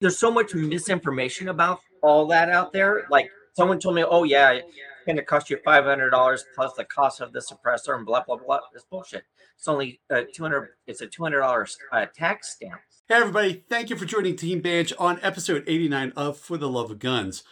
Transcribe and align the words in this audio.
there's 0.00 0.18
so 0.18 0.30
much 0.30 0.54
misinformation 0.54 1.48
about 1.48 1.80
all 2.02 2.26
that 2.26 2.48
out 2.50 2.72
there. 2.72 3.06
Like 3.10 3.30
someone 3.52 3.78
told 3.78 3.94
me, 3.94 4.04
"Oh 4.04 4.24
yeah, 4.24 4.52
it's 4.52 4.66
to 5.06 5.22
cost 5.22 5.50
you 5.50 5.58
five 5.64 5.84
hundred 5.84 6.10
dollars 6.10 6.44
plus 6.54 6.72
the 6.74 6.84
cost 6.84 7.20
of 7.20 7.32
the 7.32 7.40
suppressor 7.40 7.96
and 7.96 8.06
blah 8.06 8.24
blah 8.24 8.36
blah." 8.36 8.60
It's 8.74 8.84
bullshit. 8.84 9.24
It's 9.56 9.68
only 9.68 10.00
uh, 10.10 10.22
two 10.32 10.42
hundred. 10.42 10.70
It's 10.86 11.00
a 11.00 11.06
two 11.06 11.22
hundred 11.22 11.40
dollars 11.40 11.76
uh, 11.92 12.06
tax 12.14 12.50
stamp. 12.50 12.80
Hey 13.08 13.16
everybody, 13.16 13.64
thank 13.68 13.90
you 13.90 13.96
for 13.96 14.04
joining 14.04 14.36
Team 14.36 14.60
Banshee 14.60 14.94
on 14.96 15.18
episode 15.20 15.64
89 15.66 16.12
of 16.14 16.38
For 16.38 16.56
the 16.56 16.68
Love 16.68 16.92
of 16.92 17.00
Guns. 17.00 17.42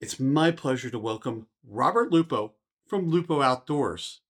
It's 0.00 0.18
my 0.18 0.50
pleasure 0.50 0.88
to 0.88 0.98
welcome 0.98 1.48
Robert 1.68 2.10
Lupo 2.10 2.54
from 2.86 3.10
Lupo 3.10 3.42
Outdoors. 3.42 4.22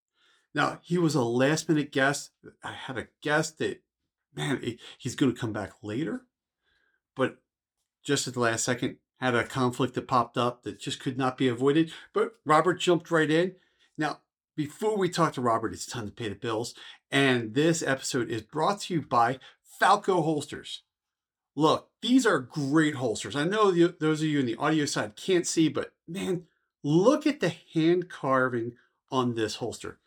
Now, 0.56 0.80
he 0.82 0.98
was 0.98 1.14
a 1.14 1.22
last 1.22 1.68
minute 1.68 1.92
guest. 1.92 2.30
I 2.64 2.72
had 2.72 2.98
a 2.98 3.06
guest 3.22 3.58
that, 3.58 3.80
man, 4.34 4.60
he's 4.98 5.14
going 5.14 5.32
to 5.32 5.40
come 5.40 5.52
back 5.52 5.70
later, 5.84 6.22
but 7.14 7.38
just 8.06 8.28
at 8.28 8.34
the 8.34 8.40
last 8.40 8.64
second, 8.64 8.96
had 9.18 9.34
a 9.34 9.44
conflict 9.44 9.94
that 9.94 10.06
popped 10.06 10.38
up 10.38 10.62
that 10.62 10.78
just 10.78 11.00
could 11.00 11.18
not 11.18 11.36
be 11.36 11.48
avoided. 11.48 11.92
But 12.14 12.36
Robert 12.44 12.80
jumped 12.80 13.10
right 13.10 13.30
in. 13.30 13.56
Now, 13.98 14.20
before 14.56 14.96
we 14.96 15.08
talk 15.08 15.32
to 15.34 15.40
Robert, 15.40 15.72
it's 15.72 15.86
time 15.86 16.06
to 16.06 16.12
pay 16.12 16.28
the 16.28 16.34
bills. 16.34 16.74
And 17.10 17.54
this 17.54 17.82
episode 17.82 18.30
is 18.30 18.42
brought 18.42 18.82
to 18.82 18.94
you 18.94 19.02
by 19.02 19.38
Falco 19.78 20.22
holsters. 20.22 20.82
Look, 21.54 21.88
these 22.00 22.26
are 22.26 22.38
great 22.38 22.94
holsters. 22.94 23.34
I 23.34 23.44
know 23.44 23.70
those 23.72 24.20
of 24.20 24.28
you 24.28 24.38
in 24.40 24.46
the 24.46 24.56
audio 24.56 24.84
side 24.84 25.16
can't 25.16 25.46
see, 25.46 25.68
but 25.68 25.92
man, 26.06 26.44
look 26.84 27.26
at 27.26 27.40
the 27.40 27.54
hand 27.74 28.08
carving 28.08 28.72
on 29.10 29.34
this 29.34 29.56
holster. 29.56 29.98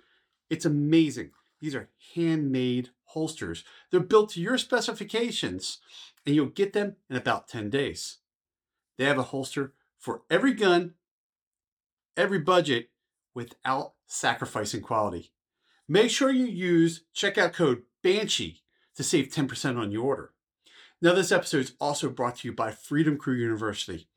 It's 0.49 0.65
amazing. 0.65 1.31
These 1.59 1.75
are 1.75 1.89
handmade 2.15 2.89
holsters. 3.05 3.63
They're 3.91 3.99
built 3.99 4.29
to 4.31 4.41
your 4.41 4.57
specifications, 4.57 5.79
and 6.29 6.35
you'll 6.35 6.45
get 6.45 6.73
them 6.73 6.95
in 7.09 7.15
about 7.15 7.47
10 7.47 7.71
days. 7.71 8.19
They 8.99 9.05
have 9.05 9.17
a 9.17 9.23
holster 9.23 9.73
for 9.97 10.21
every 10.29 10.53
gun, 10.53 10.93
every 12.15 12.37
budget, 12.37 12.91
without 13.33 13.93
sacrificing 14.05 14.81
quality. 14.81 15.31
Make 15.87 16.11
sure 16.11 16.29
you 16.29 16.45
use 16.45 17.01
checkout 17.15 17.53
code 17.53 17.81
BANSHEE 18.03 18.59
to 18.95 19.01
save 19.01 19.29
10% 19.29 19.79
on 19.79 19.91
your 19.91 20.05
order. 20.05 20.33
Now, 21.01 21.13
this 21.13 21.31
episode 21.31 21.61
is 21.61 21.73
also 21.79 22.09
brought 22.11 22.35
to 22.37 22.49
you 22.49 22.53
by 22.53 22.69
Freedom 22.69 23.17
Crew 23.17 23.33
University. 23.33 24.07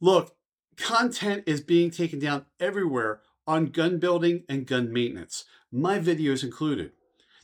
Look, 0.00 0.34
content 0.76 1.44
is 1.46 1.60
being 1.60 1.92
taken 1.92 2.18
down 2.18 2.46
everywhere 2.58 3.20
on 3.46 3.66
gun 3.66 4.00
building 4.00 4.42
and 4.48 4.66
gun 4.66 4.92
maintenance, 4.92 5.44
my 5.70 6.00
videos 6.00 6.42
included. 6.42 6.90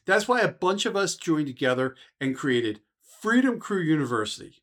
That's 0.07 0.27
why 0.27 0.41
a 0.41 0.49
bunch 0.49 0.87
of 0.87 0.97
us 0.97 1.15
joined 1.15 1.47
together 1.47 1.95
and 2.21 2.35
created 2.35 2.81
Freedom 3.21 3.59
Crew 3.59 3.81
University. 3.81 4.63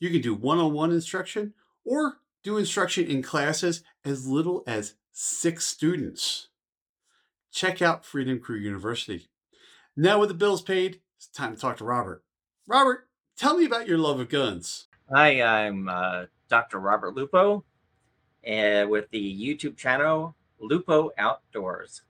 You 0.00 0.08
can 0.08 0.22
do 0.22 0.34
one 0.34 0.58
on 0.58 0.72
one 0.72 0.90
instruction 0.90 1.52
or 1.84 2.14
do 2.42 2.56
instruction 2.56 3.06
in 3.06 3.20
classes 3.20 3.82
as 4.06 4.26
little 4.26 4.64
as 4.66 4.94
six 5.12 5.66
students. 5.66 6.48
Check 7.52 7.82
out 7.82 8.06
Freedom 8.06 8.38
Crew 8.38 8.56
University. 8.56 9.28
Now, 9.94 10.18
with 10.18 10.30
the 10.30 10.34
bills 10.34 10.62
paid, 10.62 11.00
it's 11.18 11.26
time 11.26 11.54
to 11.54 11.60
talk 11.60 11.76
to 11.76 11.84
Robert. 11.84 12.24
Robert, 12.66 13.06
tell 13.36 13.58
me 13.58 13.66
about 13.66 13.86
your 13.86 13.98
love 13.98 14.18
of 14.18 14.30
guns. 14.30 14.86
Hi, 15.12 15.42
I'm 15.42 15.90
uh, 15.90 16.24
Dr. 16.48 16.78
Robert 16.78 17.14
Lupo 17.14 17.66
uh, 18.50 18.86
with 18.88 19.10
the 19.10 19.20
YouTube 19.20 19.76
channel 19.76 20.34
Lupo 20.58 21.10
Outdoors. 21.18 22.00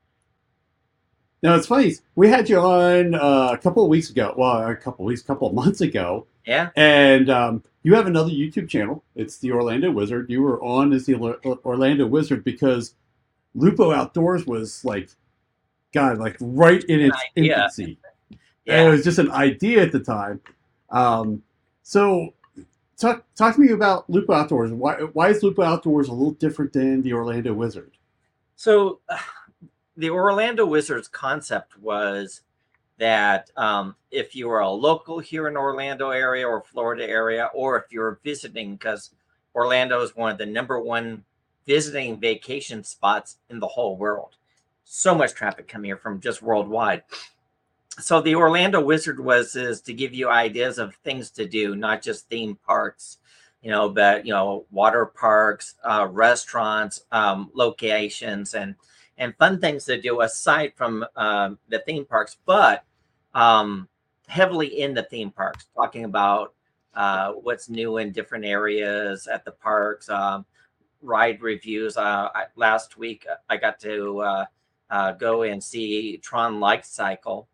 Now 1.42 1.54
it's 1.54 1.66
funny. 1.66 1.94
We 2.16 2.28
had 2.28 2.48
you 2.48 2.58
on 2.58 3.14
uh, 3.14 3.50
a 3.52 3.58
couple 3.58 3.84
of 3.84 3.88
weeks 3.88 4.10
ago. 4.10 4.34
Well, 4.36 4.66
a 4.66 4.74
couple 4.74 5.04
of 5.04 5.08
weeks, 5.08 5.22
a 5.22 5.24
couple 5.24 5.48
of 5.48 5.54
months 5.54 5.80
ago. 5.80 6.26
Yeah. 6.44 6.70
And 6.76 7.30
um, 7.30 7.62
you 7.82 7.94
have 7.94 8.06
another 8.06 8.30
YouTube 8.30 8.68
channel. 8.68 9.04
It's 9.14 9.38
the 9.38 9.52
Orlando 9.52 9.90
Wizard. 9.90 10.30
You 10.30 10.42
were 10.42 10.62
on 10.62 10.92
as 10.92 11.06
the 11.06 11.14
Orlando 11.64 12.06
Wizard 12.06 12.42
because 12.42 12.94
Lupo 13.54 13.92
Outdoors 13.92 14.46
was 14.46 14.84
like, 14.84 15.10
God, 15.92 16.18
like 16.18 16.36
right 16.40 16.82
in 16.84 17.00
its 17.00 17.18
infancy. 17.36 17.98
Yeah. 18.64 18.82
it 18.82 18.90
was 18.90 19.04
just 19.04 19.18
an 19.18 19.30
idea 19.30 19.82
at 19.82 19.92
the 19.92 20.00
time. 20.00 20.40
Um, 20.90 21.42
so, 21.82 22.34
talk 22.98 23.24
talk 23.34 23.54
to 23.54 23.60
me 23.60 23.72
about 23.72 24.08
Lupo 24.10 24.32
Outdoors. 24.32 24.72
Why 24.72 24.94
why 25.12 25.30
is 25.30 25.42
Lupo 25.42 25.62
Outdoors 25.62 26.08
a 26.08 26.12
little 26.12 26.32
different 26.32 26.72
than 26.72 27.02
the 27.02 27.12
Orlando 27.12 27.54
Wizard? 27.54 27.92
So, 28.56 29.00
uh, 29.08 29.18
the 29.98 30.10
Orlando 30.10 30.64
Wizards 30.64 31.08
concept 31.08 31.78
was 31.78 32.40
that 32.96 33.50
um, 33.56 33.94
if 34.10 34.34
you 34.34 34.50
are 34.50 34.60
a 34.60 34.70
local 34.70 35.18
here 35.18 35.46
in 35.48 35.56
Orlando 35.56 36.10
area 36.10 36.48
or 36.48 36.62
Florida 36.62 37.06
area, 37.06 37.50
or 37.54 37.76
if 37.76 37.92
you're 37.92 38.18
visiting, 38.24 38.76
because 38.76 39.10
Orlando 39.54 40.00
is 40.00 40.16
one 40.16 40.32
of 40.32 40.38
the 40.38 40.46
number 40.46 40.80
one 40.80 41.22
visiting 41.66 42.18
vacation 42.18 42.82
spots 42.82 43.36
in 43.50 43.60
the 43.60 43.68
whole 43.68 43.96
world. 43.96 44.36
So 44.84 45.14
much 45.14 45.34
traffic 45.34 45.68
coming 45.68 45.90
here 45.90 45.98
from 45.98 46.20
just 46.20 46.40
worldwide 46.40 47.02
so 48.00 48.20
the 48.20 48.34
Orlando 48.34 48.80
Wizard 48.80 49.18
was 49.18 49.56
is 49.56 49.80
to 49.82 49.92
give 49.92 50.14
you 50.14 50.28
ideas 50.28 50.78
of 50.78 50.94
things 50.96 51.30
to 51.32 51.46
do, 51.46 51.74
not 51.74 52.02
just 52.02 52.28
theme 52.28 52.56
parks, 52.66 53.18
you 53.62 53.70
know, 53.70 53.88
but 53.88 54.24
you 54.24 54.32
know, 54.32 54.66
water 54.70 55.06
parks, 55.06 55.74
uh, 55.84 56.06
restaurants, 56.10 57.02
um, 57.10 57.50
locations, 57.54 58.54
and 58.54 58.76
and 59.18 59.36
fun 59.36 59.60
things 59.60 59.84
to 59.84 60.00
do 60.00 60.22
aside 60.22 60.72
from 60.74 61.04
uh, 61.16 61.50
the 61.68 61.80
theme 61.80 62.04
parks, 62.04 62.36
but 62.46 62.84
um, 63.34 63.88
heavily 64.26 64.80
in 64.80 64.94
the 64.94 65.02
theme 65.02 65.30
parks, 65.30 65.66
talking 65.74 66.04
about 66.04 66.54
uh, 66.94 67.32
what's 67.32 67.68
new 67.68 67.98
in 67.98 68.12
different 68.12 68.44
areas 68.44 69.26
at 69.26 69.44
the 69.44 69.52
parks, 69.52 70.08
um, 70.08 70.46
ride 71.02 71.42
reviews. 71.42 71.96
Uh, 71.96 72.28
I, 72.34 72.44
last 72.56 72.96
week, 72.96 73.26
I 73.50 73.56
got 73.56 73.78
to 73.80 74.20
uh, 74.20 74.44
uh, 74.90 75.12
go 75.12 75.42
and 75.42 75.62
see 75.62 76.16
Tron 76.18 76.60
Light 76.60 76.86
Cycle 76.86 77.48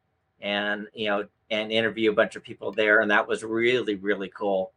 and 0.44 0.86
you 0.94 1.08
know 1.08 1.26
and 1.50 1.72
interview 1.72 2.10
a 2.10 2.14
bunch 2.14 2.36
of 2.36 2.44
people 2.44 2.70
there 2.70 3.00
and 3.00 3.10
that 3.10 3.26
was 3.26 3.42
really 3.42 3.96
really 3.96 4.28
cool 4.28 4.72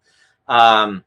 um 0.48 1.04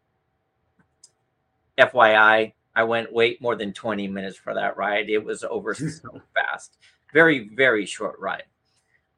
fyi 1.78 2.52
i 2.74 2.82
went 2.82 3.12
wait 3.12 3.40
more 3.42 3.56
than 3.56 3.72
20 3.72 4.08
minutes 4.08 4.36
for 4.36 4.54
that 4.54 4.76
ride. 4.76 5.10
It 5.10 5.24
was 5.24 5.44
over 5.44 5.74
so 5.74 6.20
fast. 6.34 6.78
Very 7.12 7.48
very 7.48 7.86
short 7.86 8.18
ride. 8.18 8.44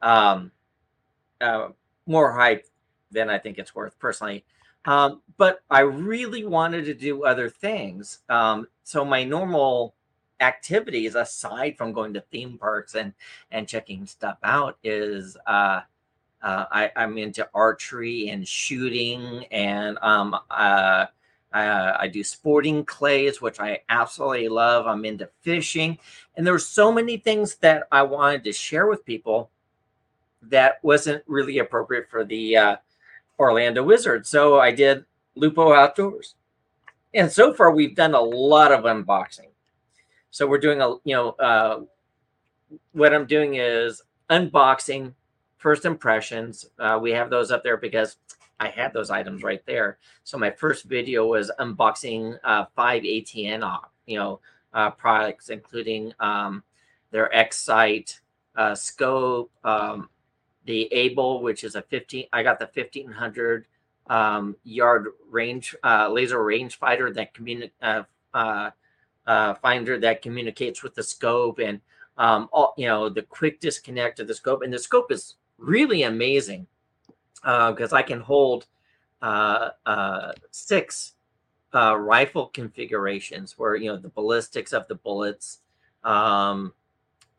Um 0.01 0.51
uh, 1.41 1.69
more 2.07 2.33
hype 2.33 2.67
than 3.11 3.29
i 3.29 3.39
think 3.39 3.59
it's 3.59 3.75
worth 3.75 3.99
personally. 3.99 4.45
Um, 4.85 5.23
but 5.37 5.63
i 5.71 5.81
really 5.81 6.45
wanted 6.45 6.85
to 6.87 6.95
do 6.95 7.25
other 7.25 7.49
things. 7.49 8.21
Um, 8.29 8.67
so 8.85 9.05
my 9.05 9.25
normal 9.25 9.95
activities 10.41 11.15
aside 11.15 11.79
from 11.79 11.93
going 11.93 12.13
to 12.15 12.21
theme 12.21 12.59
parks 12.59 12.95
and 12.95 13.13
and 13.51 13.69
checking 13.69 14.07
stuff 14.07 14.39
out 14.43 14.77
is 14.83 15.37
uh, 15.47 15.81
uh, 16.43 16.67
I, 16.71 16.91
I'm 16.97 17.19
into 17.19 17.49
archery 17.55 18.29
and 18.29 18.47
shooting, 18.47 19.45
and 19.53 19.97
um, 20.03 20.37
uh, 20.51 21.07
I, 21.53 22.05
I, 22.05 22.09
do 22.09 22.25
sporting 22.25 22.85
clays, 22.85 23.41
which 23.41 23.61
I 23.61 23.81
absolutely 23.89 24.49
love. 24.49 24.87
I'm 24.87 25.05
into 25.05 25.29
fishing, 25.41 25.99
and 26.37 26.47
there 26.47 26.55
were 26.55 26.59
so 26.59 26.93
many 26.93 27.17
things 27.17 27.57
that 27.57 27.85
I 27.93 28.03
wanted 28.03 28.45
to 28.45 28.53
share 28.53 28.87
with 28.87 29.05
people 29.05 29.51
that 30.43 30.79
wasn't 30.83 31.23
really 31.27 31.59
appropriate 31.59 32.09
for 32.11 32.25
the 32.25 32.57
uh, 32.57 32.77
Orlando 33.39 33.83
Wizards. 33.83 34.29
So 34.29 34.59
I 34.61 34.73
did 34.73 35.05
Lupo 35.35 35.73
Outdoors, 35.73 36.35
and 37.15 37.31
so 37.31 37.53
far 37.53 37.71
we've 37.73 37.95
done 37.95 38.15
a 38.15 38.21
lot 38.21 38.73
of 38.73 38.85
unboxing. 38.85 39.49
So 40.31 40.47
we're 40.47 40.59
doing 40.59 40.81
a, 40.81 40.95
you 41.05 41.15
know, 41.15 41.31
uh, 41.33 41.81
what 42.93 43.15
I'm 43.15 43.27
doing 43.27 43.57
is 43.57 44.03
unboxing 44.31 45.13
first 45.63 45.85
impressions. 45.85 46.69
Uh, 46.79 46.99
we 47.01 47.13
have 47.13 47.31
those 47.31 47.51
up 47.51 47.63
there 47.63 47.77
because 47.77 48.17
I 48.61 48.69
had 48.69 48.93
those 48.93 49.11
items 49.11 49.43
right 49.43 49.65
there. 49.67 49.99
So 50.25 50.39
my 50.39 50.51
first 50.51 50.85
video 50.85 51.27
was 51.27 51.51
unboxing 51.59 52.39
uh, 52.45 52.67
five 52.77 53.03
ATN, 53.03 53.63
uh, 53.63 53.87
you 54.07 54.19
know, 54.19 54.41
uh, 54.73 54.91
products, 54.91 55.49
including 55.49 56.13
um, 56.21 56.63
their 57.11 57.35
X-Sight 57.35 58.21
uh, 58.57 58.75
scope, 58.75 59.51
um, 59.65 60.09
the 60.65 60.93
Able, 60.93 61.43
which 61.43 61.65
is 61.65 61.75
a 61.75 61.83
15. 61.83 62.27
I 62.33 62.43
got 62.43 62.59
the 62.59 62.71
1500 62.73 63.67
um, 64.09 64.57
yard 64.65 65.09
range 65.31 65.75
uh, 65.85 66.09
laser 66.09 66.39
rangefinder 66.39 67.13
that 67.15 67.35
communicate 67.35 67.73
uh, 67.83 68.71
uh, 69.27 69.55
finder 69.55 69.99
that 69.99 70.23
communicates 70.23 70.83
with 70.83 70.95
the 70.95 71.03
scope 71.03 71.59
and 71.59 71.81
um, 72.19 72.49
all, 72.53 72.75
you 72.77 72.87
know 72.87 73.09
the 73.09 73.23
quick 73.23 73.61
disconnect 73.61 74.21
of 74.21 74.27
the 74.27 74.35
scope 74.35 74.63
and 74.63 74.73
the 74.73 74.79
scope 74.79 75.13
is 75.13 75.37
really 75.59 76.03
amazing 76.03 76.67
because 77.43 77.93
uh, 77.93 77.97
I 77.97 78.03
can 78.03 78.21
hold 78.21 78.67
uh, 79.21 79.71
uh, 79.87 80.33
six 80.51 81.15
uh, 81.75 81.97
rifle 81.97 82.47
configurations 82.49 83.59
where 83.59 83.77
you 83.77 83.91
know 83.91 83.97
the 83.97 84.09
ballistics 84.11 84.73
of 84.73 84.87
the 84.89 84.95
bullets 84.97 85.59
um, 86.05 86.73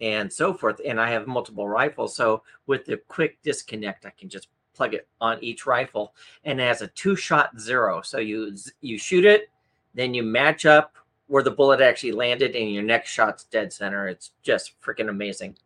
and 0.01 0.31
so 0.31 0.53
forth 0.53 0.81
and 0.85 1.00
I 1.00 1.09
have 1.11 1.27
multiple 1.27 1.67
rifles 1.67 2.15
so 2.15 2.44
with 2.67 2.85
the 2.85 2.97
quick 3.07 3.41
disconnect 3.44 4.05
I 4.05 4.11
can 4.11 4.29
just 4.29 4.47
plug 4.73 4.94
it 4.94 5.07
on 5.21 5.38
each 5.41 5.65
rifle, 5.65 6.13
and 6.44 6.59
it 6.59 6.63
has 6.63 6.81
a 6.81 6.88
two-shot 6.88 7.59
zero. 7.59 8.01
So 8.01 8.17
you 8.19 8.56
you 8.81 8.97
shoot 8.97 9.25
it, 9.25 9.49
then 9.94 10.13
you 10.13 10.23
match 10.23 10.65
up 10.65 10.95
where 11.27 11.44
the 11.44 11.51
bullet 11.51 11.81
actually 11.81 12.11
landed, 12.11 12.56
and 12.56 12.71
your 12.71 12.83
next 12.83 13.09
shot's 13.09 13.45
dead 13.45 13.71
center. 13.71 14.07
It's 14.07 14.31
just 14.41 14.79
freaking 14.81 15.09
amazing. 15.09 15.57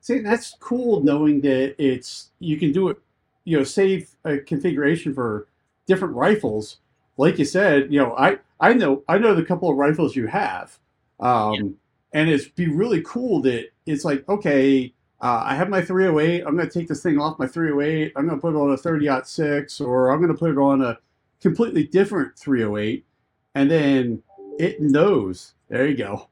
See, 0.00 0.20
that's 0.20 0.56
cool 0.60 1.02
knowing 1.02 1.40
that 1.42 1.74
it's 1.82 2.30
you 2.38 2.56
can 2.56 2.72
do 2.72 2.88
it, 2.88 2.98
you 3.46 3.56
know, 3.56 3.64
save 3.64 4.10
a 4.24 4.38
configuration 4.38 5.14
for 5.14 5.46
different 5.86 6.14
rifles. 6.14 6.78
Like 7.16 7.38
you 7.38 7.46
said, 7.46 7.90
you 7.92 7.98
know, 7.98 8.14
I 8.18 8.38
I 8.60 8.74
know 8.74 9.04
I 9.08 9.16
know 9.16 9.34
the 9.34 9.44
couple 9.44 9.70
of 9.70 9.76
rifles 9.76 10.14
you 10.14 10.26
have, 10.26 10.78
um, 11.20 11.54
yeah. 11.54 12.20
and 12.20 12.28
it's 12.28 12.48
be 12.48 12.68
really 12.68 13.00
cool 13.02 13.40
that 13.42 13.68
it's 13.86 14.04
like 14.04 14.28
okay, 14.28 14.92
uh, 15.20 15.42
I 15.46 15.54
have 15.54 15.70
my 15.70 15.80
308. 15.80 16.44
I'm 16.44 16.56
going 16.56 16.68
to 16.68 16.78
take 16.78 16.88
this 16.88 17.02
thing 17.02 17.18
off 17.18 17.38
my 17.38 17.46
308. 17.46 18.12
I'm 18.16 18.26
going 18.26 18.36
to 18.36 18.40
put 18.40 18.54
it 18.54 18.58
on 18.58 18.70
a 18.72 18.76
30 18.76 19.08
6, 19.24 19.80
or 19.80 20.10
I'm 20.10 20.18
going 20.18 20.32
to 20.32 20.38
put 20.38 20.50
it 20.50 20.58
on 20.58 20.82
a 20.82 20.98
completely 21.40 21.84
different 21.84 22.36
308, 22.36 23.06
and 23.54 23.70
then 23.70 24.22
it 24.58 24.80
knows. 24.80 25.54
There 25.68 25.86
you 25.86 25.96
go. 25.96 26.28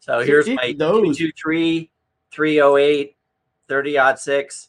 So 0.00 0.20
here's 0.20 0.48
it 0.48 0.56
my 0.56 0.72
knows. 0.72 1.18
223, 1.18 1.90
308, 2.32 3.16
30 3.68 4.16
6, 4.16 4.68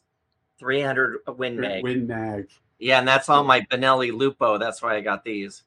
300 0.59 1.19
Win 1.37 1.59
Mag. 1.59 1.83
Win 1.83 2.07
Mag. 2.07 2.49
Yeah, 2.79 2.99
and 2.99 3.07
that's 3.07 3.29
on 3.29 3.45
my 3.47 3.61
Benelli 3.61 4.11
Lupo. 4.11 4.57
That's 4.57 4.81
why 4.81 4.95
I 4.95 5.01
got 5.01 5.23
these. 5.23 5.63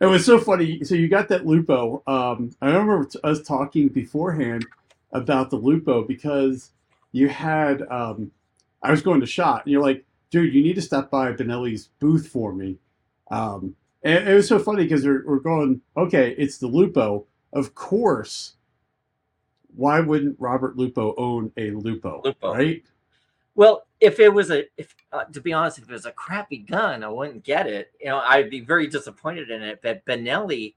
It 0.00 0.06
was 0.06 0.24
so 0.24 0.38
funny. 0.38 0.84
So 0.84 0.94
you 0.94 1.08
got 1.08 1.28
that 1.28 1.46
Lupo. 1.46 2.02
Um, 2.06 2.50
I 2.60 2.66
remember 2.66 3.08
us 3.24 3.42
talking 3.42 3.88
beforehand 3.88 4.66
about 5.12 5.50
the 5.50 5.56
Lupo 5.56 6.04
because 6.04 6.70
you 7.12 7.28
had 7.28 7.82
um, 7.90 8.30
I 8.82 8.90
was 8.90 9.02
going 9.02 9.20
to 9.20 9.26
shot, 9.26 9.64
and 9.64 9.72
you're 9.72 9.82
like, 9.82 10.04
dude, 10.30 10.54
you 10.54 10.62
need 10.62 10.74
to 10.74 10.82
stop 10.82 11.10
by 11.10 11.32
Benelli's 11.32 11.88
booth 11.98 12.28
for 12.28 12.52
me. 12.52 12.78
Um, 13.30 13.74
and 14.02 14.28
it 14.28 14.34
was 14.34 14.48
so 14.48 14.58
funny 14.58 14.84
because 14.84 15.04
we're, 15.04 15.24
we're 15.26 15.40
going, 15.40 15.80
okay, 15.96 16.34
it's 16.38 16.58
the 16.58 16.66
Lupo. 16.66 17.26
Of 17.52 17.74
course, 17.74 18.54
why 19.74 20.00
wouldn't 20.00 20.36
Robert 20.38 20.76
Lupo 20.76 21.14
own 21.16 21.50
a 21.56 21.70
Lupo? 21.70 22.22
Lupo. 22.24 22.54
Right? 22.54 22.84
Well, 23.54 23.87
if 24.00 24.20
it 24.20 24.28
was 24.28 24.50
a, 24.50 24.64
if 24.76 24.94
uh, 25.12 25.24
to 25.24 25.40
be 25.40 25.52
honest, 25.52 25.78
if 25.78 25.88
it 25.88 25.92
was 25.92 26.06
a 26.06 26.12
crappy 26.12 26.58
gun, 26.58 27.02
I 27.02 27.08
wouldn't 27.08 27.44
get 27.44 27.66
it. 27.66 27.92
You 28.00 28.08
know, 28.08 28.18
I'd 28.18 28.50
be 28.50 28.60
very 28.60 28.86
disappointed 28.86 29.50
in 29.50 29.62
it. 29.62 29.80
But 29.82 30.04
Benelli 30.04 30.74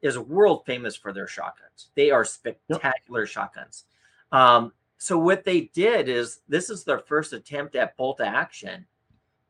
is 0.00 0.18
world 0.18 0.64
famous 0.66 0.96
for 0.96 1.12
their 1.12 1.28
shotguns. 1.28 1.90
They 1.94 2.10
are 2.10 2.24
spectacular 2.24 3.20
yep. 3.20 3.28
shotguns. 3.28 3.84
Um, 4.32 4.72
so 4.96 5.18
what 5.18 5.44
they 5.44 5.62
did 5.74 6.08
is 6.08 6.40
this 6.48 6.70
is 6.70 6.84
their 6.84 7.00
first 7.00 7.32
attempt 7.32 7.76
at 7.76 7.96
bolt 7.96 8.20
action, 8.20 8.86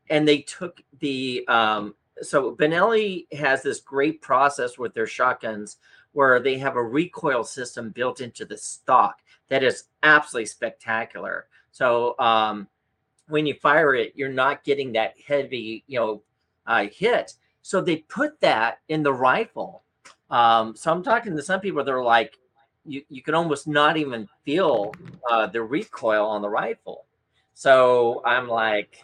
and 0.09 0.27
they 0.27 0.39
took 0.39 0.81
the 0.99 1.45
um, 1.47 1.95
so 2.21 2.55
Benelli 2.55 3.31
has 3.33 3.63
this 3.63 3.79
great 3.79 4.21
process 4.21 4.77
with 4.77 4.93
their 4.93 5.07
shotguns 5.07 5.77
where 6.11 6.39
they 6.39 6.57
have 6.57 6.75
a 6.75 6.83
recoil 6.83 7.43
system 7.43 7.89
built 7.89 8.21
into 8.21 8.45
the 8.45 8.57
stock 8.57 9.21
that 9.49 9.63
is 9.63 9.85
absolutely 10.03 10.45
spectacular. 10.45 11.47
So 11.71 12.15
um, 12.19 12.67
when 13.33 13.47
you 13.47 13.55
fire 13.55 13.95
it, 13.95 14.13
you're 14.15 14.29
not 14.29 14.63
getting 14.63 14.91
that 14.91 15.15
heavy, 15.27 15.83
you 15.87 15.99
know, 15.99 16.21
uh, 16.67 16.85
hit. 16.93 17.33
So 17.63 17.81
they 17.81 17.97
put 17.97 18.39
that 18.41 18.77
in 18.89 19.01
the 19.01 19.11
rifle. 19.11 19.81
Um, 20.29 20.75
so 20.75 20.91
I'm 20.91 21.01
talking 21.01 21.35
to 21.35 21.41
some 21.41 21.59
people 21.59 21.83
that 21.83 21.91
are 21.91 22.03
like, 22.03 22.37
you, 22.85 23.01
you 23.09 23.23
can 23.23 23.33
almost 23.33 23.67
not 23.67 23.97
even 23.97 24.29
feel 24.45 24.93
uh, 25.31 25.47
the 25.47 25.63
recoil 25.63 26.27
on 26.27 26.43
the 26.43 26.49
rifle. 26.49 27.05
So 27.55 28.21
I'm 28.23 28.47
like, 28.47 29.03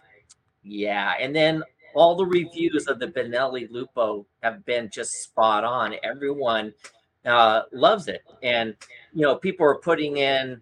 yeah. 0.62 1.16
And 1.20 1.36
then 1.36 1.64
all 1.96 2.16
the 2.16 2.28
reviews 2.28 2.86
of 2.86 3.00
the 3.00 3.08
Benelli 3.08 3.68
Lupo 3.72 4.28
have 4.44 4.64
been 4.64 4.92
just 4.92 5.24
spot 5.24 5.64
on. 5.64 5.96
Everyone 6.04 6.72
uh, 7.26 7.64
loves 7.74 8.08
it. 8.08 8.22
And, 8.44 8.76
you 9.12 9.24
know, 9.24 9.38
people 9.38 9.66
are 9.66 9.80
putting 9.80 10.18
in 10.18 10.62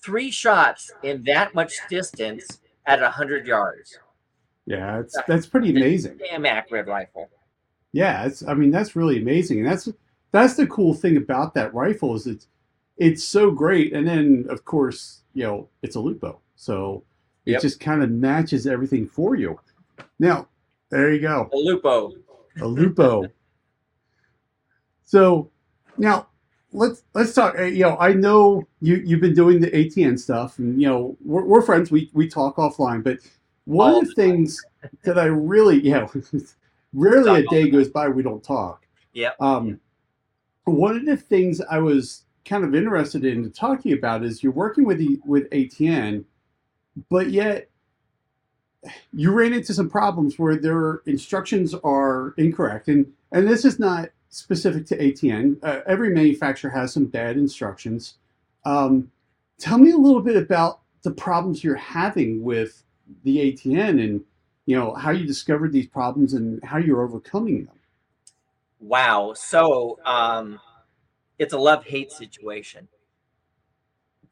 three 0.00 0.30
shots 0.30 0.92
in 1.02 1.24
that 1.24 1.52
much 1.52 1.74
distance 1.90 2.60
at 2.86 3.00
100 3.00 3.46
yards. 3.46 3.98
Yeah, 4.66 5.00
it's, 5.00 5.16
that's 5.26 5.46
pretty 5.46 5.70
amazing. 5.70 6.18
Damn 6.18 6.46
accurate 6.46 6.86
rifle. 6.86 7.28
Yeah, 7.92 8.24
it's. 8.24 8.46
I 8.46 8.54
mean, 8.54 8.70
that's 8.70 8.96
really 8.96 9.20
amazing, 9.20 9.58
and 9.58 9.66
that's 9.66 9.88
that's 10.30 10.54
the 10.54 10.66
cool 10.66 10.94
thing 10.94 11.16
about 11.16 11.54
that 11.54 11.74
rifle 11.74 12.14
is 12.14 12.26
it's 12.26 12.46
it's 12.96 13.24
so 13.24 13.50
great. 13.50 13.92
And 13.92 14.06
then 14.06 14.46
of 14.48 14.64
course, 14.64 15.22
you 15.34 15.44
know, 15.44 15.68
it's 15.82 15.96
a 15.96 16.00
Lupo. 16.00 16.40
So 16.56 17.04
it 17.44 17.52
yep. 17.52 17.62
just 17.62 17.80
kind 17.80 18.02
of 18.02 18.10
matches 18.10 18.66
everything 18.66 19.06
for 19.06 19.34
you. 19.34 19.58
Now, 20.18 20.48
there 20.90 21.12
you 21.12 21.20
go. 21.20 21.50
A 21.52 21.56
Lupo. 21.56 22.12
A 22.60 22.66
Lupo. 22.66 23.24
so 25.04 25.50
now 25.98 26.28
let's 26.72 27.02
let's 27.14 27.34
talk. 27.34 27.58
You 27.58 27.84
know, 27.84 27.96
I 27.98 28.12
know 28.12 28.66
you 28.80 28.96
you've 29.04 29.20
been 29.20 29.34
doing 29.34 29.60
the 29.60 29.70
ATN 29.70 30.18
stuff, 30.18 30.58
and 30.58 30.80
you 30.80 30.88
know 30.88 31.16
we're, 31.24 31.44
we're 31.44 31.62
friends. 31.62 31.90
We 31.90 32.10
we 32.12 32.28
talk 32.28 32.56
offline, 32.56 33.02
but 33.02 33.18
one 33.64 33.92
All 33.92 34.00
of 34.00 34.08
the 34.08 34.14
things 34.14 34.60
that 35.04 35.18
I 35.18 35.26
really, 35.26 35.80
you 35.84 35.92
know, 35.92 36.10
rarely 36.92 37.44
a 37.44 37.46
day 37.48 37.70
goes 37.70 37.88
by 37.88 38.08
we 38.08 38.22
don't 38.22 38.42
talk. 38.42 38.86
Yeah. 39.12 39.30
Um, 39.40 39.80
one 40.64 40.96
of 40.96 41.06
the 41.06 41.16
things 41.16 41.60
I 41.60 41.78
was 41.78 42.24
kind 42.44 42.64
of 42.64 42.74
interested 42.74 43.24
in 43.24 43.50
talking 43.52 43.92
about 43.92 44.24
is 44.24 44.42
you're 44.42 44.52
working 44.52 44.84
with 44.84 44.98
the, 44.98 45.20
with 45.24 45.48
ATN, 45.50 46.24
but 47.08 47.30
yet 47.30 47.68
you 49.12 49.30
ran 49.32 49.52
into 49.52 49.74
some 49.74 49.88
problems 49.88 50.38
where 50.38 50.56
their 50.56 51.02
instructions 51.06 51.74
are 51.84 52.34
incorrect, 52.36 52.88
and 52.88 53.06
and 53.30 53.46
this 53.46 53.64
is 53.64 53.78
not 53.78 54.10
specific 54.32 54.86
to 54.86 54.96
ATN. 54.96 55.58
Uh, 55.62 55.80
every 55.86 56.10
manufacturer 56.10 56.70
has 56.70 56.92
some 56.92 57.04
bad 57.04 57.36
instructions. 57.36 58.14
Um, 58.64 59.10
tell 59.58 59.78
me 59.78 59.92
a 59.92 59.96
little 59.96 60.22
bit 60.22 60.36
about 60.36 60.80
the 61.02 61.10
problems 61.10 61.62
you're 61.62 61.76
having 61.76 62.42
with 62.42 62.82
the 63.24 63.52
ATN, 63.52 64.02
and 64.02 64.24
you 64.64 64.76
know 64.76 64.94
how 64.94 65.10
you 65.10 65.26
discovered 65.26 65.72
these 65.72 65.86
problems 65.86 66.32
and 66.32 66.62
how 66.64 66.78
you're 66.78 67.02
overcoming 67.02 67.66
them. 67.66 67.78
Wow. 68.80 69.34
So 69.34 69.98
um, 70.04 70.58
it's 71.38 71.52
a 71.52 71.58
love 71.58 71.84
hate 71.84 72.10
situation. 72.10 72.88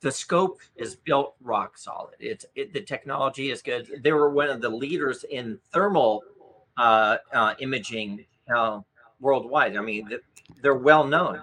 The 0.01 0.11
scope 0.11 0.61
is 0.77 0.97
built 0.97 1.35
rock 1.43 1.77
solid. 1.77 2.15
It's 2.21 2.47
it, 2.55 2.73
the 2.73 2.81
technology 2.81 3.51
is 3.51 3.61
good. 3.61 4.01
They 4.03 4.13
were 4.13 4.31
one 4.31 4.49
of 4.49 4.63
the 4.63 4.71
leaders 4.71 5.25
in 5.25 5.59
thermal 5.73 6.23
uh, 6.79 7.19
uh, 7.35 7.55
imaging 7.59 8.25
uh, 8.55 8.81
worldwide. 9.21 9.77
I 9.77 9.81
mean, 9.81 10.09
they're 10.63 10.75
well 10.75 11.05
known. 11.05 11.43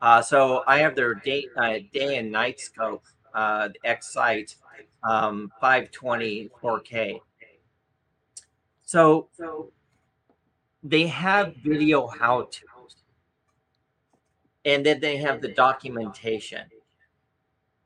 Uh, 0.00 0.20
so 0.22 0.62
I 0.66 0.78
have 0.78 0.94
their 0.94 1.14
day 1.14 1.46
uh, 1.56 1.78
day 1.92 2.18
and 2.18 2.30
night 2.30 2.60
scope, 2.60 3.04
uh, 3.34 3.70
X-Sight 3.84 4.54
um, 5.02 5.50
520 5.60 6.50
4K. 6.62 7.20
So 8.84 9.28
they 10.82 11.06
have 11.06 11.56
video 11.56 12.06
how 12.06 12.42
to, 12.42 12.60
and 14.64 14.84
then 14.84 15.00
they 15.00 15.16
have 15.16 15.40
the 15.40 15.48
documentation, 15.48 16.62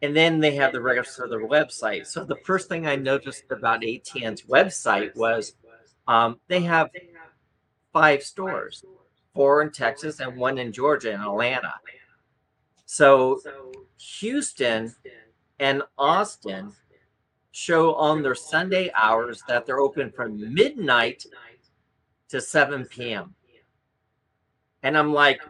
and 0.03 0.15
then 0.15 0.41
they 0.41 0.57
have 0.57 0.73
the 0.73 0.81
rest 0.81 1.19
of 1.21 1.31
their 1.31 1.47
website. 1.47 2.07
So 2.07 2.25
the 2.25 2.37
first 2.45 2.69
thing 2.69 2.87
I 2.87 2.97
noticed 2.97 3.45
about 3.51 3.83
ATN's 3.83 4.43
website 4.43 5.15
was 5.17 5.55
um, 6.07 6.41
they 6.49 6.61
have 6.63 6.91
five 7.93 8.23
stores, 8.23 8.85
four 9.35 9.63
in 9.63 9.71
Texas 9.71 10.21
and 10.21 10.37
one 10.37 10.59
in 10.59 10.73
Georgia 10.73 11.13
and 11.13 11.23
Atlanta. 11.23 11.75
So 12.87 13.41
Houston 13.99 14.95
and 15.59 15.83
Austin 15.99 16.73
show 17.53 17.95
on 17.95 18.23
their 18.23 18.35
Sunday 18.35 18.91
hours 18.95 19.43
that 19.49 19.67
they're 19.67 19.81
open 19.81 20.11
from 20.11 20.55
midnight 20.55 21.25
to 22.29 22.41
7 22.41 22.87
p.m. 22.87 23.35
And 24.83 24.97
I'm 24.97 25.13
like, 25.13 25.41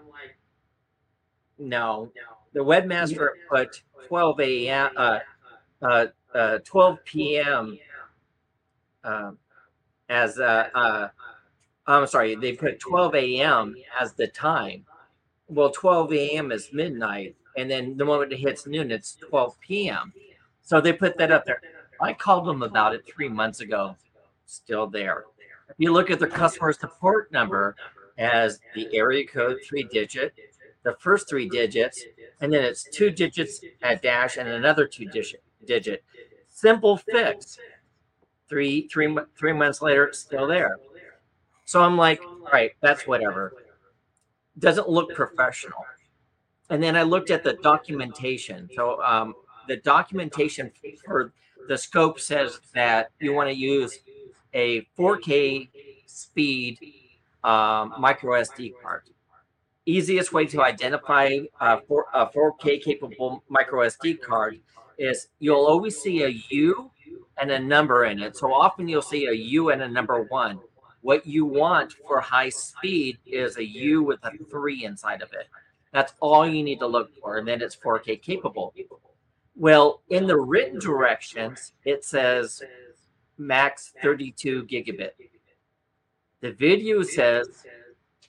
no. 1.59 2.11
The 2.53 2.61
webmaster 2.61 3.29
put 3.49 3.83
12 4.09 4.41
a.m. 4.41 4.91
Uh, 4.97 5.19
uh, 5.83 6.07
uh, 6.35 6.59
12 6.65 7.05
p.m. 7.05 7.79
Um, 9.05 9.39
as 10.09 10.39
uh, 10.39 10.69
uh, 10.75 11.09
I'm 11.91 12.07
sorry, 12.07 12.35
they 12.35 12.53
put 12.53 12.81
12 12.81 13.15
a.m. 13.15 13.77
as 14.01 14.13
the 14.13 14.29
time. 14.29 14.85
Well, 15.49 15.71
12 15.71 16.13
a.m. 16.13 16.53
is 16.53 16.71
midnight, 16.73 17.35
and 17.57 17.71
then 17.71 17.97
the 17.97 18.05
moment 18.05 18.33
it 18.33 18.39
hits 18.39 18.67
noon, 18.67 18.91
it's 18.91 19.17
12 19.29 19.59
p.m. 19.61 20.13
So 20.63 20.81
they 20.81 20.93
put 20.93 21.19
that 21.19 21.33
up 21.33 21.45
there. 21.45 21.61
I 22.01 22.13
called 22.13 22.47
them 22.47 22.63
about 22.63 22.95
it 22.95 23.05
three 23.07 23.29
months 23.29 23.61
ago. 23.61 23.97
Still 24.47 24.87
there. 24.87 25.25
You 25.79 25.93
look 25.93 26.11
at 26.11 26.21
the 26.21 26.27
customer 26.27 26.73
support 26.73 27.33
number 27.33 27.75
as 28.19 28.61
the 28.75 28.95
area 28.97 29.27
code 29.27 29.59
three 29.67 29.85
digit, 29.85 30.35
the 30.83 30.95
first 31.01 31.29
three 31.29 31.49
digits, 31.49 32.05
and 32.41 32.53
then 32.53 32.65
it's 32.65 32.85
two 32.85 33.11
digits 33.11 33.61
at 33.83 34.03
dash 34.03 34.37
and 34.37 34.49
another 34.49 34.87
two 34.87 35.07
digit 35.07 35.43
digit. 35.65 36.05
Simple 36.49 36.97
fix. 36.97 37.59
Three, 38.49 38.89
three, 38.89 39.17
three 39.39 39.53
months 39.53 39.81
later, 39.81 40.11
still 40.13 40.47
there. 40.49 40.77
So 41.71 41.81
I'm 41.81 41.97
like, 41.97 42.21
all 42.25 42.49
right, 42.53 42.73
that's 42.81 43.07
whatever. 43.07 43.53
Doesn't 44.59 44.89
look 44.89 45.15
professional. 45.15 45.85
And 46.69 46.83
then 46.83 46.97
I 46.97 47.05
looked 47.05 47.31
at 47.31 47.45
the 47.45 47.53
documentation. 47.53 48.69
So 48.75 49.01
um, 49.05 49.35
the 49.69 49.77
documentation 49.77 50.73
for 51.05 51.33
the 51.69 51.79
scope 51.79 52.19
says 52.19 52.59
that 52.75 53.13
you 53.21 53.33
want 53.35 53.51
to 53.51 53.55
use 53.55 54.01
a 54.53 54.85
4K 54.99 55.69
speed 56.07 56.81
um, 57.45 57.95
micro 58.01 58.41
SD 58.41 58.73
card. 58.83 59.03
Easiest 59.87 60.33
way 60.33 60.47
to 60.47 60.65
identify 60.65 61.39
a, 61.61 61.81
4, 61.83 62.07
a 62.13 62.27
4K 62.27 62.83
capable 62.83 63.45
micro 63.49 63.87
SD 63.87 64.21
card 64.21 64.59
is 64.99 65.29
you'll 65.39 65.67
always 65.67 65.97
see 65.97 66.25
a 66.25 66.35
U 66.49 66.91
and 67.41 67.53
a 67.53 67.61
number 67.61 68.07
in 68.07 68.19
it. 68.19 68.37
So 68.37 68.53
often 68.53 68.89
you'll 68.89 69.03
see 69.03 69.27
a 69.27 69.33
U 69.33 69.71
and 69.71 69.83
a 69.83 69.89
number 69.89 70.23
one. 70.25 70.59
What 71.03 71.27
you 71.27 71.45
want 71.47 71.93
for 71.93 72.21
high 72.21 72.51
speed 72.51 73.19
is 73.25 73.57
a 73.57 73.65
U 73.65 74.03
with 74.03 74.21
a 74.23 74.33
three 74.51 74.85
inside 74.85 75.23
of 75.23 75.33
it. 75.33 75.49
That's 75.93 76.13
all 76.21 76.47
you 76.47 76.63
need 76.63 76.79
to 76.81 76.87
look 76.87 77.11
for, 77.21 77.39
and 77.39 77.49
then 77.49 77.63
it's 77.63 77.77
4K 77.77 78.21
capable. 78.23 78.75
Well, 79.57 80.03
in 80.09 80.27
the 80.27 80.39
written 80.39 80.79
directions, 80.79 81.73
it 81.85 82.05
says 82.05 82.63
max 83.39 83.93
32 84.03 84.65
gigabit. 84.65 85.13
The 86.41 86.53
video 86.53 87.03
says 87.03 87.65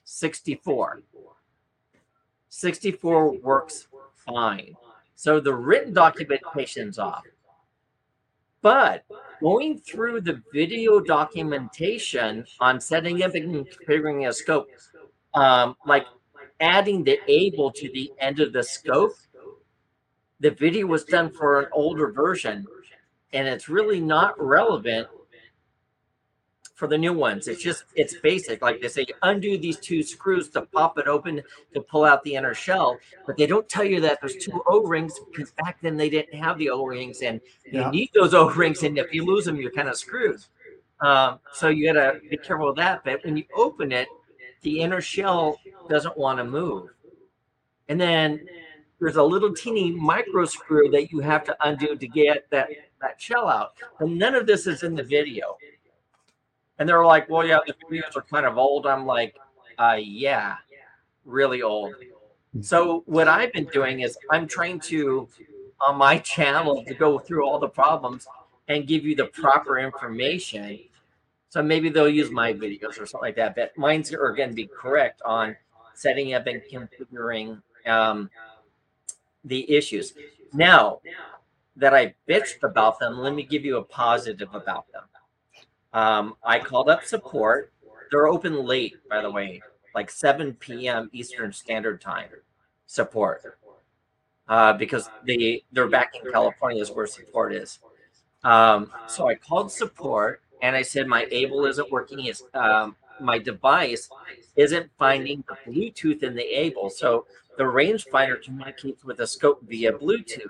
64. 0.03 1.01
64 2.49 3.37
works 3.37 3.87
fine. 4.15 4.75
So 5.15 5.39
the 5.39 5.53
written 5.53 5.93
documentation's 5.93 6.97
off. 6.97 7.23
But 8.61 9.03
going 9.41 9.79
through 9.79 10.21
the 10.21 10.41
video 10.53 10.99
documentation 10.99 12.45
on 12.59 12.79
setting 12.79 13.23
up 13.23 13.33
and 13.33 13.65
configuring 13.67 14.27
a 14.27 14.33
scope, 14.33 14.67
um, 15.33 15.75
like 15.85 16.05
adding 16.59 17.03
the 17.03 17.19
able 17.27 17.71
to 17.71 17.91
the 17.91 18.11
end 18.19 18.39
of 18.39 18.53
the 18.53 18.63
scope, 18.63 19.13
the 20.39 20.51
video 20.51 20.85
was 20.87 21.03
done 21.03 21.31
for 21.31 21.61
an 21.61 21.67
older 21.71 22.11
version 22.11 22.65
and 23.33 23.47
it's 23.47 23.69
really 23.69 23.99
not 23.99 24.33
relevant 24.43 25.07
for 26.81 26.87
the 26.87 26.97
new 26.97 27.13
ones. 27.13 27.47
It's 27.47 27.61
just 27.61 27.83
it's 27.93 28.15
basic. 28.21 28.63
Like 28.63 28.81
they 28.81 28.87
say, 28.87 29.05
undo 29.21 29.55
these 29.55 29.77
two 29.77 30.01
screws 30.01 30.49
to 30.49 30.63
pop 30.63 30.97
it 30.97 31.05
open 31.05 31.43
to 31.75 31.81
pull 31.81 32.05
out 32.05 32.23
the 32.23 32.33
inner 32.33 32.55
shell, 32.55 32.97
but 33.27 33.37
they 33.37 33.45
don't 33.45 33.69
tell 33.69 33.83
you 33.83 34.01
that 34.01 34.17
there's 34.19 34.35
two 34.37 34.63
O-rings 34.65 35.13
because 35.31 35.51
back 35.51 35.77
then 35.83 35.95
they 35.95 36.09
didn't 36.09 36.33
have 36.33 36.57
the 36.57 36.71
O-rings, 36.71 37.21
and 37.21 37.39
you 37.71 37.87
need 37.91 38.09
those 38.15 38.33
O-rings, 38.33 38.81
and 38.81 38.97
if 38.97 39.13
you 39.13 39.23
lose 39.23 39.45
them, 39.45 39.57
you're 39.57 39.69
kind 39.69 39.89
of 39.89 39.95
screwed. 39.95 40.43
Um, 41.01 41.37
so 41.53 41.67
you 41.67 41.93
gotta 41.93 42.19
be 42.31 42.37
careful 42.37 42.65
with 42.69 42.77
that. 42.77 43.03
But 43.03 43.23
when 43.23 43.37
you 43.37 43.43
open 43.55 43.91
it, 43.91 44.07
the 44.63 44.79
inner 44.79 45.01
shell 45.01 45.59
doesn't 45.87 46.17
want 46.17 46.39
to 46.39 46.45
move, 46.45 46.89
and 47.89 48.01
then 48.01 48.43
there's 48.99 49.17
a 49.17 49.23
little 49.23 49.53
teeny 49.53 49.91
micro 49.91 50.45
screw 50.45 50.89
that 50.89 51.11
you 51.11 51.19
have 51.19 51.43
to 51.43 51.55
undo 51.63 51.95
to 51.95 52.07
get 52.07 52.49
that 52.49 52.69
that 53.01 53.21
shell 53.21 53.47
out. 53.47 53.73
And 53.99 54.17
none 54.17 54.33
of 54.33 54.47
this 54.47 54.65
is 54.65 54.81
in 54.81 54.95
the 54.95 55.03
video. 55.03 55.57
And 56.81 56.89
they're 56.89 57.05
like, 57.05 57.29
well, 57.29 57.45
yeah, 57.45 57.59
the 57.67 57.73
videos 57.73 58.17
are 58.17 58.23
kind 58.23 58.43
of 58.43 58.57
old. 58.57 58.87
I'm 58.87 59.05
like, 59.05 59.37
uh, 59.77 59.99
yeah, 60.01 60.55
really 61.25 61.61
old. 61.61 61.93
So 62.61 63.03
what 63.05 63.27
I've 63.27 63.53
been 63.53 63.65
doing 63.65 63.99
is 63.99 64.17
I'm 64.31 64.47
trying 64.47 64.79
to, 64.79 65.27
on 65.79 65.97
my 65.97 66.17
channel, 66.33 66.83
to 66.85 66.95
go 66.95 67.19
through 67.19 67.45
all 67.45 67.59
the 67.59 67.69
problems 67.69 68.25
and 68.67 68.87
give 68.87 69.05
you 69.05 69.15
the 69.15 69.27
proper 69.27 69.77
information. 69.77 70.79
So 71.49 71.61
maybe 71.61 71.89
they'll 71.89 72.09
use 72.09 72.31
my 72.31 72.51
videos 72.51 72.99
or 72.99 73.05
something 73.05 73.27
like 73.27 73.35
that. 73.35 73.55
But 73.55 73.77
mine's 73.77 74.11
are 74.11 74.33
going 74.33 74.49
to 74.49 74.55
be 74.55 74.65
correct 74.65 75.21
on 75.23 75.55
setting 75.93 76.33
up 76.33 76.47
and 76.47 76.63
configuring 76.63 77.61
um, 77.85 78.27
the 79.43 79.71
issues. 79.71 80.15
Now 80.51 81.01
that 81.75 81.93
I 81.93 82.15
bitched 82.27 82.63
about 82.63 82.97
them, 82.97 83.19
let 83.19 83.35
me 83.35 83.43
give 83.43 83.65
you 83.65 83.77
a 83.77 83.83
positive 83.83 84.55
about 84.55 84.91
them. 84.91 85.03
Um, 85.93 86.35
I 86.43 86.59
called 86.59 86.89
up 86.89 87.03
support. 87.03 87.71
They're 88.09 88.27
open 88.27 88.65
late, 88.65 88.95
by 89.09 89.21
the 89.21 89.31
way, 89.31 89.61
like 89.95 90.09
7 90.09 90.53
p.m. 90.55 91.09
Eastern 91.13 91.51
Standard 91.53 92.01
Time. 92.01 92.29
Support, 92.87 93.57
uh, 94.49 94.73
because 94.73 95.09
they 95.25 95.63
they're 95.71 95.87
back 95.87 96.11
in 96.21 96.29
California, 96.29 96.81
is 96.81 96.91
where 96.91 97.07
support 97.07 97.53
is. 97.53 97.79
Um, 98.43 98.91
so 99.07 99.29
I 99.29 99.35
called 99.35 99.71
support 99.71 100.41
and 100.61 100.75
I 100.75 100.81
said 100.81 101.07
my 101.07 101.25
Able 101.31 101.65
isn't 101.65 101.89
working. 101.89 102.29
Um, 102.53 102.97
my 103.21 103.37
device 103.37 104.09
isn't 104.57 104.89
finding 104.99 105.43
the 105.47 105.71
Bluetooth 105.71 106.21
in 106.23 106.35
the 106.35 106.43
Able. 106.43 106.89
So 106.89 107.27
the 107.57 107.63
rangefinder 107.63 108.43
communicates 108.43 109.05
with 109.05 109.17
the 109.17 109.27
scope 109.27 109.61
via 109.63 109.93
Bluetooth. 109.93 110.49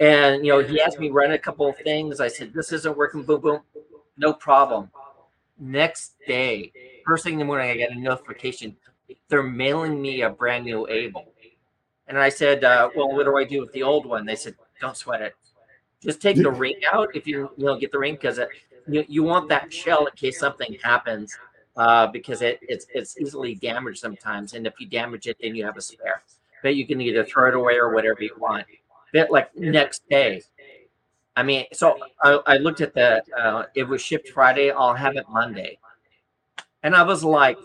And 0.00 0.44
you 0.44 0.52
know, 0.52 0.58
he 0.58 0.80
asked 0.80 0.98
me 0.98 1.10
run 1.10 1.30
a 1.30 1.38
couple 1.38 1.68
of 1.68 1.76
things. 1.78 2.18
I 2.20 2.26
said 2.26 2.52
this 2.52 2.72
isn't 2.72 2.96
working. 2.96 3.22
Boom, 3.22 3.40
boom 3.40 3.60
no 4.16 4.32
problem. 4.32 4.90
Next 5.58 6.14
day, 6.26 6.72
first 7.06 7.24
thing 7.24 7.34
in 7.34 7.38
the 7.38 7.44
morning, 7.44 7.70
I 7.70 7.76
get 7.76 7.92
a 7.92 7.98
notification. 7.98 8.76
They're 9.28 9.42
mailing 9.42 10.00
me 10.00 10.22
a 10.22 10.30
brand 10.30 10.64
new 10.64 10.88
Able. 10.88 11.32
And 12.08 12.18
I 12.18 12.28
said, 12.28 12.64
uh, 12.64 12.90
well, 12.96 13.12
what 13.12 13.24
do 13.24 13.36
I 13.36 13.44
do 13.44 13.60
with 13.60 13.72
the 13.72 13.82
old 13.82 14.06
one? 14.06 14.26
They 14.26 14.36
said, 14.36 14.54
don't 14.80 14.96
sweat 14.96 15.22
it. 15.22 15.34
Just 16.02 16.20
take 16.20 16.36
the 16.36 16.50
ring 16.50 16.80
out 16.92 17.14
if 17.14 17.28
you 17.28 17.50
you 17.56 17.64
know 17.64 17.78
get 17.78 17.92
the 17.92 17.98
ring 17.98 18.14
because 18.14 18.40
you, 18.88 19.04
you 19.08 19.22
want 19.22 19.48
that 19.50 19.72
shell 19.72 20.06
in 20.06 20.12
case 20.14 20.38
something 20.38 20.76
happens 20.82 21.38
uh, 21.76 22.08
because 22.08 22.42
it, 22.42 22.58
it's 22.62 22.86
it's 22.92 23.16
easily 23.18 23.54
damaged 23.54 24.00
sometimes. 24.00 24.54
And 24.54 24.66
if 24.66 24.74
you 24.80 24.88
damage 24.88 25.28
it, 25.28 25.36
then 25.40 25.54
you 25.54 25.64
have 25.64 25.76
a 25.76 25.80
spare. 25.80 26.22
But 26.62 26.74
you 26.74 26.86
can 26.86 27.00
either 27.00 27.24
throw 27.24 27.48
it 27.48 27.54
away 27.54 27.76
or 27.76 27.94
whatever 27.94 28.22
you 28.22 28.34
want. 28.38 28.66
But 29.12 29.30
like 29.30 29.56
next 29.56 30.02
day, 30.08 30.42
I 31.36 31.42
mean, 31.42 31.64
so 31.72 31.98
I, 32.22 32.40
I 32.46 32.56
looked 32.58 32.80
at 32.80 32.94
the, 32.94 33.22
uh, 33.38 33.64
it 33.74 33.84
was 33.84 34.02
shipped 34.02 34.28
Friday. 34.28 34.70
I'll 34.70 34.94
have 34.94 35.16
it 35.16 35.24
Monday. 35.30 35.78
And 36.82 36.94
I 36.94 37.02
was 37.02 37.24
like, 37.24 37.58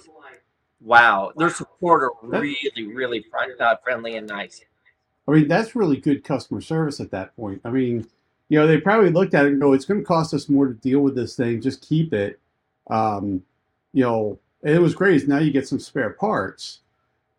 wow, 0.81 1.31
their 1.35 1.49
support 1.49 2.03
are 2.03 2.11
really, 2.21 2.57
really 2.75 3.25
uh, 3.59 3.75
friendly 3.83 4.15
and 4.15 4.27
nice. 4.27 4.61
I 5.27 5.31
mean, 5.31 5.47
that's 5.47 5.75
really 5.75 5.97
good 5.97 6.23
customer 6.23 6.61
service 6.61 6.99
at 6.99 7.11
that 7.11 7.35
point. 7.35 7.59
I 7.65 7.69
mean, 7.69 8.07
you 8.49 8.57
know, 8.57 8.67
they 8.67 8.79
probably 8.79 9.09
looked 9.09 9.33
at 9.33 9.45
it 9.45 9.51
and 9.51 9.61
go, 9.61 9.73
it's 9.73 9.85
going 9.85 9.99
to 9.99 10.05
cost 10.05 10.33
us 10.33 10.47
more 10.47 10.67
to 10.67 10.73
deal 10.73 11.01
with 11.01 11.15
this 11.15 11.35
thing. 11.35 11.61
Just 11.61 11.87
keep 11.87 12.13
it. 12.13 12.39
Um, 12.89 13.43
you 13.91 14.03
know, 14.03 14.39
it 14.63 14.79
was 14.79 14.95
great. 14.95 15.27
Now 15.27 15.39
you 15.39 15.51
get 15.51 15.67
some 15.67 15.79
spare 15.79 16.11
parts. 16.11 16.79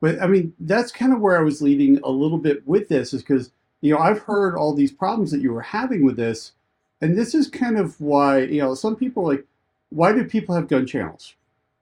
But 0.01 0.21
I 0.21 0.27
mean, 0.27 0.53
that's 0.61 0.93
kind 0.93 1.13
of 1.13 1.21
where 1.21 1.39
I 1.39 1.43
was 1.43 1.63
leading 1.63 1.99
a 2.05 2.11
little 2.11 2.39
bit 2.39 2.67
with 2.67 2.89
this 2.89 3.15
is 3.15 3.23
because 3.23 3.53
you 3.81 3.95
know, 3.95 4.01
I've 4.01 4.21
heard 4.21 4.57
all 4.57 4.75
these 4.75 4.93
problems 4.93 5.31
that 5.31 5.41
you 5.41 5.53
were 5.53 5.63
having 5.63 6.05
with 6.05 6.17
this, 6.17 6.53
and 7.01 7.17
this 7.17 7.35
is 7.35 7.49
kind 7.49 7.79
of 7.79 8.01
why, 8.01 8.41
you 8.41 8.61
know, 8.61 8.75
some 8.75 8.97
people 8.97 9.25
like, 9.25 9.45
why 9.91 10.13
do 10.13 10.25
people 10.25 10.55
have 10.55 10.69
gun 10.69 10.87
channels? 10.87 11.35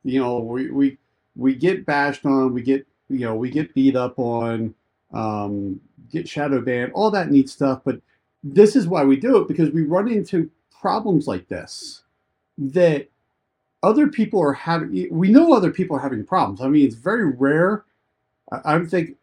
You 0.05 0.21
know, 0.21 0.39
we 0.39 0.71
we 0.71 0.99
we 1.37 1.55
get 1.55 1.87
bashed 1.87 2.25
on, 2.27 2.53
we 2.53 2.63
get 2.63 2.87
you 3.09 3.21
know, 3.21 3.35
we 3.35 3.51
get 3.51 3.75
beat 3.75 3.97
up 3.97 4.19
on, 4.19 4.75
um, 5.13 5.81
get 6.11 6.29
shadow 6.29 6.61
banned, 6.61 6.93
all 6.93 7.11
that 7.11 7.31
neat 7.31 7.49
stuff. 7.49 7.81
But 7.85 8.01
this 8.45 8.77
is 8.77 8.87
why 8.87 9.05
we 9.05 9.17
do 9.17 9.39
it 9.39 9.49
because 9.49 9.71
we 9.71 9.83
run 9.83 10.09
into 10.09 10.51
problems 10.71 11.27
like 11.27 11.49
this 11.49 12.03
that 12.59 13.09
other 13.83 14.09
people 14.09 14.41
are 14.41 14.53
having. 14.53 15.09
We 15.11 15.31
know 15.31 15.53
other 15.55 15.71
people 15.71 15.97
are 15.97 16.01
having 16.01 16.25
problems. 16.25 16.61
I 16.61 16.69
mean, 16.69 16.87
it's 16.87 16.95
very 16.95 17.31
rare. 17.31 17.85
I, 18.53 18.77
I 18.77 18.85
think 18.85 19.17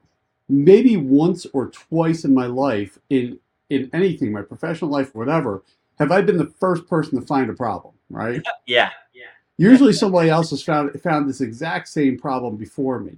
maybe 0.49 0.97
once 0.97 1.45
or 1.53 1.69
twice 1.69 2.23
in 2.25 2.33
my 2.33 2.45
life 2.45 2.99
in 3.09 3.39
in 3.69 3.89
anything, 3.93 4.31
my 4.31 4.41
professional 4.41 4.91
life, 4.91 5.15
whatever, 5.15 5.63
have 5.97 6.11
I 6.11 6.21
been 6.21 6.37
the 6.37 6.53
first 6.59 6.87
person 6.87 7.19
to 7.19 7.25
find 7.25 7.49
a 7.49 7.53
problem, 7.53 7.93
right? 8.09 8.41
Yeah. 8.65 8.91
Yeah. 9.13 9.23
Usually 9.57 9.93
somebody 9.93 10.29
else 10.29 10.49
has 10.51 10.63
found 10.63 10.99
found 11.01 11.29
this 11.29 11.41
exact 11.41 11.87
same 11.87 12.17
problem 12.17 12.55
before 12.55 12.99
me. 12.99 13.17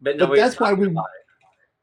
But, 0.00 0.18
but 0.18 0.36
that's 0.36 0.60
why 0.60 0.72
we 0.72 0.94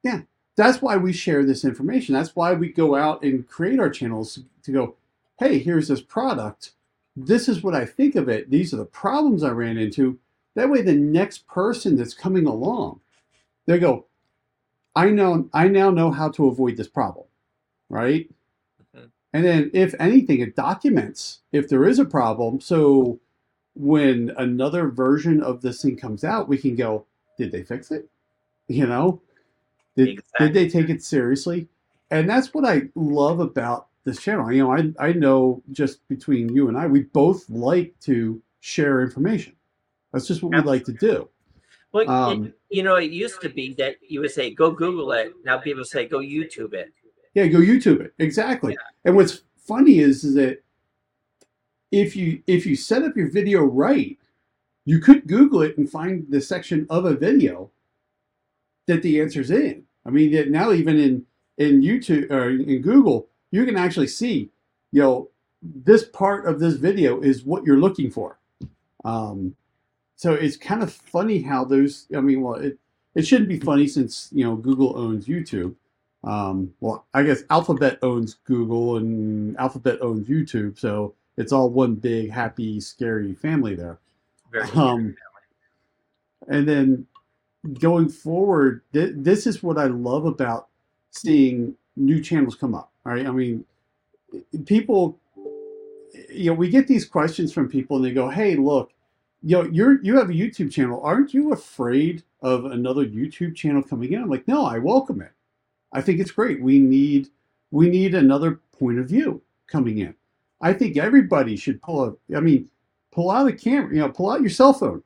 Yeah. 0.03 0.21
That's 0.55 0.81
why 0.81 0.95
we 0.97 1.11
share 1.11 1.43
this 1.43 1.65
information. 1.65 2.15
That's 2.15 2.35
why 2.35 2.53
we 2.53 2.71
go 2.71 2.95
out 2.95 3.23
and 3.23 3.47
create 3.47 3.79
our 3.79 3.89
channels 3.89 4.39
to 4.63 4.71
go, 4.71 4.95
hey, 5.37 5.59
here's 5.59 5.89
this 5.89 6.01
product. 6.01 6.71
This 7.15 7.49
is 7.49 7.61
what 7.61 7.75
I 7.75 7.85
think 7.85 8.15
of 8.15 8.29
it. 8.29 8.49
These 8.49 8.73
are 8.73 8.77
the 8.77 8.85
problems 8.85 9.43
I 9.43 9.49
ran 9.49 9.77
into. 9.77 10.17
That 10.55 10.69
way 10.69 10.81
the 10.81 10.93
next 10.93 11.45
person 11.47 11.97
that's 11.97 12.13
coming 12.13 12.45
along, 12.45 13.01
they 13.65 13.79
go, 13.79 14.05
I 14.95 15.09
know 15.09 15.49
I 15.53 15.67
now 15.67 15.89
know 15.89 16.11
how 16.11 16.29
to 16.29 16.47
avoid 16.47 16.77
this 16.77 16.87
problem, 16.87 17.25
right? 17.89 18.29
Mm-hmm. 18.95 19.07
And 19.33 19.45
then 19.45 19.71
if 19.73 19.93
anything, 19.99 20.39
it 20.39 20.55
documents 20.55 21.39
if 21.51 21.67
there 21.67 21.85
is 21.85 21.99
a 21.99 22.05
problem. 22.05 22.59
So 22.61 23.19
when 23.75 24.31
another 24.37 24.89
version 24.89 25.43
of 25.43 25.61
this 25.61 25.81
thing 25.81 25.97
comes 25.97 26.23
out, 26.23 26.47
we 26.47 26.57
can 26.57 26.75
go, 26.75 27.05
did 27.37 27.51
they 27.51 27.63
fix 27.63 27.91
it? 27.91 28.07
You 28.67 28.87
know? 28.87 29.21
Did, 29.95 30.09
exactly. 30.09 30.47
did 30.47 30.53
they 30.53 30.69
take 30.69 30.89
it 30.89 31.03
seriously? 31.03 31.67
And 32.11 32.29
that's 32.29 32.53
what 32.53 32.65
I 32.65 32.83
love 32.95 33.39
about 33.39 33.87
this 34.05 34.21
channel. 34.21 34.51
You 34.51 34.63
know, 34.63 34.71
I 34.71 35.09
I 35.09 35.13
know 35.13 35.61
just 35.71 36.07
between 36.07 36.53
you 36.53 36.67
and 36.67 36.77
I, 36.77 36.87
we 36.87 37.03
both 37.03 37.49
like 37.49 37.93
to 38.01 38.41
share 38.59 39.01
information. 39.01 39.55
That's 40.13 40.27
just 40.27 40.41
what 40.41 40.53
we 40.53 40.61
like 40.61 40.85
to 40.85 40.93
do. 40.93 41.27
Well, 41.91 42.09
um, 42.09 42.45
it, 42.45 42.53
you 42.75 42.83
know, 42.83 42.95
it 42.95 43.11
used 43.11 43.39
to 43.41 43.47
be 43.47 43.73
that 43.75 43.95
you 44.01 44.19
would 44.19 44.31
say, 44.31 44.53
"Go 44.53 44.69
Google 44.69 45.13
it." 45.13 45.33
Now 45.45 45.57
people 45.57 45.85
say, 45.85 46.05
"Go 46.05 46.19
YouTube 46.19 46.73
it." 46.73 46.91
Yeah, 47.33 47.47
go 47.47 47.59
YouTube 47.59 48.01
it. 48.01 48.13
Exactly. 48.19 48.73
Yeah. 48.73 48.87
And 49.05 49.15
what's 49.15 49.43
funny 49.57 49.99
is, 49.99 50.25
is 50.25 50.35
that 50.35 50.61
if 51.91 52.17
you 52.17 52.41
if 52.47 52.65
you 52.65 52.75
set 52.75 53.03
up 53.03 53.15
your 53.15 53.29
video 53.29 53.63
right, 53.63 54.17
you 54.83 54.99
could 54.99 55.25
Google 55.25 55.61
it 55.61 55.77
and 55.77 55.89
find 55.89 56.25
the 56.29 56.41
section 56.41 56.85
of 56.89 57.05
a 57.05 57.15
video 57.15 57.71
that 58.87 59.01
the 59.01 59.21
answer's 59.21 59.51
in. 59.51 59.83
I 60.05 60.09
mean, 60.09 60.33
that 60.33 60.49
now 60.49 60.73
even 60.73 60.97
in 60.99 61.25
in 61.57 61.81
YouTube 61.81 62.29
or 62.29 62.49
in 62.49 62.81
Google, 62.81 63.29
you 63.51 63.65
can 63.65 63.77
actually 63.77 64.07
see, 64.07 64.49
you 64.91 65.01
know, 65.01 65.29
this 65.61 66.03
part 66.03 66.45
of 66.45 66.59
this 66.59 66.73
video 66.73 67.21
is 67.21 67.45
what 67.45 67.63
you're 67.63 67.79
looking 67.79 68.11
for. 68.11 68.37
Um, 69.05 69.55
so 70.15 70.33
it's 70.33 70.57
kind 70.57 70.81
of 70.81 70.93
funny 70.93 71.41
how 71.41 71.65
those. 71.65 72.07
I 72.15 72.21
mean, 72.21 72.41
well, 72.41 72.55
it 72.55 72.77
it 73.15 73.25
shouldn't 73.25 73.49
be 73.49 73.59
funny 73.59 73.87
since 73.87 74.29
you 74.31 74.43
know 74.43 74.55
Google 74.55 74.97
owns 74.97 75.27
YouTube. 75.27 75.75
Um, 76.23 76.73
well, 76.79 77.05
I 77.13 77.23
guess 77.23 77.43
Alphabet 77.49 77.99
owns 78.01 78.35
Google 78.45 78.97
and 78.97 79.55
Alphabet 79.57 80.01
owns 80.01 80.27
YouTube, 80.27 80.79
so 80.79 81.13
it's 81.37 81.51
all 81.51 81.69
one 81.69 81.95
big 81.95 82.31
happy, 82.31 82.79
scary 82.79 83.33
family 83.33 83.75
there. 83.75 83.99
Very 84.51 84.69
um, 84.71 85.15
and 86.47 86.67
then 86.67 87.07
going 87.79 88.09
forward, 88.09 88.81
th- 88.93 89.13
this 89.15 89.45
is 89.45 89.61
what 89.61 89.77
I 89.77 89.85
love 89.85 90.25
about 90.25 90.67
seeing 91.11 91.75
new 91.95 92.21
channels 92.21 92.55
come 92.55 92.73
up. 92.73 92.91
Right? 93.03 93.27
I 93.27 93.31
mean, 93.31 93.65
people, 94.65 95.19
you 96.29 96.51
know, 96.51 96.53
we 96.53 96.69
get 96.69 96.87
these 96.87 97.05
questions 97.05 97.51
from 97.53 97.69
people, 97.69 97.97
and 97.97 98.05
they 98.05 98.11
go, 98.11 98.29
"Hey, 98.29 98.55
look, 98.55 98.91
you 99.45 99.55
know, 99.55 99.69
you're 99.71 100.01
you 100.01 100.17
have 100.17 100.31
a 100.31 100.33
YouTube 100.33 100.71
channel. 100.71 100.99
Aren't 101.03 101.31
you 101.31 101.53
afraid 101.53 102.23
of 102.41 102.65
another 102.65 103.05
YouTube 103.05 103.55
channel 103.55 103.83
coming 103.83 104.11
in?" 104.11 104.23
I'm 104.23 104.29
like, 104.29 104.47
"No, 104.47 104.65
I 104.65 104.79
welcome 104.79 105.21
it. 105.21 105.31
I 105.93 106.01
think 106.01 106.19
it's 106.19 106.31
great. 106.31 106.59
We 106.63 106.79
need 106.79 107.29
we 107.69 107.87
need 107.87 108.15
another 108.15 108.59
point 108.77 108.97
of 108.97 109.07
view 109.07 109.43
coming 109.67 109.99
in. 109.99 110.15
I 110.61 110.73
think 110.73 110.97
everybody 110.97 111.55
should 111.57 111.79
pull 111.83 112.05
a. 112.05 112.35
I 112.35 112.39
mean, 112.39 112.67
pull 113.11 113.29
out 113.29 113.47
a 113.47 113.53
camera. 113.53 113.93
You 113.93 114.01
know, 114.01 114.09
pull 114.09 114.31
out 114.31 114.41
your 114.41 114.49
cell 114.49 114.73
phone, 114.73 115.03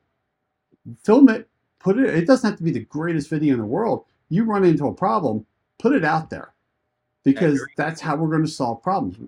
film 1.04 1.28
it, 1.28 1.46
put 1.78 1.98
it. 1.98 2.14
It 2.14 2.26
doesn't 2.26 2.48
have 2.48 2.58
to 2.58 2.64
be 2.64 2.72
the 2.72 2.86
greatest 2.86 3.28
video 3.28 3.52
in 3.52 3.60
the 3.60 3.66
world. 3.66 4.06
You 4.30 4.44
run 4.44 4.64
into 4.64 4.86
a 4.86 4.94
problem, 4.94 5.44
put 5.78 5.92
it 5.92 6.04
out 6.04 6.30
there, 6.30 6.54
because 7.24 7.62
that's 7.76 8.00
how 8.00 8.16
we're 8.16 8.30
going 8.30 8.46
to 8.46 8.50
solve 8.50 8.82
problems. 8.82 9.18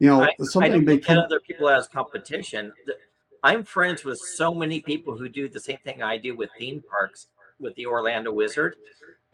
You 0.00 0.08
know, 0.08 0.24
I, 0.24 0.34
something 0.40 0.72
I 0.72 0.76
look 0.76 1.08
at 1.08 1.16
other 1.16 1.40
people 1.40 1.70
as 1.70 1.88
competition. 1.88 2.74
I'm 3.42 3.64
friends 3.64 4.04
with 4.04 4.18
so 4.18 4.54
many 4.54 4.80
people 4.80 5.16
who 5.16 5.28
do 5.28 5.48
the 5.48 5.60
same 5.60 5.78
thing 5.84 6.02
I 6.02 6.18
do 6.18 6.36
with 6.36 6.50
theme 6.58 6.82
parks 6.88 7.28
with 7.58 7.74
the 7.74 7.86
Orlando 7.86 8.32
Wizard. 8.32 8.76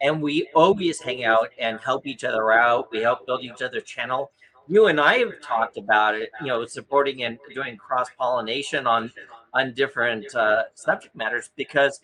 And 0.01 0.21
we 0.21 0.47
always 0.53 1.01
hang 1.01 1.25
out 1.25 1.49
and 1.59 1.79
help 1.79 2.05
each 2.05 2.23
other 2.23 2.51
out. 2.51 2.91
We 2.91 2.99
help 2.99 3.25
build 3.25 3.43
each 3.43 3.61
other's 3.61 3.83
channel. 3.83 4.31
You 4.67 4.87
and 4.87 4.99
I 4.99 5.17
have 5.17 5.41
talked 5.41 5.77
about 5.77 6.15
it, 6.15 6.29
you 6.41 6.47
know, 6.47 6.65
supporting 6.65 7.23
and 7.23 7.37
doing 7.53 7.77
cross 7.77 8.09
pollination 8.17 8.85
on 8.85 9.11
on 9.53 9.73
different 9.73 10.33
uh, 10.35 10.63
subject 10.75 11.15
matters 11.15 11.49
because 11.55 11.99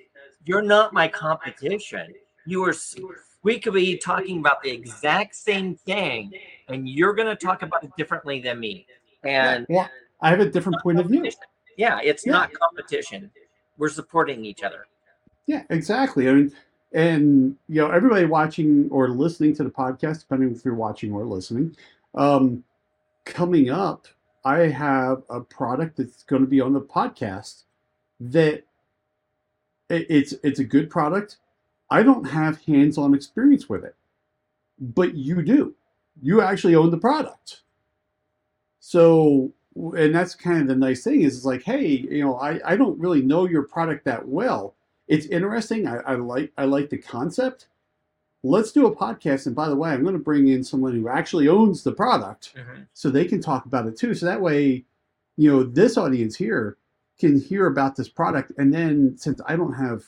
you're 0.45 0.61
not 0.61 0.93
my 0.93 1.07
competition. 1.07 2.13
You 2.45 2.63
are. 2.63 2.73
We 3.43 3.59
could 3.59 3.73
be 3.73 3.97
talking 3.97 4.39
about 4.39 4.63
the 4.63 4.71
exact 4.71 5.35
same 5.35 5.75
thing, 5.75 6.31
and 6.69 6.87
you're 6.87 7.13
going 7.13 7.27
to 7.27 7.35
talk 7.35 7.61
about 7.61 7.83
it 7.83 7.91
differently 7.97 8.39
than 8.39 8.59
me. 8.59 8.87
And 9.23 9.65
yeah, 9.69 9.87
I 10.21 10.29
have 10.29 10.39
a 10.39 10.49
different 10.49 10.81
point 10.81 10.99
of 10.99 11.07
view. 11.07 11.29
Yeah, 11.77 11.99
it's 12.03 12.25
yeah. 12.25 12.33
not 12.33 12.53
competition. 12.53 13.31
We're 13.77 13.89
supporting 13.89 14.45
each 14.45 14.63
other. 14.63 14.87
Yeah, 15.45 15.63
exactly. 15.69 16.29
I 16.29 16.33
mean, 16.33 16.51
and 16.93 17.55
you 17.67 17.81
know, 17.81 17.89
everybody 17.89 18.25
watching 18.25 18.87
or 18.91 19.09
listening 19.09 19.55
to 19.55 19.63
the 19.63 19.69
podcast, 19.69 20.21
depending 20.21 20.55
if 20.55 20.63
you're 20.63 20.75
watching 20.75 21.11
or 21.11 21.25
listening, 21.25 21.75
um, 22.15 22.63
coming 23.25 23.69
up, 23.69 24.07
I 24.45 24.59
have 24.67 25.23
a 25.29 25.41
product 25.41 25.97
that's 25.97 26.23
going 26.23 26.41
to 26.41 26.47
be 26.47 26.61
on 26.61 26.73
the 26.73 26.81
podcast 26.81 27.63
that 28.19 28.63
it's 29.89 30.33
it's 30.43 30.59
a 30.59 30.63
good 30.63 30.89
product. 30.89 31.37
I 31.89 32.03
don't 32.03 32.25
have 32.25 32.61
hands-on 32.63 33.13
experience 33.13 33.69
with 33.69 33.83
it, 33.83 33.95
but 34.79 35.15
you 35.15 35.41
do. 35.43 35.75
You 36.21 36.41
actually 36.41 36.75
own 36.75 36.91
the 36.91 36.97
product. 36.97 37.61
So 38.79 39.51
and 39.75 40.13
that's 40.13 40.35
kind 40.35 40.61
of 40.61 40.67
the 40.67 40.75
nice 40.75 41.03
thing 41.03 41.21
is 41.21 41.37
it's 41.37 41.45
like, 41.45 41.63
hey, 41.63 41.85
you 41.85 42.23
know, 42.23 42.37
I, 42.37 42.59
I 42.65 42.75
don't 42.75 42.99
really 42.99 43.21
know 43.21 43.47
your 43.47 43.63
product 43.63 44.05
that 44.05 44.27
well. 44.27 44.75
It's 45.07 45.25
interesting. 45.27 45.87
I, 45.87 45.97
I 45.97 46.15
like 46.15 46.51
I 46.57 46.65
like 46.65 46.89
the 46.89 46.97
concept. 46.97 47.67
Let's 48.43 48.71
do 48.71 48.85
a 48.85 48.95
podcast. 48.95 49.45
And 49.45 49.55
by 49.55 49.69
the 49.69 49.75
way, 49.75 49.89
I'm 49.89 50.03
going 50.03 50.13
to 50.13 50.19
bring 50.19 50.47
in 50.47 50.63
someone 50.63 50.93
who 50.93 51.07
actually 51.07 51.47
owns 51.47 51.83
the 51.83 51.93
product 51.93 52.53
mm-hmm. 52.55 52.83
so 52.93 53.09
they 53.09 53.25
can 53.25 53.41
talk 53.41 53.65
about 53.65 53.87
it 53.87 53.97
too. 53.97 54.13
So 54.13 54.25
that 54.25 54.41
way, 54.41 54.83
you 55.37 55.49
know, 55.49 55.63
this 55.63 55.97
audience 55.97 56.35
here 56.35 56.77
can 57.19 57.39
hear 57.39 57.67
about 57.67 57.95
this 57.95 58.09
product. 58.09 58.51
And 58.57 58.73
then 58.73 59.17
since 59.17 59.39
I 59.45 59.55
don't 59.55 59.73
have, 59.73 60.03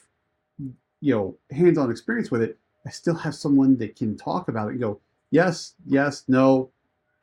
you 0.99 1.15
know, 1.15 1.37
hands-on 1.51 1.89
experience 1.89 2.29
with 2.29 2.41
it, 2.41 2.57
I 2.85 2.89
still 2.89 3.15
have 3.15 3.35
someone 3.35 3.77
that 3.77 3.95
can 3.95 4.17
talk 4.17 4.49
about 4.49 4.67
it 4.67 4.71
and 4.71 4.81
go, 4.81 4.99
yes, 5.31 5.75
yes, 5.85 6.25
no, 6.27 6.71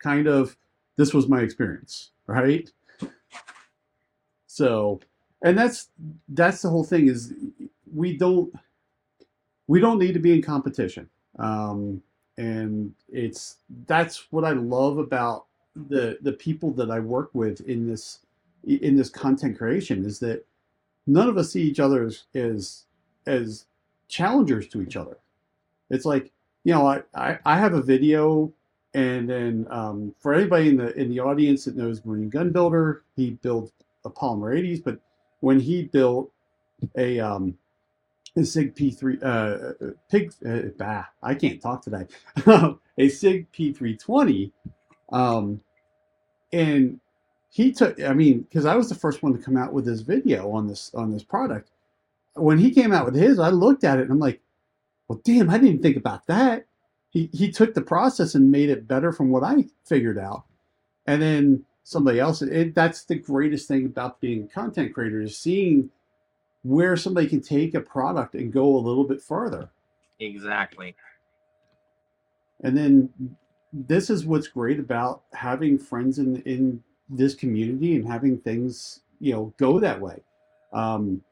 kind 0.02 0.26
of, 0.26 0.56
this 0.96 1.12
was 1.12 1.28
my 1.28 1.40
experience 1.40 2.11
right? 2.26 2.70
So, 4.46 5.00
and 5.42 5.56
that's 5.56 5.88
that's 6.28 6.62
the 6.62 6.68
whole 6.68 6.84
thing 6.84 7.08
is 7.08 7.34
we 7.92 8.16
don't 8.16 8.52
we 9.66 9.80
don't 9.80 9.98
need 9.98 10.12
to 10.12 10.20
be 10.20 10.32
in 10.34 10.42
competition, 10.42 11.08
um, 11.38 12.02
and 12.36 12.94
it's 13.08 13.56
that's 13.86 14.30
what 14.30 14.44
I 14.44 14.50
love 14.50 14.98
about 14.98 15.46
the 15.74 16.18
the 16.20 16.32
people 16.32 16.70
that 16.72 16.90
I 16.90 17.00
work 17.00 17.30
with 17.32 17.60
in 17.62 17.86
this 17.86 18.20
in 18.66 18.96
this 18.96 19.10
content 19.10 19.58
creation 19.58 20.04
is 20.04 20.18
that 20.20 20.44
none 21.06 21.28
of 21.28 21.36
us 21.36 21.52
see 21.52 21.62
each 21.62 21.80
other 21.80 22.04
as 22.04 22.24
as, 22.34 22.84
as 23.26 23.64
challengers 24.08 24.68
to 24.68 24.82
each 24.82 24.96
other. 24.96 25.16
It's 25.90 26.04
like 26.04 26.30
you 26.64 26.74
know 26.74 26.86
I, 26.86 27.02
I, 27.14 27.38
I 27.44 27.58
have 27.58 27.74
a 27.74 27.82
video 27.82 28.52
and 28.94 29.28
then 29.28 29.66
um, 29.70 30.14
for 30.18 30.34
anybody 30.34 30.68
in 30.68 30.76
the 30.76 30.94
in 30.98 31.08
the 31.08 31.20
audience 31.20 31.64
that 31.64 31.76
knows 31.76 32.04
Marine 32.04 32.28
Gun 32.28 32.50
Builder, 32.50 33.04
he 33.16 33.30
built 33.30 33.72
a 34.04 34.10
Polymer 34.10 34.54
80s, 34.54 34.82
but 34.84 34.98
when 35.40 35.58
he 35.58 35.84
built 35.84 36.30
a 36.96 37.18
um, 37.18 37.56
a 38.36 38.44
Sig 38.44 38.74
P3 38.74 39.22
uh, 39.22 39.92
pig 40.10 40.32
uh, 40.46 40.68
bah, 40.76 41.04
I 41.22 41.34
can't 41.34 41.60
talk 41.60 41.82
today. 41.82 42.06
a 42.98 43.08
Sig 43.08 43.50
P320, 43.52 44.52
um, 45.12 45.60
and 46.52 47.00
he 47.50 47.72
took. 47.72 48.00
I 48.02 48.12
mean, 48.12 48.42
because 48.42 48.66
I 48.66 48.76
was 48.76 48.88
the 48.88 48.94
first 48.94 49.22
one 49.22 49.32
to 49.32 49.42
come 49.42 49.56
out 49.56 49.72
with 49.72 49.86
this 49.86 50.00
video 50.00 50.50
on 50.52 50.66
this 50.66 50.92
on 50.94 51.10
this 51.10 51.22
product. 51.22 51.70
When 52.34 52.58
he 52.58 52.70
came 52.70 52.92
out 52.92 53.06
with 53.06 53.14
his, 53.14 53.38
I 53.38 53.50
looked 53.50 53.84
at 53.84 53.98
it 53.98 54.02
and 54.02 54.10
I'm 54.10 54.18
like, 54.18 54.40
well, 55.08 55.20
damn, 55.24 55.50
I 55.50 55.58
didn't 55.58 55.82
think 55.82 55.98
about 55.98 56.26
that 56.26 56.66
he 57.12 57.28
he 57.32 57.52
took 57.52 57.74
the 57.74 57.82
process 57.82 58.34
and 58.34 58.50
made 58.50 58.70
it 58.70 58.88
better 58.88 59.12
from 59.12 59.30
what 59.30 59.44
I 59.44 59.66
figured 59.84 60.18
out, 60.18 60.44
and 61.06 61.20
then 61.20 61.64
somebody 61.84 62.18
else. 62.18 62.40
It, 62.40 62.74
that's 62.74 63.04
the 63.04 63.16
greatest 63.16 63.68
thing 63.68 63.84
about 63.84 64.20
being 64.20 64.44
a 64.44 64.48
content 64.48 64.94
creator 64.94 65.20
is 65.20 65.36
seeing 65.36 65.90
where 66.62 66.96
somebody 66.96 67.28
can 67.28 67.42
take 67.42 67.74
a 67.74 67.80
product 67.80 68.34
and 68.34 68.52
go 68.52 68.64
a 68.64 68.78
little 68.78 69.04
bit 69.04 69.20
further. 69.20 69.68
Exactly. 70.20 70.94
And 72.62 72.76
then 72.76 73.10
this 73.72 74.08
is 74.08 74.24
what's 74.24 74.48
great 74.48 74.78
about 74.78 75.24
having 75.34 75.78
friends 75.78 76.18
in 76.18 76.40
in 76.42 76.82
this 77.10 77.34
community 77.34 77.94
and 77.94 78.08
having 78.08 78.38
things 78.38 79.00
you 79.20 79.34
know 79.34 79.52
go 79.58 79.78
that 79.80 80.00
way. 80.00 80.22
Um, 80.72 81.22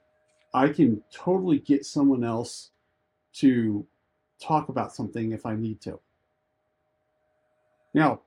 I 0.52 0.68
can 0.68 1.02
totally 1.10 1.58
get 1.58 1.86
someone 1.86 2.22
else 2.22 2.70
to 3.34 3.86
talk 4.40 4.68
about 4.68 4.94
something 4.94 5.32
if 5.32 5.46
I 5.46 5.54
need 5.54 5.80
to. 5.82 5.98
Now, 7.94 8.20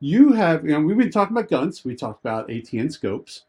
you 0.00 0.32
have, 0.32 0.64
you 0.64 0.72
know, 0.72 0.80
we've 0.80 0.96
been 0.96 1.10
talking 1.10 1.36
about 1.36 1.50
guns, 1.50 1.84
we 1.84 1.94
talked 1.94 2.24
about 2.24 2.48
ATN 2.48 2.92
scopes, 2.92 3.44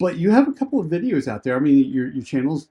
but 0.00 0.16
you 0.16 0.30
have 0.30 0.48
a 0.48 0.52
couple 0.52 0.80
of 0.80 0.86
videos 0.86 1.28
out 1.28 1.42
there. 1.42 1.56
I 1.56 1.60
mean, 1.60 1.92
your, 1.92 2.08
your 2.08 2.24
channel's 2.24 2.68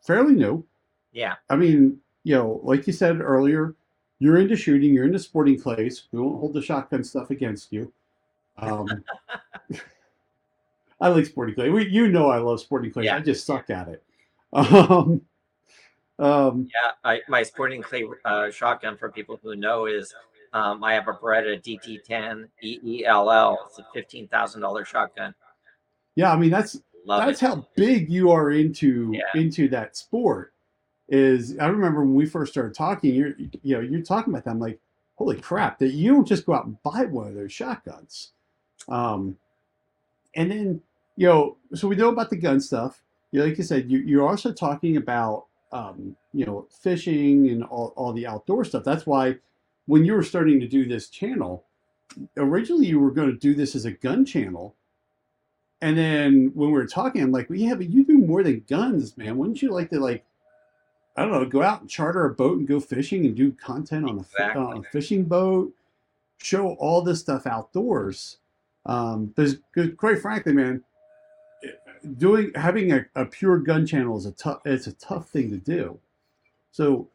fairly 0.00 0.34
new. 0.34 0.64
Yeah. 1.12 1.34
I 1.48 1.56
mean, 1.56 1.98
you 2.24 2.34
know, 2.34 2.60
like 2.62 2.86
you 2.86 2.92
said 2.92 3.20
earlier, 3.20 3.74
you're 4.18 4.38
into 4.38 4.56
shooting, 4.56 4.94
you're 4.94 5.04
into 5.04 5.18
sporting 5.18 5.58
clays. 5.58 6.04
We 6.12 6.20
won't 6.20 6.38
hold 6.38 6.54
the 6.54 6.62
shotgun 6.62 7.04
stuff 7.04 7.30
against 7.30 7.72
you. 7.72 7.92
Um, 8.56 8.88
I 11.00 11.08
like 11.08 11.26
sporting 11.26 11.54
clay. 11.54 11.70
We, 11.70 11.88
you 11.88 12.08
know, 12.08 12.30
I 12.30 12.38
love 12.38 12.60
sporting 12.60 12.92
clay. 12.92 13.04
Yeah. 13.04 13.16
I 13.16 13.20
just 13.20 13.46
suck 13.46 13.70
at 13.70 13.88
it. 13.88 14.02
Um, 14.54 15.22
um, 16.22 16.68
yeah, 16.74 16.92
I, 17.04 17.20
my 17.28 17.42
sporting 17.42 17.82
clay 17.82 18.04
uh, 18.24 18.50
shotgun 18.50 18.96
for 18.96 19.10
people 19.10 19.38
who 19.42 19.56
know 19.56 19.86
is 19.86 20.14
Um, 20.54 20.84
I 20.84 20.92
have 20.94 21.08
a 21.08 21.14
Beretta 21.14 21.60
DT10 21.62 22.46
EELL. 22.62 23.56
It's 23.66 23.78
a 23.78 23.86
fifteen 23.94 24.28
thousand 24.28 24.60
dollar 24.60 24.84
shotgun. 24.84 25.34
Yeah, 26.14 26.30
I 26.32 26.36
mean 26.36 26.50
that's 26.50 26.80
Love 27.06 27.26
that's 27.26 27.42
it. 27.42 27.46
how 27.46 27.66
big 27.74 28.10
you 28.10 28.30
are 28.30 28.50
into 28.50 29.10
Yeah. 29.14 29.40
into 29.40 29.68
that 29.70 29.96
sport. 29.96 30.52
Is 31.08 31.58
I 31.58 31.66
remember 31.66 32.00
when 32.04 32.14
we 32.14 32.26
first 32.26 32.52
started 32.52 32.74
talking, 32.74 33.14
you're 33.14 33.32
you 33.62 33.74
know 33.76 33.80
you're 33.80 34.02
talking 34.02 34.32
about 34.32 34.44
that. 34.44 34.50
I'm 34.50 34.60
like, 34.60 34.78
holy 35.16 35.40
crap! 35.40 35.78
That 35.78 35.92
you 35.92 36.12
don't 36.12 36.26
just 36.28 36.46
go 36.46 36.52
out 36.54 36.66
and 36.66 36.80
buy 36.82 37.04
one 37.06 37.28
of 37.28 37.34
those 37.34 37.52
shotguns. 37.52 38.32
Um, 38.88 39.36
and 40.36 40.50
then 40.50 40.82
you 41.16 41.26
know, 41.28 41.56
so 41.74 41.88
we 41.88 41.96
know 41.96 42.08
about 42.10 42.30
the 42.30 42.36
gun 42.36 42.60
stuff. 42.60 43.02
You 43.30 43.40
know, 43.40 43.46
like 43.46 43.58
you 43.58 43.64
said, 43.64 43.90
you, 43.90 43.98
you're 44.00 44.28
also 44.28 44.52
talking 44.52 44.96
about 44.98 45.46
um, 45.72 46.16
you 46.32 46.44
know 46.46 46.66
fishing 46.70 47.48
and 47.48 47.64
all, 47.64 47.92
all 47.96 48.12
the 48.12 48.26
outdoor 48.26 48.64
stuff. 48.64 48.84
That's 48.84 49.06
why 49.06 49.36
when 49.86 50.04
you 50.04 50.12
were 50.14 50.22
starting 50.22 50.60
to 50.60 50.68
do 50.68 50.86
this 50.86 51.08
channel, 51.08 51.64
originally 52.36 52.86
you 52.86 53.00
were 53.00 53.10
going 53.10 53.30
to 53.30 53.36
do 53.38 53.54
this 53.54 53.74
as 53.74 53.84
a 53.84 53.90
gun 53.92 54.24
channel. 54.24 54.74
And 55.80 55.98
then 55.98 56.52
when 56.54 56.68
we 56.68 56.74
were 56.74 56.86
talking, 56.86 57.22
I'm 57.22 57.32
like, 57.32 57.50
well, 57.50 57.58
yeah, 57.58 57.74
but 57.74 57.90
you 57.90 58.04
do 58.04 58.16
more 58.18 58.44
than 58.44 58.64
guns, 58.68 59.16
man. 59.18 59.36
Wouldn't 59.36 59.60
you 59.62 59.72
like 59.72 59.90
to 59.90 59.98
like, 59.98 60.24
I 61.16 61.22
don't 61.22 61.32
know, 61.32 61.44
go 61.44 61.60
out 61.62 61.80
and 61.80 61.90
charter 61.90 62.24
a 62.24 62.32
boat 62.32 62.58
and 62.58 62.68
go 62.68 62.78
fishing 62.78 63.26
and 63.26 63.34
do 63.34 63.50
content 63.50 64.04
on 64.08 64.18
a, 64.18 64.20
Exactly. 64.20 64.62
on 64.62 64.76
a 64.78 64.82
fishing 64.84 65.24
boat, 65.24 65.74
show 66.38 66.74
all 66.74 67.02
this 67.02 67.18
stuff 67.18 67.48
outdoors? 67.48 68.38
Um, 68.86 69.26
because, 69.26 69.56
because 69.74 69.90
quite 69.96 70.20
frankly, 70.20 70.52
man, 70.52 70.84
doing 72.18 72.52
having 72.54 72.92
a, 72.92 73.04
a 73.14 73.24
pure 73.24 73.58
gun 73.58 73.86
channel 73.86 74.16
is 74.16 74.26
a 74.26 74.32
tough 74.32 74.60
it's 74.64 74.86
a 74.86 74.92
tough 74.94 75.28
thing 75.30 75.50
to 75.50 75.56
do. 75.58 75.98
So, 76.70 77.08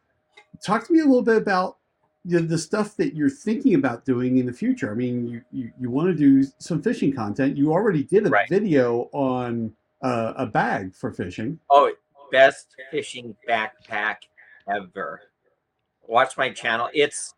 talk 0.64 0.86
to 0.86 0.92
me 0.92 1.00
a 1.00 1.04
little 1.04 1.22
bit 1.22 1.36
about 1.36 1.78
the, 2.24 2.40
the 2.40 2.58
stuff 2.58 2.96
that 2.96 3.14
you're 3.14 3.30
thinking 3.30 3.74
about 3.74 4.04
doing 4.04 4.38
in 4.38 4.46
the 4.46 4.52
future. 4.52 4.90
I 4.90 4.94
mean, 4.94 5.26
you, 5.26 5.42
you, 5.50 5.72
you 5.80 5.90
want 5.90 6.08
to 6.08 6.14
do 6.14 6.46
some 6.58 6.82
fishing 6.82 7.12
content. 7.12 7.56
You 7.56 7.72
already 7.72 8.02
did 8.02 8.26
a 8.26 8.30
Right. 8.30 8.48
video 8.48 9.08
on 9.12 9.72
uh, 10.02 10.34
a 10.36 10.46
bag 10.46 10.94
for 10.94 11.10
fishing. 11.12 11.58
Oh, 11.70 11.92
best 12.30 12.76
fishing 12.90 13.34
backpack 13.48 14.16
ever. 14.72 15.22
Watch 16.06 16.36
my 16.36 16.50
channel. 16.50 16.88
It's 16.94 17.34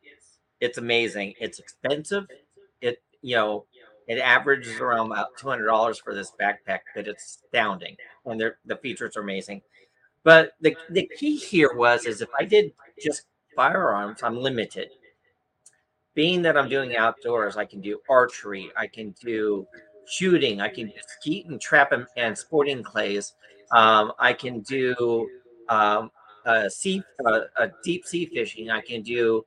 it's 0.61 0.77
amazing. 0.79 1.35
It's 1.41 1.59
expensive. 1.59 2.27
It 2.81 3.03
you 3.23 3.37
know 3.37 3.65
it 4.11 4.19
averages 4.19 4.81
around 4.81 5.13
about 5.13 5.29
two 5.39 5.49
hundred 5.49 5.67
dollars 5.67 5.99
for 5.99 6.15
this 6.15 6.33
backpack, 6.41 6.81
but 6.97 7.07
it's 7.07 7.39
astounding, 7.45 7.97
and 8.27 8.43
the 8.67 8.77
features 8.77 9.17
are 9.17 9.21
amazing. 9.21 9.63
But 10.25 10.53
the 10.61 10.77
the 10.91 11.09
key 11.17 11.37
here 11.37 11.73
was 11.75 12.07
is 12.07 12.21
if 12.21 12.29
I 12.37 12.45
did 12.45 12.73
just 13.01 13.27
firearms, 13.55 14.25
I'm 14.25 14.37
limited. 14.37 14.89
Being 16.15 16.43
that 16.43 16.57
I'm 16.57 16.69
doing 16.69 16.97
outdoors, 16.97 17.57
I 17.57 17.65
can 17.65 17.81
do 17.81 18.01
archery, 18.11 18.73
I 18.77 18.89
can 18.89 19.15
do 19.23 19.65
shooting, 20.09 20.61
I 20.61 20.69
can 20.69 20.93
skeet 21.07 21.47
and 21.47 21.61
trap 21.61 21.93
and, 21.93 22.05
and 22.17 22.37
sporting 22.37 22.83
clays. 22.83 23.35
Um, 23.71 24.13
I 24.19 24.33
can 24.33 24.59
do 24.63 25.29
um, 25.69 26.11
uh, 26.45 26.69
sea, 26.69 27.01
deep 27.85 28.05
sea 28.05 28.27
fishing. 28.27 28.71
I 28.71 28.81
can 28.81 29.03
do 29.03 29.45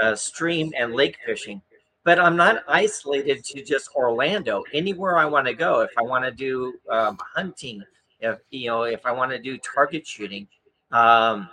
uh, 0.00 0.14
stream 0.14 0.72
and 0.78 0.94
lake 0.94 1.18
fishing. 1.26 1.60
But 2.04 2.18
I'm 2.18 2.36
not 2.36 2.64
isolated 2.68 3.44
to 3.44 3.64
just 3.64 3.88
Orlando. 3.94 4.62
Anywhere 4.74 5.18
I 5.18 5.24
want 5.24 5.46
to 5.46 5.54
go, 5.54 5.80
if 5.80 5.90
I 5.98 6.02
want 6.02 6.24
to 6.24 6.30
do 6.30 6.74
um, 6.90 7.18
hunting, 7.34 7.82
if 8.20 8.38
you 8.50 8.68
know, 8.68 8.82
if 8.82 9.06
I 9.06 9.12
want 9.12 9.30
to 9.32 9.38
do 9.38 9.56
target 9.58 10.06
shooting, 10.06 10.46
um, 10.92 11.48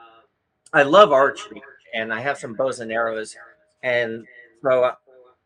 I 0.73 0.83
love 0.83 1.11
archery, 1.11 1.61
and 1.93 2.13
I 2.13 2.19
have 2.21 2.37
some 2.37 2.53
bows 2.53 2.79
and 2.79 2.91
arrows, 2.91 3.35
and 3.83 4.25
so 4.63 4.91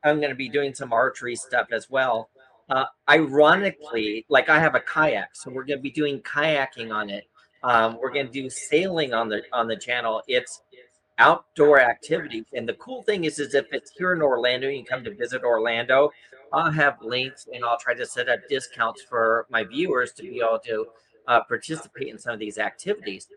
I'm 0.04 0.18
going 0.18 0.30
to 0.30 0.36
be 0.36 0.50
doing 0.50 0.74
some 0.74 0.94
archery 0.94 1.36
stuff 1.36 1.68
as 1.72 1.90
well. 1.90 2.30
Uh, 2.70 2.86
ironically, 3.10 4.26
like 4.30 4.50
I 4.50 4.60
have 4.60 4.76
a 4.76 4.80
kayak, 4.80 5.36
so 5.36 5.52
we're 5.52 5.66
going 5.66 5.80
to 5.80 5.84
be 5.84 5.92
doing 5.92 6.20
kayaking 6.22 6.94
on 6.94 7.10
it. 7.10 7.26
Um, 7.64 7.98
we're 8.00 8.12
going 8.12 8.28
to 8.28 8.32
do 8.32 8.50
sailing 8.50 9.14
on 9.14 9.30
the 9.30 9.42
on 9.52 9.68
the 9.68 9.76
channel. 9.76 10.22
It's 10.28 10.62
outdoor 11.18 11.80
activities, 11.80 12.46
and 12.54 12.68
the 12.68 12.74
cool 12.74 13.04
thing 13.04 13.24
is, 13.24 13.40
is 13.40 13.54
if 13.54 13.66
it's 13.72 13.92
here 13.92 14.14
in 14.14 14.22
Orlando, 14.22 14.68
you 14.68 14.84
come 14.84 15.04
to 15.04 15.14
visit 15.14 15.44
Orlando. 15.44 16.12
I'll 16.54 16.72
have 16.72 16.98
links, 17.02 17.48
and 17.54 17.64
I'll 17.64 17.80
try 17.80 17.94
to 17.94 18.06
set 18.06 18.30
up 18.30 18.40
discounts 18.50 19.02
for 19.02 19.46
my 19.50 19.64
viewers 19.64 20.12
to 20.14 20.24
be 20.24 20.42
able 20.46 20.60
to 20.66 20.86
uh, 21.28 21.42
participate 21.44 22.08
in 22.08 22.18
some 22.18 22.34
of 22.34 22.40
these 22.40 22.58
activities. 22.58 23.28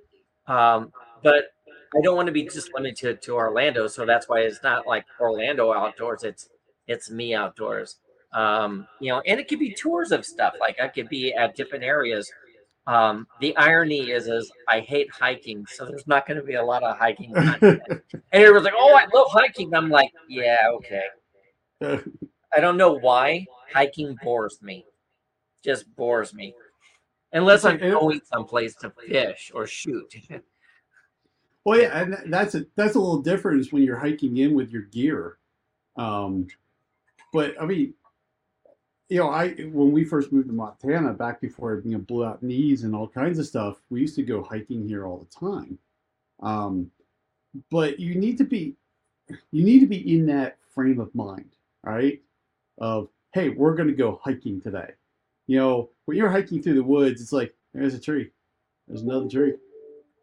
Um, 0.46 0.92
but 1.22 1.52
I 1.96 2.00
don't 2.02 2.16
want 2.16 2.26
to 2.26 2.32
be 2.32 2.44
just 2.44 2.72
limited 2.74 3.22
to 3.22 3.34
Orlando, 3.34 3.86
so 3.86 4.04
that's 4.04 4.28
why 4.28 4.40
it's 4.40 4.62
not 4.62 4.86
like 4.86 5.04
Orlando 5.20 5.72
outdoors. 5.72 6.24
It's 6.24 6.48
it's 6.86 7.10
me 7.10 7.34
outdoors 7.34 7.96
um 8.32 8.86
you 9.00 9.10
know 9.10 9.22
and 9.26 9.40
it 9.40 9.48
could 9.48 9.58
be 9.58 9.72
tours 9.72 10.12
of 10.12 10.24
stuff 10.24 10.52
like 10.60 10.78
i 10.80 10.88
could 10.88 11.08
be 11.08 11.32
at 11.32 11.56
different 11.56 11.82
areas 11.82 12.30
um 12.88 13.26
the 13.40 13.54
irony 13.56 14.10
is 14.10 14.26
is 14.26 14.50
i 14.66 14.80
hate 14.80 15.08
hiking 15.12 15.64
so 15.66 15.84
there's 15.84 16.06
not 16.06 16.26
going 16.26 16.38
to 16.38 16.42
be 16.42 16.54
a 16.54 16.62
lot 16.62 16.82
of 16.82 16.96
hiking 16.96 17.32
and 17.36 17.80
everyone's 18.32 18.64
like 18.64 18.74
oh 18.76 18.96
i 18.96 19.06
love 19.14 19.28
hiking. 19.30 19.72
I'm 19.74 19.90
like 19.90 20.10
yeah 20.28 20.66
okay. 20.74 21.04
I 22.56 22.60
don't 22.60 22.78
know 22.78 22.94
why 22.94 23.44
hiking 23.72 24.16
bores 24.24 24.60
me. 24.62 24.86
Just 25.62 25.94
bores 25.96 26.32
me. 26.32 26.54
Unless 27.32 27.66
i'm 27.66 27.78
going 27.78 28.22
someplace 28.24 28.74
to 28.76 28.90
fish 29.06 29.52
or 29.54 29.66
shoot. 29.66 30.12
Well, 31.64 31.80
yeah, 31.80 32.00
and 32.00 32.32
that's 32.32 32.54
a 32.54 32.64
that's 32.76 32.94
a 32.94 32.98
little 32.98 33.20
difference 33.20 33.72
when 33.72 33.82
you're 33.82 33.98
hiking 33.98 34.38
in 34.38 34.54
with 34.54 34.70
your 34.70 34.84
gear. 34.84 35.36
Um, 35.96 36.48
but 37.30 37.60
I 37.60 37.66
mean, 37.66 37.92
you 39.08 39.18
know, 39.18 39.30
I 39.30 39.50
when 39.50 39.92
we 39.92 40.04
first 40.04 40.32
moved 40.32 40.48
to 40.48 40.54
Montana 40.54 41.12
back 41.14 41.40
before 41.40 41.80
you 41.84 41.92
know 41.92 41.98
blew 41.98 42.24
out 42.24 42.42
knees 42.42 42.84
and 42.84 42.94
all 42.94 43.08
kinds 43.08 43.38
of 43.38 43.46
stuff, 43.46 43.80
we 43.90 44.00
used 44.00 44.16
to 44.16 44.22
go 44.22 44.42
hiking 44.42 44.86
here 44.86 45.06
all 45.06 45.18
the 45.18 45.46
time. 45.46 45.78
Um, 46.40 46.90
but 47.70 47.98
you 47.98 48.14
need 48.14 48.38
to 48.38 48.44
be 48.44 48.76
you 49.50 49.64
need 49.64 49.80
to 49.80 49.86
be 49.86 50.14
in 50.14 50.26
that 50.26 50.58
frame 50.74 51.00
of 51.00 51.14
mind, 51.14 51.56
all 51.86 51.94
right? 51.94 52.20
Of 52.78 53.08
hey, 53.32 53.48
we're 53.48 53.74
going 53.74 53.88
to 53.88 53.94
go 53.94 54.20
hiking 54.22 54.60
today. 54.60 54.90
You 55.46 55.58
know, 55.58 55.90
when 56.04 56.16
you're 56.16 56.30
hiking 56.30 56.62
through 56.62 56.74
the 56.74 56.82
woods, 56.82 57.22
it's 57.22 57.32
like 57.32 57.54
there's 57.72 57.94
a 57.94 58.00
tree, 58.00 58.30
there's 58.86 59.02
another 59.02 59.28
tree, 59.28 59.54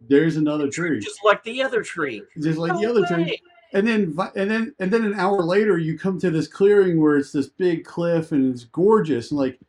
there's 0.07 0.37
another 0.37 0.69
tree, 0.69 0.99
just 0.99 1.23
like 1.23 1.43
the 1.43 1.63
other 1.63 1.81
tree 1.81 2.21
just 2.39 2.59
like 2.59 2.73
the 2.73 2.81
No 2.81 2.91
other 2.91 3.05
tree 3.05 3.23
way. 3.23 3.41
And 3.73 3.87
then 3.87 4.15
and 4.35 4.49
then 4.49 4.75
and 4.79 4.91
then 4.91 5.03
an 5.03 5.15
hour 5.15 5.41
later 5.43 5.77
you 5.77 5.97
come 5.97 6.19
to 6.19 6.29
this 6.29 6.47
clearing 6.47 7.01
where 7.01 7.17
it's 7.17 7.31
this 7.31 7.47
big 7.47 7.83
cliff 7.83 8.31
and 8.31 8.53
it's 8.53 8.65
gorgeous 8.65 9.31
and 9.31 9.39
like 9.39 9.59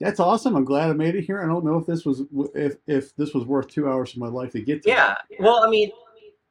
that's 0.00 0.20
awesome 0.20 0.56
i'm 0.56 0.64
glad 0.64 0.90
i 0.90 0.92
made 0.92 1.14
it 1.14 1.22
here 1.22 1.42
i 1.42 1.46
don't 1.46 1.64
know 1.64 1.78
if 1.78 1.86
this 1.86 2.04
was 2.04 2.22
if 2.54 2.76
if 2.86 3.14
this 3.16 3.32
was 3.32 3.44
worth 3.44 3.68
two 3.68 3.88
hours 3.88 4.12
of 4.12 4.18
my 4.18 4.28
life 4.28 4.52
to 4.52 4.60
get 4.60 4.82
to 4.82 4.88
Yeah. 4.88 5.14
Well, 5.38 5.64
I 5.64 5.70
mean, 5.70 5.90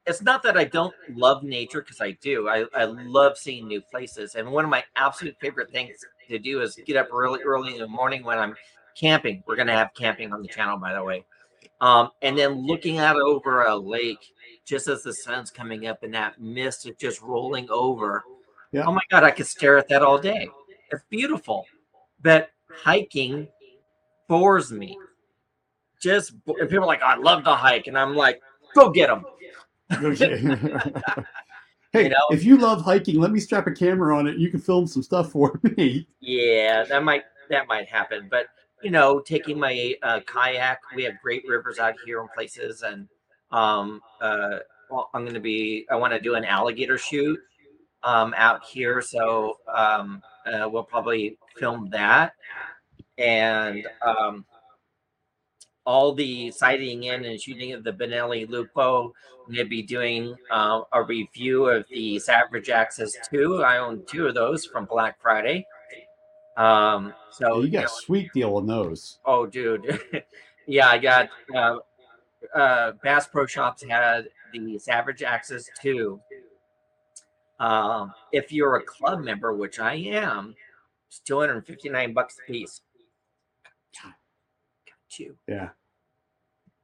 it's 0.05 0.21
not 0.21 0.43
that 0.43 0.57
I 0.57 0.65
don't 0.65 0.93
love 1.13 1.43
nature 1.43 1.81
because 1.81 2.01
I 2.01 2.11
do. 2.21 2.49
I, 2.49 2.65
I 2.73 2.85
love 2.85 3.37
seeing 3.37 3.67
new 3.67 3.81
places. 3.81 4.35
And 4.35 4.51
one 4.51 4.65
of 4.65 4.69
my 4.69 4.83
absolute 4.95 5.35
favorite 5.39 5.71
things 5.71 5.97
to 6.29 6.39
do 6.39 6.61
is 6.61 6.77
get 6.85 6.97
up 6.97 7.09
really 7.11 7.41
early 7.41 7.73
in 7.73 7.79
the 7.79 7.87
morning 7.87 8.23
when 8.23 8.37
I'm 8.37 8.55
camping. 8.95 9.43
We're 9.47 9.55
to 9.55 9.71
have 9.71 9.93
camping 9.93 10.33
on 10.33 10.41
the 10.41 10.47
channel, 10.47 10.77
by 10.77 10.93
the 10.93 11.03
way. 11.03 11.23
Um, 11.79 12.11
and 12.21 12.37
then 12.37 12.65
looking 12.65 12.97
out 12.99 13.15
over 13.15 13.63
a 13.63 13.75
lake 13.75 14.33
just 14.65 14.87
as 14.87 15.03
the 15.03 15.13
sun's 15.13 15.51
coming 15.51 15.87
up 15.87 16.03
and 16.03 16.13
that 16.13 16.39
mist 16.41 16.87
is 16.87 16.95
just 16.97 17.21
rolling 17.21 17.67
over. 17.69 18.23
Yeah. 18.71 18.85
Oh 18.85 18.91
my 18.91 19.01
God, 19.09 19.23
I 19.23 19.31
could 19.31 19.47
stare 19.47 19.77
at 19.77 19.87
that 19.89 20.01
all 20.01 20.17
day. 20.17 20.49
It's 20.91 21.03
beautiful. 21.09 21.65
But 22.21 22.51
hiking 22.69 23.47
bores 24.27 24.71
me. 24.71 24.97
Just 26.01 26.33
and 26.47 26.69
people 26.69 26.83
are 26.83 26.87
like, 26.87 27.01
I 27.01 27.15
love 27.15 27.43
to 27.45 27.55
hike, 27.55 27.87
and 27.87 27.97
I'm 27.97 28.15
like, 28.15 28.41
go 28.75 28.89
get 28.89 29.07
them. 29.07 29.25
okay 30.03 30.37
hey 31.93 32.03
You 32.03 32.09
know? 32.09 32.27
if 32.31 32.43
you 32.43 32.57
love 32.57 32.81
hiking 32.81 33.19
let 33.19 33.31
me 33.31 33.39
strap 33.39 33.67
a 33.67 33.71
camera 33.71 34.17
on 34.17 34.25
it 34.25 34.37
you 34.37 34.49
can 34.49 34.59
film 34.59 34.87
some 34.87 35.03
stuff 35.03 35.31
for 35.31 35.59
me 35.77 36.07
Yeah, 36.19 36.83
that 36.85 37.03
might 37.03 37.23
that 37.49 37.67
might 37.67 37.87
happen, 37.87 38.27
but 38.31 38.47
you 38.83 38.91
know, 38.91 39.19
taking 39.21 39.57
my 39.57 39.95
uh, 40.03 40.19
kayak, 40.27 40.79
we 40.93 41.03
have 41.03 41.13
great 41.23 41.43
rivers 41.47 41.79
out 41.79 41.95
here 42.05 42.21
in 42.21 42.27
places, 42.35 42.83
and 42.83 43.07
um, 43.53 44.01
uh, 44.19 44.57
well, 44.89 45.09
I'm 45.13 45.21
going 45.21 45.35
to 45.35 45.39
be. 45.39 45.85
I 45.89 45.95
want 45.95 46.11
to 46.13 46.19
do 46.19 46.35
an 46.35 46.43
alligator 46.43 46.97
shoot 46.97 47.39
um, 48.03 48.33
out 48.35 48.65
here, 48.65 49.01
so 49.01 49.59
um, 49.73 50.21
uh, 50.45 50.67
we'll 50.69 50.83
probably 50.83 51.37
film 51.55 51.89
that, 51.91 52.33
and 53.17 53.87
um, 54.05 54.45
all 55.85 56.13
the 56.13 56.51
sighting 56.51 57.03
in 57.03 57.25
and 57.25 57.39
shooting 57.39 57.73
of 57.73 57.83
the 57.83 57.93
Benelli 57.93 58.49
Lupo. 58.49 59.13
I'm 59.45 59.53
going 59.53 59.65
to 59.65 59.69
be 59.69 59.81
doing 59.81 60.35
uh, 60.49 60.81
a 60.93 61.03
review 61.03 61.67
of 61.67 61.85
the 61.89 62.17
Savage 62.19 62.69
Axis 62.69 63.17
2. 63.29 63.61
I 63.61 63.77
own 63.77 64.03
two 64.07 64.27
of 64.27 64.35
those 64.35 64.65
from 64.65 64.85
Black 64.85 65.21
Friday. 65.21 65.67
Um, 66.55 67.13
so 67.29 67.57
you 67.57 67.65
you 67.65 67.71
got 67.71 67.79
know, 67.81 67.85
a 67.85 67.89
sweet 67.89 68.31
deal 68.33 68.55
on 68.55 68.67
those 68.67 69.19
oh, 69.25 69.45
dude, 69.45 69.99
yeah, 70.67 70.87
I 70.87 70.97
got 70.97 71.29
uh, 71.53 71.77
uh, 72.53 72.93
Bass 73.03 73.27
Pro 73.27 73.45
Shops 73.45 73.83
had 73.83 74.27
the 74.53 74.77
Savage 74.77 75.23
Axis 75.23 75.69
2. 75.81 76.19
Um, 77.59 78.13
if 78.31 78.51
you're 78.51 78.75
a 78.75 78.83
club 78.83 79.23
member, 79.23 79.53
which 79.53 79.79
I 79.79 79.93
am, 79.95 80.55
it's 81.07 81.19
259 81.19 82.13
bucks 82.13 82.37
a 82.39 82.51
piece. 82.51 82.81
Got 84.03 85.19
you. 85.19 85.37
Yeah. 85.47 85.69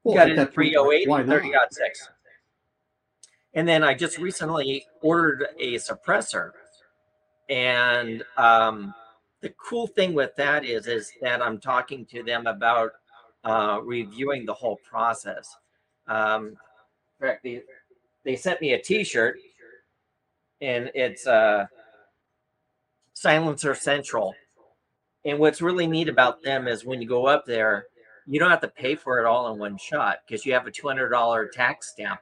Well, 0.03 0.15
got 0.15 0.29
it 0.29 0.37
at 0.37 0.53
308 0.53 1.27
30 1.27 1.51
six. 1.71 2.09
And 3.53 3.67
then 3.67 3.83
I 3.83 3.93
just 3.93 4.17
recently 4.17 4.85
ordered 5.01 5.47
a 5.59 5.75
suppressor. 5.75 6.51
And 7.49 8.23
um, 8.37 8.93
the 9.41 9.49
cool 9.57 9.87
thing 9.87 10.13
with 10.13 10.35
that 10.35 10.65
is, 10.65 10.87
is 10.87 11.11
that 11.21 11.41
I'm 11.41 11.59
talking 11.59 12.05
to 12.07 12.23
them 12.23 12.45
about 12.47 12.91
uh, 13.43 13.79
reviewing 13.83 14.45
the 14.45 14.53
whole 14.53 14.79
process. 14.89 15.55
Um, 16.07 16.55
they, 17.43 17.61
they 18.23 18.35
sent 18.35 18.61
me 18.61 18.73
a 18.73 18.81
T-shirt, 18.81 19.37
and 20.61 20.91
it's 20.93 21.27
uh, 21.27 21.65
Silencer 23.13 23.75
Central. 23.75 24.33
And 25.25 25.39
what's 25.39 25.61
really 25.61 25.87
neat 25.87 26.07
about 26.07 26.41
them 26.41 26.67
is 26.67 26.85
when 26.85 27.01
you 27.01 27.07
go 27.07 27.27
up 27.27 27.45
there, 27.45 27.85
you 28.25 28.39
don't 28.39 28.49
have 28.51 28.61
to 28.61 28.67
pay 28.67 28.95
for 28.95 29.19
it 29.19 29.25
all 29.25 29.51
in 29.51 29.59
one 29.59 29.77
shot 29.77 30.19
because 30.25 30.45
you 30.45 30.53
have 30.53 30.67
a 30.67 30.71
$200 30.71 31.51
tax 31.51 31.91
stamp. 31.91 32.19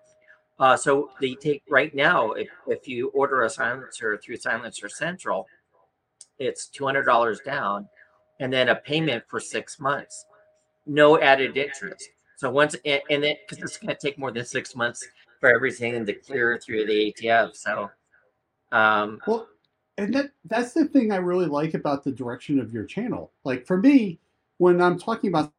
Uh, 0.60 0.75
so 0.75 1.10
they 1.21 1.36
take 1.36 1.62
right 1.69 1.93
now, 1.93 2.32
if, 2.32 2.49
if 2.65 2.88
you 2.88 3.10
order 3.10 3.43
a 3.43 3.49
silencer 3.49 4.17
through 4.17 4.38
Silencer 4.38 4.89
Central, 4.89 5.45
it's 6.39 6.69
$200 6.75 7.43
down 7.43 7.88
and 8.39 8.51
then 8.51 8.69
a 8.69 8.75
payment 8.75 9.23
for 9.27 9.39
six 9.39 9.80
months, 9.80 10.25
no 10.88 11.19
added 11.19 11.58
interest. 11.58 12.10
So 12.38 12.50
once, 12.50 12.76
and 12.86 13.23
then 13.23 13.36
because 13.47 13.63
it's 13.63 13.78
going 13.78 13.95
to 13.95 14.00
take 14.00 14.17
more 14.17 14.32
than 14.32 14.45
six 14.45 14.76
months 14.76 15.08
for 15.39 15.54
everything 15.54 16.06
to 16.06 16.13
clear 16.13 16.60
through 16.63 16.86
the 16.86 17.13
ATF. 17.13 17.56
So, 17.56 17.89
um, 18.71 19.19
well, 19.28 19.47
and 19.97 20.13
that 20.13 20.32
that's 20.45 20.73
the 20.73 20.86
thing 20.86 21.12
I 21.12 21.17
really 21.17 21.47
like 21.47 21.73
about 21.73 22.04
the 22.04 22.12
direction 22.12 22.60
of 22.60 22.71
your 22.71 22.86
channel. 22.86 23.32
Like 23.43 23.65
for 23.65 23.78
me, 23.78 24.19
when 24.58 24.82
I'm 24.82 25.00
talking 25.00 25.30
about, 25.30 25.52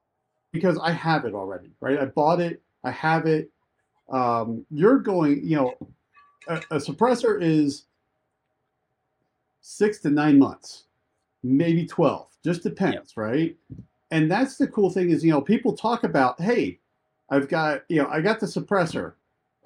because 0.52 0.78
I 0.78 0.92
have 0.92 1.24
it 1.24 1.34
already, 1.34 1.70
right? 1.80 1.98
I 1.98 2.06
bought 2.06 2.40
it, 2.40 2.62
I 2.84 2.90
have 2.90 3.26
it. 3.26 3.50
Um, 4.08 4.64
you're 4.70 4.98
going, 4.98 5.44
you 5.44 5.56
know, 5.56 5.74
a, 6.48 6.56
a 6.70 6.76
suppressor 6.76 7.42
is 7.42 7.84
six 9.60 9.98
to 10.00 10.10
nine 10.10 10.38
months, 10.38 10.84
maybe 11.42 11.86
12, 11.86 12.28
just 12.44 12.62
depends, 12.62 12.94
yep. 12.94 13.04
right? 13.16 13.56
And 14.10 14.30
that's 14.30 14.56
the 14.56 14.66
cool 14.68 14.90
thing 14.90 15.10
is, 15.10 15.24
you 15.24 15.30
know, 15.30 15.40
people 15.40 15.76
talk 15.76 16.04
about, 16.04 16.40
hey, 16.40 16.78
I've 17.30 17.48
got, 17.48 17.82
you 17.88 18.02
know, 18.02 18.08
I 18.08 18.20
got 18.20 18.40
the 18.40 18.46
suppressor 18.46 19.14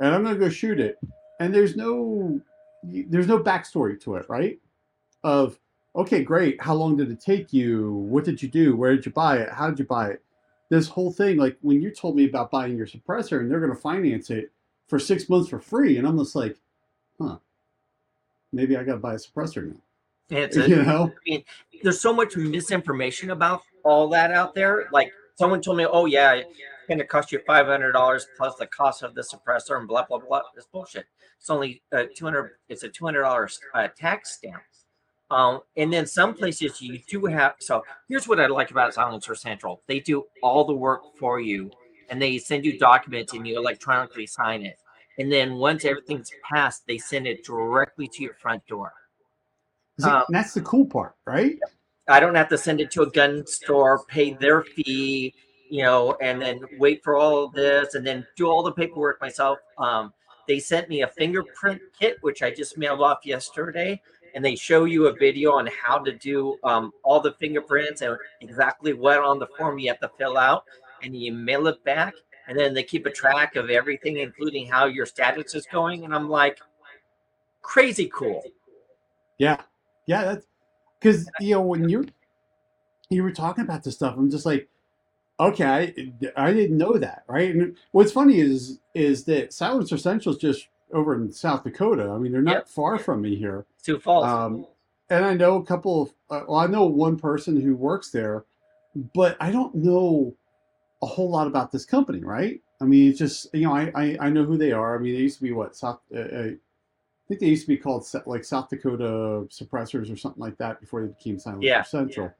and 0.00 0.14
I'm 0.14 0.22
going 0.24 0.34
to 0.34 0.40
go 0.40 0.48
shoot 0.48 0.80
it. 0.80 0.98
And 1.38 1.54
there's 1.54 1.76
no, 1.76 2.40
there's 2.82 3.28
no 3.28 3.38
backstory 3.38 4.00
to 4.02 4.16
it, 4.16 4.26
right? 4.28 4.58
Of, 5.22 5.58
okay, 5.94 6.24
great. 6.24 6.60
How 6.60 6.74
long 6.74 6.96
did 6.96 7.10
it 7.10 7.20
take 7.20 7.52
you? 7.52 7.92
What 7.92 8.24
did 8.24 8.42
you 8.42 8.48
do? 8.48 8.74
Where 8.74 8.96
did 8.96 9.06
you 9.06 9.12
buy 9.12 9.38
it? 9.38 9.50
How 9.50 9.70
did 9.70 9.78
you 9.78 9.84
buy 9.84 10.10
it? 10.10 10.22
This 10.70 10.88
whole 10.88 11.12
thing, 11.12 11.36
like 11.36 11.56
when 11.60 11.80
you 11.80 11.90
told 11.90 12.16
me 12.16 12.24
about 12.24 12.50
buying 12.50 12.76
your 12.76 12.86
suppressor 12.86 13.40
and 13.40 13.50
they're 13.50 13.60
going 13.60 13.74
to 13.74 13.78
finance 13.78 14.30
it 14.30 14.50
for 14.88 14.98
six 14.98 15.28
months 15.28 15.50
for 15.50 15.60
free. 15.60 15.98
And 15.98 16.06
I'm 16.06 16.18
just 16.18 16.34
like, 16.34 16.56
huh, 17.20 17.36
maybe 18.52 18.76
I 18.76 18.82
got 18.82 18.94
to 18.94 18.98
buy 18.98 19.14
a 19.14 19.18
suppressor 19.18 19.68
now. 19.68 19.80
It's 20.30 20.56
a, 20.56 20.68
you 20.68 20.82
know, 20.82 21.10
I 21.10 21.30
mean, 21.30 21.44
there's 21.82 22.00
so 22.00 22.12
much 22.12 22.36
misinformation 22.36 23.30
about 23.30 23.62
all 23.84 24.08
that 24.08 24.32
out 24.32 24.54
there. 24.54 24.88
Like 24.92 25.12
someone 25.34 25.60
told 25.60 25.76
me, 25.76 25.86
"Oh 25.86 26.06
yeah, 26.06 26.34
it's 26.34 26.54
going 26.88 26.98
to 26.98 27.06
cost 27.06 27.32
you 27.32 27.40
five 27.46 27.66
hundred 27.66 27.92
dollars 27.92 28.26
plus 28.36 28.54
the 28.56 28.66
cost 28.66 29.02
of 29.02 29.14
the 29.14 29.22
suppressor 29.22 29.78
and 29.78 29.88
blah 29.88 30.04
blah 30.06 30.18
blah." 30.18 30.42
It's 30.56 30.66
bullshit. 30.66 31.06
It's 31.38 31.50
only 31.50 31.82
uh, 31.92 32.04
two 32.14 32.24
hundred. 32.24 32.52
It's 32.68 32.82
a 32.82 32.88
two 32.88 33.04
hundred 33.04 33.22
dollars 33.22 33.58
uh, 33.74 33.88
tax 33.96 34.32
stamp. 34.32 34.62
Um, 35.30 35.60
and 35.78 35.90
then 35.90 36.06
some 36.06 36.34
places 36.34 36.82
you 36.82 36.98
do 37.08 37.24
have. 37.24 37.54
So 37.58 37.82
here's 38.06 38.28
what 38.28 38.38
I 38.38 38.46
like 38.46 38.70
about 38.70 38.94
Silencer 38.94 39.34
Central: 39.34 39.82
they 39.86 40.00
do 40.00 40.24
all 40.42 40.64
the 40.64 40.74
work 40.74 41.02
for 41.18 41.40
you, 41.40 41.70
and 42.10 42.20
they 42.20 42.38
send 42.38 42.64
you 42.64 42.78
documents 42.78 43.32
and 43.32 43.46
you 43.46 43.58
electronically 43.58 44.26
sign 44.26 44.64
it. 44.64 44.76
And 45.18 45.30
then 45.30 45.54
once 45.54 45.84
everything's 45.84 46.30
passed, 46.42 46.86
they 46.86 46.98
send 46.98 47.26
it 47.26 47.44
directly 47.44 48.08
to 48.08 48.22
your 48.22 48.34
front 48.34 48.66
door. 48.66 48.92
Um, 50.02 50.24
that's 50.30 50.54
the 50.54 50.62
cool 50.62 50.86
part, 50.86 51.14
right? 51.26 51.58
I 52.08 52.20
don't 52.20 52.34
have 52.34 52.48
to 52.48 52.58
send 52.58 52.80
it 52.80 52.90
to 52.92 53.02
a 53.02 53.10
gun 53.10 53.46
store, 53.46 54.04
pay 54.06 54.32
their 54.34 54.62
fee, 54.62 55.34
you 55.70 55.82
know, 55.82 56.16
and 56.20 56.40
then 56.40 56.60
wait 56.78 57.02
for 57.02 57.16
all 57.16 57.44
of 57.44 57.52
this 57.52 57.94
and 57.94 58.06
then 58.06 58.26
do 58.36 58.46
all 58.46 58.62
the 58.62 58.72
paperwork 58.72 59.20
myself. 59.20 59.58
Um, 59.78 60.12
they 60.48 60.58
sent 60.58 60.88
me 60.88 61.02
a 61.02 61.08
fingerprint 61.08 61.80
kit, 61.98 62.18
which 62.20 62.42
I 62.42 62.50
just 62.50 62.76
mailed 62.76 63.00
off 63.00 63.24
yesterday, 63.24 64.00
and 64.34 64.44
they 64.44 64.56
show 64.56 64.84
you 64.84 65.06
a 65.06 65.12
video 65.12 65.52
on 65.52 65.68
how 65.68 65.98
to 65.98 66.12
do 66.12 66.58
um, 66.64 66.92
all 67.04 67.20
the 67.20 67.32
fingerprints 67.34 68.02
and 68.02 68.16
exactly 68.40 68.92
what 68.92 69.18
on 69.18 69.38
the 69.38 69.46
form 69.58 69.78
you 69.78 69.88
have 69.88 70.00
to 70.00 70.10
fill 70.18 70.36
out, 70.36 70.64
and 71.02 71.16
you 71.16 71.32
mail 71.32 71.68
it 71.68 71.82
back, 71.84 72.14
and 72.48 72.58
then 72.58 72.74
they 72.74 72.82
keep 72.82 73.06
a 73.06 73.10
track 73.10 73.56
of 73.56 73.70
everything, 73.70 74.18
including 74.18 74.66
how 74.66 74.86
your 74.86 75.06
status 75.06 75.54
is 75.54 75.66
going. 75.66 76.04
And 76.04 76.14
I'm 76.14 76.28
like, 76.28 76.58
crazy 77.62 78.10
cool. 78.12 78.42
Yeah, 79.38 79.62
yeah, 80.06 80.24
that's 80.24 80.46
because 81.00 81.28
you 81.40 81.54
know 81.54 81.62
when 81.62 81.88
you 81.88 82.06
you 83.10 83.22
were 83.22 83.32
talking 83.32 83.64
about 83.64 83.82
this 83.82 83.94
stuff, 83.94 84.14
I'm 84.16 84.30
just 84.30 84.46
like, 84.46 84.68
okay, 85.38 85.64
I, 85.64 86.12
I 86.36 86.52
didn't 86.52 86.78
know 86.78 86.96
that, 86.98 87.24
right? 87.28 87.54
And 87.54 87.76
what's 87.92 88.12
funny 88.12 88.40
is 88.40 88.80
is 88.94 89.24
that 89.24 89.52
Silencer 89.52 89.98
Central 89.98 90.34
is 90.34 90.40
just 90.40 90.68
over 90.92 91.14
in 91.14 91.32
South 91.32 91.64
Dakota. 91.64 92.10
I 92.10 92.18
mean, 92.18 92.32
they're 92.32 92.42
not 92.42 92.52
yep. 92.52 92.68
far 92.68 92.98
from 92.98 93.22
me 93.22 93.36
here. 93.36 93.66
Sioux 93.78 93.98
Falls. 93.98 94.24
Um, 94.24 94.66
and 95.10 95.24
I 95.24 95.34
know 95.34 95.56
a 95.56 95.64
couple 95.64 96.02
of, 96.02 96.08
uh, 96.30 96.44
well, 96.48 96.58
I 96.58 96.66
know 96.66 96.84
one 96.84 97.18
person 97.18 97.60
who 97.60 97.74
works 97.74 98.10
there, 98.10 98.44
but 99.14 99.36
I 99.40 99.50
don't 99.50 99.74
know 99.74 100.34
a 101.02 101.06
whole 101.06 101.30
lot 101.30 101.46
about 101.46 101.72
this 101.72 101.84
company, 101.84 102.20
right? 102.20 102.60
I 102.80 102.84
mean, 102.84 103.10
it's 103.10 103.18
just 103.18 103.46
you 103.54 103.62
know, 103.62 103.74
I 103.74 103.90
I, 103.94 104.16
I 104.20 104.30
know 104.30 104.44
who 104.44 104.56
they 104.56 104.72
are. 104.72 104.96
I 104.96 104.98
mean, 104.98 105.14
they 105.14 105.20
used 105.20 105.38
to 105.38 105.42
be 105.42 105.52
what 105.52 105.76
South 105.76 106.00
uh, 106.14 106.20
uh 106.20 106.50
think 107.32 107.40
they 107.40 107.48
used 107.48 107.62
to 107.62 107.68
be 107.68 107.78
called 107.78 108.06
like 108.26 108.44
South 108.44 108.68
Dakota 108.68 109.46
suppressors 109.48 110.12
or 110.12 110.16
something 110.16 110.40
like 110.40 110.58
that 110.58 110.80
before 110.80 111.00
they 111.00 111.08
became 111.08 111.38
Silent 111.38 111.62
yeah, 111.62 111.82
Central. 111.82 112.30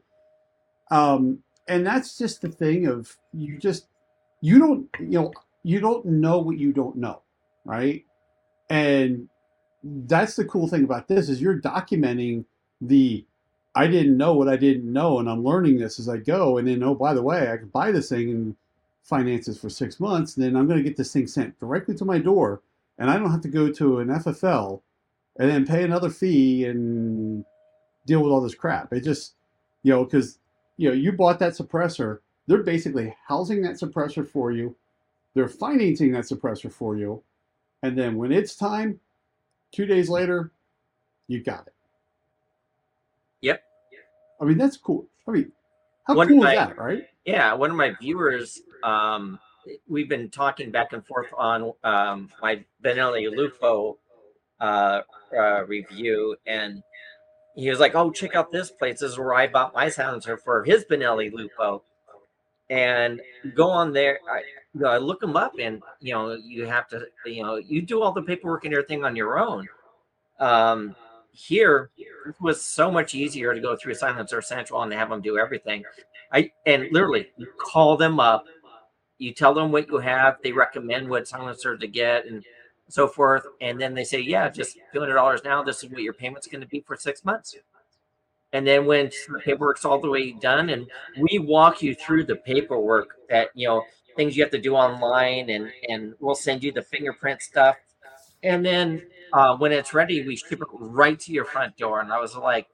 Yeah. 0.91 1.13
Um, 1.13 1.39
and 1.67 1.87
that's 1.87 2.19
just 2.19 2.43
the 2.43 2.51
thing 2.51 2.87
of 2.87 3.17
you 3.33 3.57
just 3.59 3.87
you 4.43 4.59
don't 4.59 4.87
you 5.01 5.19
know 5.19 5.33
you 5.63 5.81
don't 5.81 6.05
know 6.05 6.39
what 6.39 6.59
you 6.59 6.73
don't 6.73 6.97
know, 6.97 7.23
right? 7.65 8.05
And 8.69 9.29
that's 9.83 10.37
the 10.37 10.45
cool 10.45 10.69
thing 10.69 10.85
about 10.85 11.09
this 11.09 11.31
is 11.31 11.41
you're 11.41 11.61
documenting 11.61 12.45
the 12.83 13.25
I 13.75 13.87
didn't 13.87 14.19
know 14.19 14.35
what 14.35 14.49
I 14.49 14.57
didn't 14.57 14.93
know, 14.93 15.19
and 15.19 15.31
I'm 15.31 15.43
learning 15.43 15.79
this 15.79 15.99
as 15.99 16.07
I 16.07 16.19
go. 16.19 16.59
And 16.59 16.69
then, 16.69 16.83
oh, 16.83 16.95
by 16.95 17.15
the 17.15 17.23
way, 17.23 17.51
I 17.51 17.57
can 17.57 17.69
buy 17.69 17.91
this 17.91 18.11
thing 18.11 18.29
and 18.29 18.57
finances 19.03 19.59
for 19.59 19.71
six 19.71 19.99
months. 19.99 20.37
And 20.37 20.45
then 20.45 20.55
I'm 20.55 20.67
going 20.67 20.77
to 20.77 20.85
get 20.85 20.99
this 20.99 21.15
thing 21.15 21.27
sent 21.27 21.59
directly 21.59 21.95
to 21.95 22.05
my 22.05 22.19
door 22.19 22.61
and 22.99 23.11
I 23.11 23.19
don't 23.19 23.31
have 23.31 23.41
to 23.43 23.49
go 23.49 23.71
to 23.73 23.99
an 23.99 24.09
FFL 24.09 24.81
and 25.39 25.51
then 25.51 25.67
pay 25.67 25.85
another 25.85 26.11
fee 26.11 26.65
and 26.67 27.45
deal 28.07 28.23
with 28.23 28.33
all 28.33 28.41
this 28.41 28.55
crap. 28.55 28.93
It 28.93 29.05
just, 29.05 29.35
you 29.83 29.93
know, 29.93 30.05
because 30.05 30.39
you 30.77 30.89
know 30.89 30.95
you 30.95 31.13
bought 31.13 31.39
that 31.39 31.53
suppressor, 31.53 32.19
they're 32.47 32.63
basically 32.63 33.15
housing 33.27 33.63
that 33.63 33.75
suppressor 33.75 34.27
for 34.27 34.53
you, 34.53 34.77
they're 35.35 35.49
financing 35.49 36.13
that 36.13 36.25
suppressor 36.25 36.73
for 36.73 36.97
you, 36.97 37.23
and 37.83 37.97
then 37.97 38.17
when 38.17 38.33
it's 38.33 38.55
time, 38.55 39.01
two 39.73 39.87
days 39.87 40.09
later, 40.09 40.53
you 41.29 41.43
got 41.43 41.67
it. 41.67 41.75
Yep. 43.41 43.63
I 44.41 44.45
mean 44.45 44.59
that's 44.59 44.77
cool. 44.77 45.07
I 45.27 45.31
mean, 45.31 45.53
how 46.05 46.15
one 46.15 46.29
cool 46.29 46.43
my, 46.43 46.53
is 46.53 46.59
that, 46.59 46.79
right? 46.79 47.05
Yeah, 47.25 47.55
one 47.55 47.71
of 47.71 47.77
my 47.77 47.95
viewers 48.01 48.61
um, 48.83 49.39
we've 49.89 50.09
been 50.09 50.29
talking 50.29 50.71
back 50.71 50.93
and 50.93 51.05
forth 51.07 51.29
on 51.37 51.73
um, 51.85 52.31
my 52.41 52.65
Benelli 52.85 53.35
Lupo 53.35 53.99
uh, 54.61 55.03
uh, 55.37 55.65
review, 55.67 56.37
and 56.47 56.83
he 57.55 57.71
was 57.71 57.81
like, 57.81 57.95
"Oh, 57.95 58.11
check 58.11 58.35
out 58.35 58.53
this 58.53 58.71
place. 58.71 59.01
This 59.01 59.13
is 59.13 59.19
where 59.19 59.35
I 59.35 59.47
bought 59.47 59.75
my 59.75 59.89
silencer 59.89 60.37
for 60.37 60.65
his 60.65 60.85
Benelli 60.85 61.33
Lupo." 61.33 61.83
And 62.71 63.21
go 63.55 63.69
on 63.69 63.93
there. 63.93 64.21
I, 64.31 64.85
I 64.85 64.99
look 64.99 65.21
them 65.21 65.37
up, 65.37 65.55
and 65.59 65.83
you 66.01 66.15
know, 66.15 66.35
you 66.35 66.67
have 66.67 66.89
to, 66.89 67.07
you 67.27 67.43
know, 67.43 67.57
you 67.57 67.83
do 67.83 68.03
all 68.03 68.13
the 68.13 68.23
paperwork 68.23 68.65
and 68.65 68.75
everything 68.75 69.05
on 69.05 69.17
your 69.17 69.39
own. 69.39 69.69
Um, 70.39 70.97
here 71.33 71.91
it 71.97 72.35
was 72.41 72.63
so 72.63 72.91
much 72.91 73.15
easier 73.15 73.55
to 73.55 73.61
go 73.61 73.77
through 73.77 73.95
Silencer 73.95 74.41
Central 74.43 74.83
and 74.83 74.93
have 74.93 75.09
them 75.11 75.21
do 75.21 75.39
everything. 75.39 75.85
I 76.33 76.51
and 76.67 76.89
literally 76.93 77.31
call 77.59 77.97
them 77.97 78.21
up, 78.21 78.45
you 79.23 79.33
tell 79.33 79.55
them 79.55 79.73
what 79.73 79.89
you 79.89 79.99
have, 79.99 80.39
they 80.43 80.53
recommend 80.53 81.09
what 81.09 81.29
silencer 81.29 81.77
to 81.77 81.87
get 81.87 82.27
and 82.27 82.45
so 82.89 83.07
forth. 83.07 83.47
And 83.61 83.81
then 83.81 83.95
they 83.95 84.05
say, 84.05 84.21
yeah, 84.21 84.49
just 84.49 84.77
$200 84.95 85.45
now. 85.45 85.63
This 85.63 85.83
is 85.83 85.91
what 85.91 86.03
your 86.03 86.13
payment's 86.13 86.47
going 86.47 86.61
to 86.61 86.67
be 86.67 86.81
for 86.81 86.97
six 86.97 87.25
months. 87.25 87.55
And 88.53 88.67
then 88.67 88.85
when 88.85 89.11
the 89.29 89.39
paperwork's 89.39 89.85
all 89.85 89.99
the 89.99 90.11
way 90.11 90.33
done, 90.33 90.69
and 90.69 90.91
we 91.19 91.39
walk 91.39 91.83
you 91.83 91.95
through 91.95 92.25
the 92.25 92.37
paperwork 92.37 93.17
that, 93.31 93.49
you 93.55 93.67
know, 93.67 93.85
things 94.15 94.37
you 94.37 94.43
have 94.43 94.53
to 94.53 94.61
do 94.61 94.75
online, 94.75 95.49
and, 95.49 95.71
and 95.89 96.15
we'll 96.21 96.35
send 96.35 96.63
you 96.63 96.71
the 96.71 96.83
fingerprint 96.83 97.41
stuff. 97.41 97.77
And 98.43 98.67
then 98.67 99.03
uh, 99.33 99.57
when 99.57 99.73
it's 99.73 99.95
ready, 99.95 100.27
we 100.27 100.37
ship 100.37 100.61
it 100.61 100.69
right 100.73 101.19
to 101.21 101.33
your 101.33 101.47
front 101.47 101.79
door. 101.79 102.01
And 102.01 102.13
I 102.13 102.21
was 102.21 102.37
like, 102.37 102.67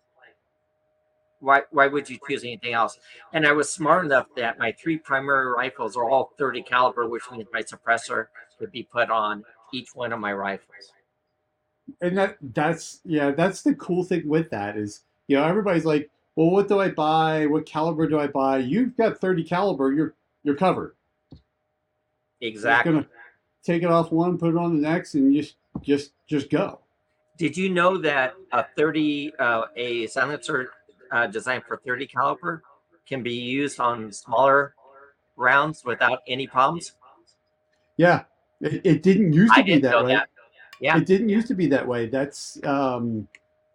why, 1.40 1.62
why 1.70 1.86
would 1.86 2.08
you 2.08 2.18
choose 2.28 2.44
anything 2.44 2.72
else? 2.72 2.98
And 3.32 3.46
I 3.46 3.52
was 3.52 3.72
smart 3.72 4.04
enough 4.04 4.26
that 4.36 4.58
my 4.58 4.72
three 4.72 4.98
primary 4.98 5.52
rifles 5.52 5.96
are 5.96 6.08
all 6.08 6.32
30 6.38 6.62
caliber, 6.62 7.08
which 7.08 7.22
means 7.30 7.46
my 7.52 7.62
suppressor 7.62 8.26
would 8.60 8.72
be 8.72 8.82
put 8.82 9.10
on 9.10 9.44
each 9.72 9.94
one 9.94 10.12
of 10.12 10.20
my 10.20 10.32
rifles. 10.32 10.92
And 12.00 12.18
that 12.18 12.36
that's 12.52 13.00
yeah, 13.04 13.30
that's 13.30 13.62
the 13.62 13.74
cool 13.74 14.04
thing 14.04 14.28
with 14.28 14.50
that 14.50 14.76
is 14.76 15.04
you 15.26 15.36
know 15.36 15.44
everybody's 15.44 15.86
like, 15.86 16.10
well, 16.36 16.50
what 16.50 16.68
do 16.68 16.80
I 16.80 16.90
buy? 16.90 17.46
What 17.46 17.64
caliber 17.64 18.06
do 18.06 18.18
I 18.18 18.26
buy? 18.26 18.58
You've 18.58 18.96
got 18.96 19.18
30 19.18 19.44
caliber, 19.44 19.92
you're 19.92 20.14
you're 20.44 20.54
covered. 20.54 20.94
Exactly. 22.40 22.92
Gonna 22.92 23.06
take 23.64 23.82
it 23.82 23.90
off 23.90 24.12
one, 24.12 24.38
put 24.38 24.50
it 24.50 24.56
on 24.56 24.76
the 24.76 24.88
next, 24.88 25.14
and 25.14 25.34
just 25.34 25.56
just 25.82 26.12
just 26.26 26.50
go. 26.50 26.80
Did 27.38 27.56
you 27.56 27.70
know 27.70 27.98
that 27.98 28.34
a 28.52 28.64
30 28.76 29.32
uh, 29.38 29.62
a 29.76 30.06
silencer 30.08 30.70
uh, 31.12 31.26
designed 31.26 31.64
for 31.66 31.76
30 31.78 32.06
caliber 32.06 32.62
can 33.06 33.22
be 33.22 33.34
used 33.34 33.80
on 33.80 34.12
smaller 34.12 34.74
rounds 35.36 35.84
without 35.84 36.20
any 36.26 36.46
problems? 36.46 36.92
Yeah, 37.96 38.24
it, 38.60 38.80
it 38.84 39.02
didn't 39.02 39.32
used 39.32 39.54
to 39.54 39.60
I 39.60 39.62
be 39.62 39.78
that 39.78 40.04
way. 40.04 40.14
that. 40.14 40.28
Yeah. 40.80 40.96
It 40.96 41.06
didn't 41.06 41.28
used 41.28 41.48
to 41.48 41.54
be 41.54 41.66
that 41.68 41.86
way. 41.86 42.06
That's, 42.06 42.58
um, 42.64 43.26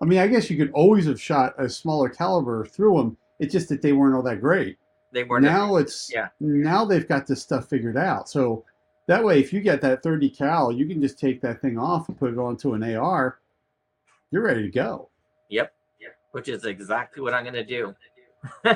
I 0.02 0.06
mean, 0.06 0.20
I 0.20 0.28
guess 0.28 0.50
you 0.50 0.58
could 0.58 0.72
always 0.72 1.06
have 1.06 1.20
shot 1.20 1.54
a 1.58 1.68
smaller 1.68 2.10
caliber 2.10 2.66
through 2.66 2.98
them. 2.98 3.18
It's 3.40 3.52
just 3.52 3.70
that 3.70 3.82
they 3.82 3.92
weren't 3.92 4.16
all 4.16 4.24
that 4.24 4.40
great. 4.40 4.78
They 5.12 5.24
weren't. 5.24 5.44
now 5.44 5.76
it's 5.76 6.10
yeah. 6.12 6.30
now 6.40 6.86
they've 6.86 7.08
got 7.08 7.28
this 7.28 7.42
stuff 7.42 7.70
figured 7.70 7.98
out. 7.98 8.28
So 8.28 8.66
that 9.06 9.24
way, 9.24 9.40
if 9.40 9.54
you 9.54 9.62
get 9.62 9.82
that 9.82 10.02
30 10.02 10.30
cal, 10.30 10.72
you 10.72 10.88
can 10.88 11.02
just 11.02 11.20
take 11.20 11.40
that 11.42 11.62
thing 11.62 11.78
off 11.78 12.08
and 12.10 12.18
put 12.18 12.32
it 12.32 12.40
onto 12.40 12.74
an 12.74 12.84
AR. 12.96 13.40
You're 14.32 14.44
ready 14.44 14.64
to 14.64 14.72
go. 14.72 15.10
Yep. 15.50 15.74
Which 16.34 16.50
is 16.50 16.66
exactly 16.66 17.24
what 17.24 17.34
I'm 17.34 17.44
going 17.44 17.54
to 17.56 17.64
do. 17.64 17.96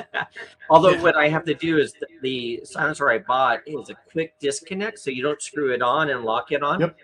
Although 0.70 1.00
what 1.02 1.16
I 1.16 1.28
have 1.28 1.44
to 1.44 1.54
do 1.54 1.78
is 1.78 1.92
th- 1.92 2.20
the 2.22 2.60
silencer 2.64 3.10
I 3.10 3.18
bought 3.18 3.60
is 3.66 3.90
a 3.90 3.94
quick 4.10 4.34
disconnect, 4.40 4.98
so 4.98 5.10
you 5.10 5.22
don't 5.22 5.42
screw 5.42 5.72
it 5.72 5.82
on 5.82 6.10
and 6.10 6.24
lock 6.24 6.52
it 6.52 6.62
on. 6.62 6.80
Yep. 6.80 6.96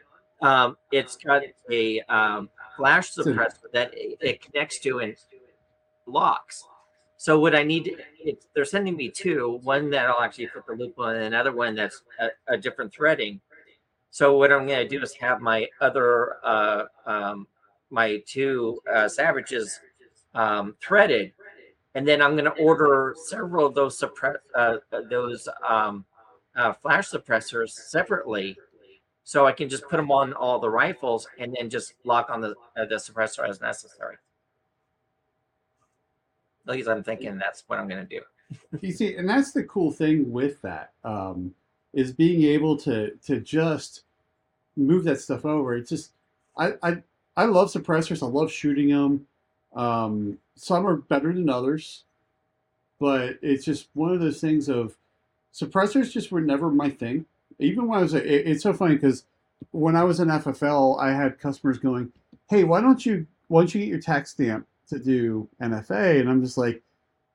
Um, 0.42 0.76
it's 0.90 1.16
got 1.16 1.42
a 1.70 2.00
um, 2.02 2.48
flash 2.76 3.12
suppressor 3.12 3.70
that 3.72 3.92
it, 3.94 4.18
it 4.20 4.42
connects 4.42 4.78
to 4.80 5.00
and 5.00 5.14
locks. 6.06 6.64
So 7.16 7.38
what 7.38 7.54
I 7.54 7.62
need, 7.62 7.84
to, 7.84 7.96
it's, 8.20 8.46
they're 8.54 8.64
sending 8.64 8.96
me 8.96 9.08
two, 9.08 9.60
one 9.62 9.88
that 9.90 10.06
I'll 10.06 10.22
actually 10.22 10.48
put 10.48 10.66
the 10.66 10.74
loop 10.74 10.98
on, 10.98 11.14
and 11.16 11.24
another 11.24 11.52
one 11.52 11.74
that's 11.74 12.02
a, 12.20 12.54
a 12.54 12.56
different 12.58 12.92
threading. 12.92 13.40
So 14.10 14.36
what 14.36 14.52
I'm 14.52 14.66
going 14.66 14.86
to 14.86 14.88
do 14.88 15.02
is 15.02 15.14
have 15.14 15.40
my 15.40 15.66
other, 15.80 16.36
uh, 16.44 16.84
um, 17.06 17.46
my 17.90 18.22
two 18.26 18.80
uh, 18.92 19.08
savages 19.08 19.80
um, 20.34 20.76
threaded, 20.80 21.32
and 21.94 22.06
then 22.06 22.20
I'm 22.20 22.32
going 22.32 22.44
to 22.44 22.62
order 22.62 23.14
several 23.24 23.66
of 23.66 23.74
those 23.74 23.98
suppress 23.98 24.36
uh, 24.54 24.76
those 25.10 25.48
um, 25.68 26.04
uh, 26.56 26.72
flash 26.72 27.10
suppressors 27.10 27.70
separately, 27.70 28.56
so 29.24 29.46
I 29.46 29.52
can 29.52 29.68
just 29.68 29.88
put 29.88 29.96
them 29.96 30.10
on 30.10 30.32
all 30.32 30.58
the 30.58 30.70
rifles 30.70 31.26
and 31.38 31.56
then 31.58 31.70
just 31.70 31.94
lock 32.04 32.30
on 32.30 32.40
the 32.40 32.54
uh, 32.76 32.84
the 32.84 32.96
suppressor 32.96 33.48
as 33.48 33.60
necessary. 33.60 34.16
At 36.66 36.74
least 36.74 36.88
I'm 36.88 37.02
thinking 37.02 37.36
that's 37.38 37.64
what 37.66 37.78
I'm 37.78 37.88
going 37.88 38.06
to 38.06 38.18
do. 38.18 38.22
You 38.80 38.92
see, 38.92 39.16
and 39.16 39.28
that's 39.28 39.52
the 39.52 39.64
cool 39.64 39.90
thing 39.90 40.30
with 40.30 40.60
that 40.62 40.92
um, 41.02 41.54
is 41.92 42.12
being 42.12 42.42
able 42.42 42.76
to 42.78 43.12
to 43.26 43.40
just 43.40 44.04
move 44.76 45.04
that 45.04 45.20
stuff 45.20 45.44
over. 45.44 45.74
It's 45.74 45.88
just 45.90 46.12
I 46.58 46.74
I, 46.82 47.02
I 47.36 47.44
love 47.44 47.72
suppressors. 47.72 48.22
I 48.22 48.26
love 48.30 48.50
shooting 48.52 48.88
them. 48.88 49.26
Um, 49.74 50.38
some 50.56 50.86
are 50.86 50.96
better 50.96 51.32
than 51.32 51.48
others, 51.50 52.04
but 53.00 53.38
it's 53.42 53.64
just 53.64 53.88
one 53.94 54.12
of 54.12 54.20
those 54.20 54.40
things 54.40 54.68
of 54.68 54.96
suppressors 55.52 56.10
just 56.12 56.30
were 56.32 56.40
never 56.40 56.70
my 56.70 56.90
thing. 56.90 57.26
Even 57.58 57.86
when 57.88 57.98
I 57.98 58.02
was 58.02 58.14
a, 58.14 58.18
it- 58.18 58.46
it's 58.46 58.62
so 58.62 58.72
funny 58.72 58.94
because 58.94 59.24
when 59.72 59.96
I 59.96 60.04
was 60.04 60.20
in 60.20 60.28
FFL, 60.28 60.98
I 61.00 61.12
had 61.12 61.38
customers 61.38 61.78
going, 61.78 62.12
"Hey, 62.48 62.64
why 62.64 62.80
don't 62.80 63.04
you 63.04 63.26
why 63.48 63.60
don't 63.62 63.74
you 63.74 63.80
get 63.80 63.88
your 63.88 64.00
tax 64.00 64.30
stamp 64.30 64.66
to 64.88 64.98
do 64.98 65.48
NFA?" 65.60 66.20
And 66.20 66.28
I'm 66.28 66.42
just 66.42 66.58
like, 66.58 66.82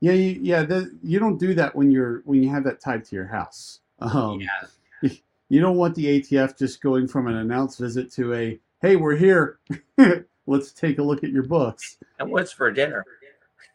yeah, 0.01 0.13
you, 0.13 0.39
yeah. 0.41 0.83
You 1.03 1.19
don't 1.19 1.37
do 1.37 1.53
that 1.55 1.75
when 1.75 1.91
you're 1.91 2.21
when 2.25 2.41
you 2.43 2.49
have 2.49 2.63
that 2.65 2.79
tied 2.79 3.03
to 3.05 3.15
your 3.15 3.27
house. 3.27 3.79
Um, 3.99 4.39
yeah, 4.41 5.09
You 5.49 5.59
don't 5.61 5.77
want 5.77 5.95
the 5.95 6.05
ATF 6.21 6.57
just 6.57 6.79
going 6.81 7.07
from 7.07 7.27
an 7.27 7.35
announced 7.35 7.79
visit 7.79 8.11
to 8.13 8.33
a 8.33 8.59
"Hey, 8.81 8.95
we're 8.95 9.15
here. 9.17 9.57
Let's 10.49 10.71
take 10.71 10.97
a 10.99 11.03
look 11.03 11.23
at 11.23 11.31
your 11.31 11.43
books." 11.43 11.97
and 12.19 12.31
what's 12.31 12.51
for 12.51 12.71
dinner? 12.71 13.05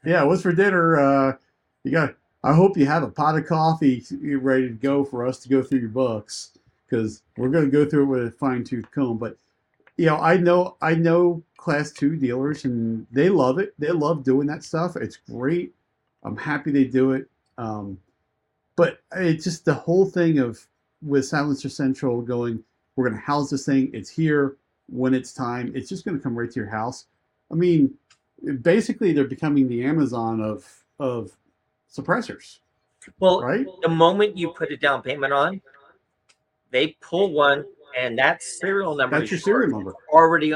Yeah, 0.05 0.23
what's 0.25 0.43
for 0.43 0.53
dinner? 0.53 0.97
Uh, 0.99 1.37
you 1.85 1.93
got. 1.93 2.15
I 2.43 2.53
hope 2.53 2.77
you 2.77 2.85
have 2.85 3.03
a 3.03 3.09
pot 3.09 3.39
of 3.39 3.47
coffee 3.47 4.05
ready 4.21 4.69
to 4.69 4.75
go 4.75 5.03
for 5.03 5.27
us 5.27 5.39
to 5.41 5.49
go 5.49 5.63
through 5.63 5.79
your 5.79 5.89
books 5.89 6.51
because 6.87 7.23
we're 7.39 7.49
going 7.49 7.65
to 7.65 7.71
go 7.71 7.89
through 7.89 8.03
it 8.03 8.07
with 8.07 8.27
a 8.27 8.31
fine 8.33 8.65
tooth 8.65 8.91
comb. 8.91 9.17
But 9.17 9.39
you 9.97 10.07
know, 10.07 10.19
I 10.19 10.37
know 10.37 10.77
I 10.83 10.95
know 10.95 11.43
class 11.57 11.91
two 11.91 12.17
dealers 12.17 12.67
and 12.67 13.07
they 13.11 13.31
love 13.31 13.59
it. 13.59 13.73
They 13.79 13.91
love 13.91 14.25
doing 14.25 14.47
that 14.49 14.63
stuff. 14.63 14.97
It's 14.97 15.17
great. 15.17 15.73
I'm 16.23 16.37
happy 16.37 16.71
they 16.71 16.85
do 16.85 17.13
it. 17.13 17.27
Um, 17.57 17.99
but 18.77 19.01
it's 19.17 19.45
just 19.45 19.65
the 19.65 19.75
whole 19.75 20.05
thing 20.05 20.39
of 20.39 20.67
with 21.01 21.27
Silencer 21.27 21.69
Central 21.69 22.21
going, 22.21 22.63
we're 22.97 23.09
going 23.09 23.19
to 23.19 23.25
house 23.25 23.51
this 23.51 23.65
thing. 23.67 23.91
It's 23.95 24.11
here 24.11 24.57
when 24.89 25.15
it's 25.15 25.33
time. 25.33 25.73
It's 25.75 25.89
just 25.89 26.05
going 26.05 26.17
to 26.17 26.23
come 26.23 26.37
right 26.39 26.51
to 26.51 26.61
your 26.61 26.69
house. 26.69 27.07
I 27.51 27.55
mean, 27.55 27.95
basically, 28.63 29.13
they're 29.13 29.25
becoming 29.25 29.69
the 29.69 29.85
Amazon 29.85 30.41
of 30.41 30.67
of 31.01 31.33
suppressors, 31.93 32.59
Well, 33.21 33.43
right? 33.43 33.67
the 33.83 33.89
moment 33.89 34.37
you 34.37 34.51
put 34.51 34.71
a 34.73 34.77
down 34.77 35.03
payment 35.03 35.33
on, 35.33 35.61
they 36.71 36.97
pull 37.01 37.33
one, 37.33 37.65
and 37.99 38.19
that 38.19 38.43
serial 38.43 38.95
number 38.97 39.19
That's 39.19 39.31
your 39.31 39.41
serial 39.41 39.71
number. 39.71 39.95
already 40.13 40.55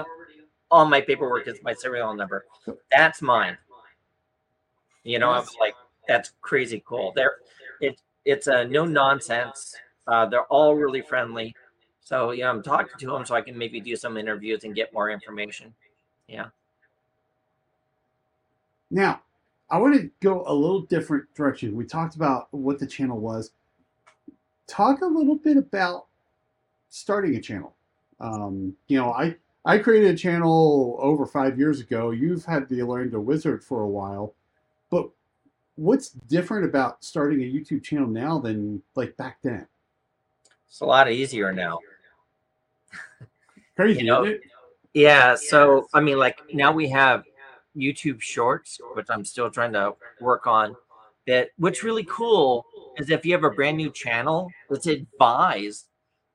on 0.71 0.91
my 0.91 1.01
paperwork 1.01 1.49
is 1.49 1.59
my 1.63 1.75
serial 1.75 2.15
number. 2.15 2.45
That's 2.93 3.23
mine. 3.23 3.57
You 5.05 5.19
know, 5.19 5.31
I'm 5.31 5.47
like, 5.61 5.75
that's 6.07 6.33
crazy 6.41 6.83
cool. 6.87 7.13
They're 7.15 7.37
it 7.81 8.01
it's 8.25 8.47
a 8.47 8.65
no 8.65 8.85
nonsense. 8.85 9.75
Uh, 10.07 10.27
they're 10.27 10.45
all 10.45 10.75
really 10.75 11.01
friendly. 11.03 11.55
So 12.09 12.31
yeah, 12.31 12.49
I'm 12.49 12.63
talking 12.63 12.99
to 13.01 13.07
them 13.07 13.27
so 13.27 13.35
I 13.35 13.43
can 13.43 13.59
maybe 13.59 13.83
do 13.83 13.95
some 13.95 14.17
interviews 14.17 14.65
and 14.65 14.75
get 14.75 14.95
more 14.95 15.11
information. 15.11 15.75
Yeah. 16.27 16.47
Now, 18.91 19.21
I 19.69 19.77
want 19.77 19.95
to 19.97 20.11
go 20.21 20.43
a 20.47 20.55
little 20.55 20.81
different 20.81 21.27
direction. 21.35 21.77
We 21.77 21.85
talked 21.85 22.17
about 22.17 22.49
what 22.51 22.79
the 22.79 22.87
channel 22.87 23.19
was. 23.19 23.51
Talk 24.67 25.03
a 25.03 25.07
little 25.07 25.37
bit 25.37 25.59
about 25.59 26.07
starting 26.89 27.37
a 27.37 27.43
channel. 27.43 27.75
Um, 28.21 28.75
you 28.87 28.97
know, 28.97 29.13
I 29.13 29.37
I 29.67 29.77
created 29.77 30.15
a 30.15 30.17
channel 30.17 30.99
over 31.03 31.27
five 31.27 31.59
years 31.59 31.79
ago. 31.79 32.13
You've 32.13 32.47
had 32.47 32.71
the 32.71 32.81
Orlando 32.81 33.21
Wizard 33.21 33.63
for 33.63 33.83
a 33.83 33.89
while, 33.89 34.33
but 34.89 35.11
what's 35.77 36.09
different 36.09 36.65
about 36.65 37.05
starting 37.05 37.43
a 37.43 37.45
YouTube 37.45 37.85
channel 37.85 38.09
now 38.09 38.39
than 38.39 38.83
like 38.95 39.15
back 39.19 39.41
then? 39.43 39.67
It's 40.67 40.81
a 40.81 40.87
lot 40.87 41.11
easier 41.13 41.53
now. 41.53 41.79
Crazy, 43.79 44.01
You 44.01 44.07
know, 44.07 44.25
isn't 44.25 44.35
it? 44.35 44.41
Yeah, 44.93 45.37
so 45.37 45.87
I 45.95 46.01
mean, 46.01 46.19
like 46.19 46.41
now 46.53 46.73
we 46.73 46.89
have 46.89 47.23
YouTube 47.77 48.21
Shorts, 48.21 48.81
which 48.95 49.07
I'm 49.09 49.25
still 49.25 49.49
trying 49.51 49.73
to 49.75 49.95
work 50.21 50.49
on. 50.49 50.75
That 51.29 51.51
what's 51.59 51.85
really 51.85 52.05
cool 52.11 52.67
is 52.97 53.09
if 53.09 53.25
you 53.25 53.33
have 53.35 53.45
a 53.45 53.51
brand 53.51 53.77
new 53.77 53.91
channel, 53.91 54.51
it's 54.71 54.89
advised 54.89 55.87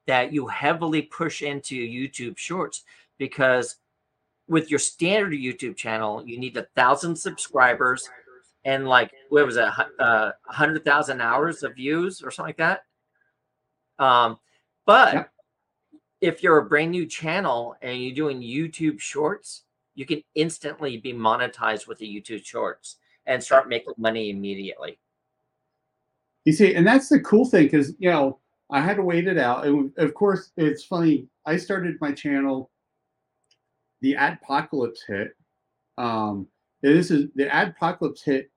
that 0.07 0.31
you 0.31 0.47
heavily 0.47 1.01
push 1.01 1.41
into 1.41 1.75
YouTube 1.75 2.37
Shorts 2.37 2.83
because 3.17 3.75
with 4.47 4.69
your 4.69 4.79
standard 4.79 5.33
YouTube 5.33 5.75
channel, 5.75 6.23
you 6.25 6.39
need 6.39 6.55
a 6.55 6.67
thousand 6.75 7.17
subscribers 7.17 8.09
and 8.63 8.87
like 8.87 9.11
what 9.29 9.45
was 9.45 9.57
it, 9.57 9.67
hu- 9.67 10.03
uh, 10.03 10.31
a 10.47 10.53
hundred 10.53 10.85
thousand 10.85 11.19
hours 11.19 11.63
of 11.63 11.75
views 11.75 12.21
or 12.21 12.31
something 12.31 12.49
like 12.49 12.57
that. 12.57 12.83
Um, 13.99 14.37
but 14.85 15.13
Yep. 15.13 15.32
If 16.23 16.41
you're 16.41 16.59
a 16.59 16.65
brand 16.65 16.89
new 16.89 17.05
channel 17.05 17.75
and 17.81 18.01
you're 18.01 18.15
doing 18.15 18.39
YouTube 18.39 18.97
Shorts, 19.01 19.63
you 19.93 20.05
can 20.05 20.23
instantly 20.35 20.95
be 20.95 21.11
monetized 21.11 21.85
with 21.85 21.97
the 21.97 22.07
YouTube 22.07 22.45
Shorts 22.45 22.95
and 23.25 23.43
start 23.43 23.67
making 23.67 23.93
money 23.97 24.29
immediately. 24.29 24.97
You 26.45 26.53
see, 26.53 26.75
and 26.75 26.87
that's 26.87 27.09
the 27.09 27.19
cool 27.19 27.43
thing 27.43 27.65
because 27.65 27.93
you 27.99 28.09
know 28.09 28.39
I 28.71 28.79
had 28.79 28.95
to 28.95 29.03
wait 29.03 29.27
it 29.27 29.37
out. 29.37 29.67
And 29.67 29.91
of 29.97 30.13
course, 30.13 30.51
it's 30.55 30.85
funny. 30.85 31.27
I 31.45 31.57
started 31.57 31.97
my 31.99 32.13
channel. 32.13 32.71
The 33.99 34.15
adpocalypse 34.15 34.99
hit. 35.05 35.35
Um, 35.97 36.47
this 36.81 37.11
is 37.11 37.27
the 37.35 37.47
adpocalypse 37.47 38.23
hit 38.23 38.49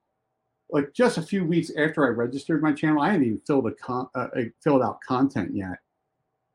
like 0.70 0.92
just 0.94 1.18
a 1.18 1.22
few 1.22 1.44
weeks 1.44 1.72
after 1.76 2.06
I 2.06 2.10
registered 2.10 2.62
my 2.62 2.72
channel. 2.72 3.02
I 3.02 3.10
hadn't 3.10 3.26
even 3.26 3.40
filled 3.44 3.66
a 3.66 3.72
con- 3.72 4.08
uh, 4.14 4.28
uh, 4.36 4.42
filled 4.62 4.82
out 4.82 5.00
content 5.00 5.50
yet. 5.52 5.78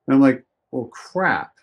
And 0.07 0.15
I'm 0.15 0.21
like, 0.21 0.45
well, 0.71 0.85
crap. 0.85 1.53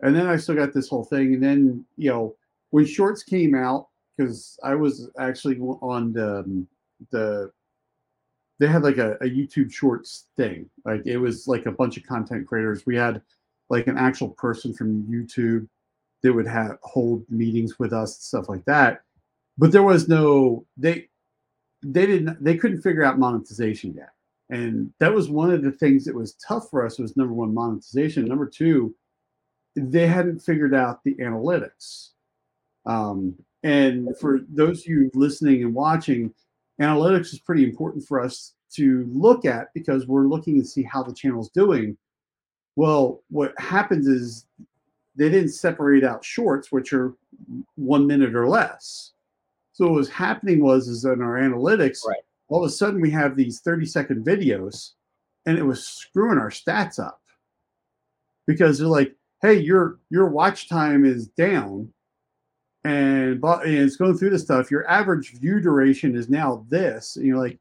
And 0.00 0.14
then 0.14 0.26
I 0.26 0.36
still 0.36 0.54
got 0.54 0.72
this 0.72 0.88
whole 0.88 1.04
thing. 1.04 1.34
And 1.34 1.42
then, 1.42 1.84
you 1.96 2.10
know, 2.10 2.34
when 2.70 2.86
shorts 2.86 3.22
came 3.22 3.54
out, 3.54 3.88
because 4.16 4.58
I 4.62 4.74
was 4.74 5.10
actually 5.18 5.58
on 5.58 6.12
the, 6.12 6.40
um, 6.40 6.68
the 7.10 7.52
they 8.58 8.68
had 8.68 8.84
like 8.84 8.98
a, 8.98 9.14
a 9.14 9.24
YouTube 9.24 9.72
shorts 9.72 10.26
thing. 10.36 10.70
Like 10.84 11.02
it 11.04 11.18
was 11.18 11.48
like 11.48 11.66
a 11.66 11.72
bunch 11.72 11.96
of 11.96 12.06
content 12.06 12.46
creators. 12.46 12.86
We 12.86 12.94
had 12.96 13.20
like 13.70 13.88
an 13.88 13.98
actual 13.98 14.28
person 14.28 14.72
from 14.72 15.02
YouTube 15.04 15.66
that 16.22 16.32
would 16.32 16.46
have 16.46 16.78
hold 16.82 17.24
meetings 17.28 17.80
with 17.80 17.92
us, 17.92 18.18
stuff 18.18 18.48
like 18.48 18.64
that. 18.66 19.02
But 19.58 19.72
there 19.72 19.82
was 19.82 20.08
no 20.08 20.64
they 20.76 21.08
they 21.82 22.06
didn't 22.06 22.42
they 22.42 22.56
couldn't 22.56 22.82
figure 22.82 23.02
out 23.02 23.18
monetization 23.18 23.94
yet. 23.94 24.10
And 24.52 24.92
that 24.98 25.14
was 25.14 25.30
one 25.30 25.50
of 25.50 25.62
the 25.62 25.72
things 25.72 26.04
that 26.04 26.14
was 26.14 26.34
tough 26.34 26.68
for 26.68 26.84
us 26.84 26.98
was 26.98 27.16
number 27.16 27.32
one, 27.32 27.54
monetization. 27.54 28.26
Number 28.26 28.46
two, 28.46 28.94
they 29.74 30.06
hadn't 30.06 30.40
figured 30.40 30.74
out 30.74 31.02
the 31.04 31.14
analytics. 31.14 32.10
Um, 32.84 33.34
and 33.62 34.10
for 34.18 34.40
those 34.50 34.82
of 34.82 34.88
you 34.88 35.10
listening 35.14 35.62
and 35.62 35.74
watching, 35.74 36.34
analytics 36.82 37.32
is 37.32 37.38
pretty 37.38 37.64
important 37.64 38.06
for 38.06 38.20
us 38.20 38.52
to 38.74 39.08
look 39.10 39.46
at 39.46 39.72
because 39.72 40.06
we're 40.06 40.26
looking 40.26 40.60
to 40.60 40.66
see 40.66 40.82
how 40.82 41.02
the 41.02 41.14
channel's 41.14 41.48
doing. 41.48 41.96
Well, 42.76 43.22
what 43.30 43.58
happens 43.58 44.06
is 44.06 44.44
they 45.16 45.30
didn't 45.30 45.52
separate 45.52 46.04
out 46.04 46.22
shorts, 46.22 46.70
which 46.70 46.92
are 46.92 47.14
one 47.76 48.06
minute 48.06 48.34
or 48.34 48.48
less. 48.48 49.12
So 49.72 49.86
what 49.86 49.94
was 49.94 50.10
happening 50.10 50.62
was 50.62 50.88
is 50.88 51.06
in 51.06 51.22
our 51.22 51.40
analytics, 51.40 52.06
Right. 52.06 52.20
All 52.52 52.62
of 52.62 52.68
a 52.68 52.70
sudden 52.70 53.00
we 53.00 53.10
have 53.10 53.34
these 53.34 53.60
30 53.60 53.86
second 53.86 54.26
videos 54.26 54.90
and 55.46 55.58
it 55.58 55.62
was 55.62 55.86
screwing 55.86 56.38
our 56.38 56.50
stats 56.50 56.98
up 56.98 57.20
because 58.46 58.78
they're 58.78 58.88
like, 58.88 59.16
hey, 59.40 59.58
your 59.58 59.98
your 60.10 60.28
watch 60.28 60.68
time 60.68 61.04
is 61.04 61.28
down 61.28 61.92
and, 62.84 63.42
and 63.42 63.74
it's 63.74 63.96
going 63.96 64.18
through 64.18 64.30
the 64.30 64.38
stuff. 64.38 64.70
Your 64.70 64.88
average 64.88 65.32
view 65.32 65.60
duration 65.60 66.14
is 66.14 66.28
now 66.28 66.66
this. 66.68 67.16
And 67.16 67.24
you're 67.24 67.38
like, 67.38 67.58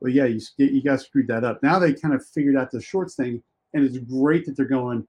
well, 0.00 0.12
yeah, 0.12 0.26
you, 0.26 0.40
you 0.56 0.82
guys 0.82 1.04
screwed 1.04 1.28
that 1.28 1.42
up. 1.42 1.60
Now 1.62 1.80
they 1.80 1.92
kind 1.92 2.14
of 2.14 2.24
figured 2.24 2.56
out 2.56 2.70
the 2.70 2.80
shorts 2.80 3.16
thing. 3.16 3.42
And 3.74 3.84
it's 3.84 3.98
great 3.98 4.46
that 4.46 4.56
they're 4.56 4.66
going, 4.66 5.06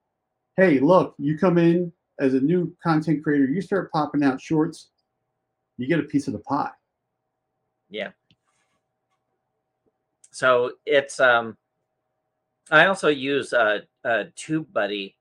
hey, 0.57 0.79
look, 0.79 1.13
you 1.19 1.37
come 1.37 1.57
in 1.57 1.93
as 2.19 2.33
a 2.33 2.41
new 2.41 2.75
content 2.81 3.23
creator, 3.23 3.45
you 3.45 3.61
start 3.61 3.91
popping 3.91 4.23
out 4.23 4.41
shorts, 4.41 4.89
you 5.77 5.87
get 5.87 5.99
a 5.99 6.03
piece 6.03 6.27
of 6.27 6.33
the 6.33 6.39
pie. 6.39 6.71
Yeah. 7.89 8.09
So 10.39 10.71
it's 10.85 11.19
um 11.19 11.57
I 12.71 12.85
also 12.85 13.09
use 13.09 13.51
uh, 13.51 13.79
uh 14.05 14.23
TubeBuddy, 14.37 15.15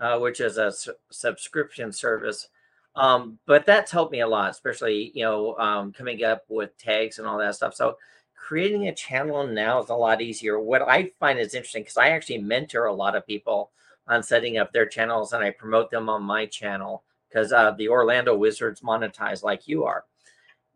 uh, 0.00 0.18
which 0.18 0.40
is 0.40 0.58
a 0.58 0.72
su- 0.72 0.94
subscription 1.12 1.92
service. 1.92 2.48
Um, 2.96 3.38
but 3.46 3.66
that's 3.66 3.92
helped 3.92 4.10
me 4.10 4.22
a 4.22 4.26
lot, 4.26 4.50
especially 4.50 5.12
you 5.14 5.22
know 5.22 5.56
um, 5.58 5.92
coming 5.92 6.24
up 6.24 6.42
with 6.48 6.76
tags 6.76 7.20
and 7.20 7.28
all 7.28 7.38
that 7.38 7.54
stuff. 7.54 7.76
So 7.76 7.98
creating 8.34 8.88
a 8.88 8.94
channel 8.94 9.46
now 9.46 9.80
is 9.80 9.90
a 9.90 9.94
lot 9.94 10.20
easier. 10.20 10.58
What 10.58 10.82
I 10.82 11.12
find 11.20 11.38
is 11.38 11.54
interesting 11.54 11.82
because 11.82 11.96
I 11.96 12.08
actually 12.08 12.38
mentor 12.38 12.86
a 12.86 12.92
lot 12.92 13.14
of 13.14 13.28
people 13.28 13.70
on 14.08 14.24
setting 14.24 14.58
up 14.58 14.72
their 14.72 14.86
channels, 14.86 15.34
and 15.34 15.44
I 15.44 15.50
promote 15.50 15.88
them 15.92 16.08
on 16.08 16.24
my 16.24 16.46
channel 16.46 17.04
because 17.28 17.52
uh, 17.52 17.70
the 17.78 17.90
Orlando 17.90 18.36
Wizards 18.36 18.80
monetize 18.80 19.44
like 19.44 19.68
you 19.68 19.84
are, 19.84 20.04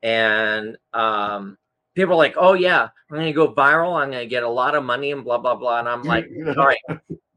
and 0.04 0.76
um, 0.94 1.58
people 1.94 2.14
are 2.14 2.16
like, 2.16 2.34
"Oh 2.36 2.54
yeah, 2.54 2.82
I'm 3.10 3.16
going 3.16 3.26
to 3.26 3.32
go 3.32 3.52
viral. 3.52 4.00
I'm 4.00 4.10
going 4.10 4.24
to 4.24 4.26
get 4.30 4.42
a 4.42 4.48
lot 4.48 4.74
of 4.74 4.84
money 4.84 5.12
and 5.12 5.24
blah 5.24 5.38
blah 5.38 5.54
blah." 5.54 5.78
And 5.78 5.88
I'm 5.88 6.02
like, 6.02 6.28
"All 6.56 6.66
right, 6.66 6.78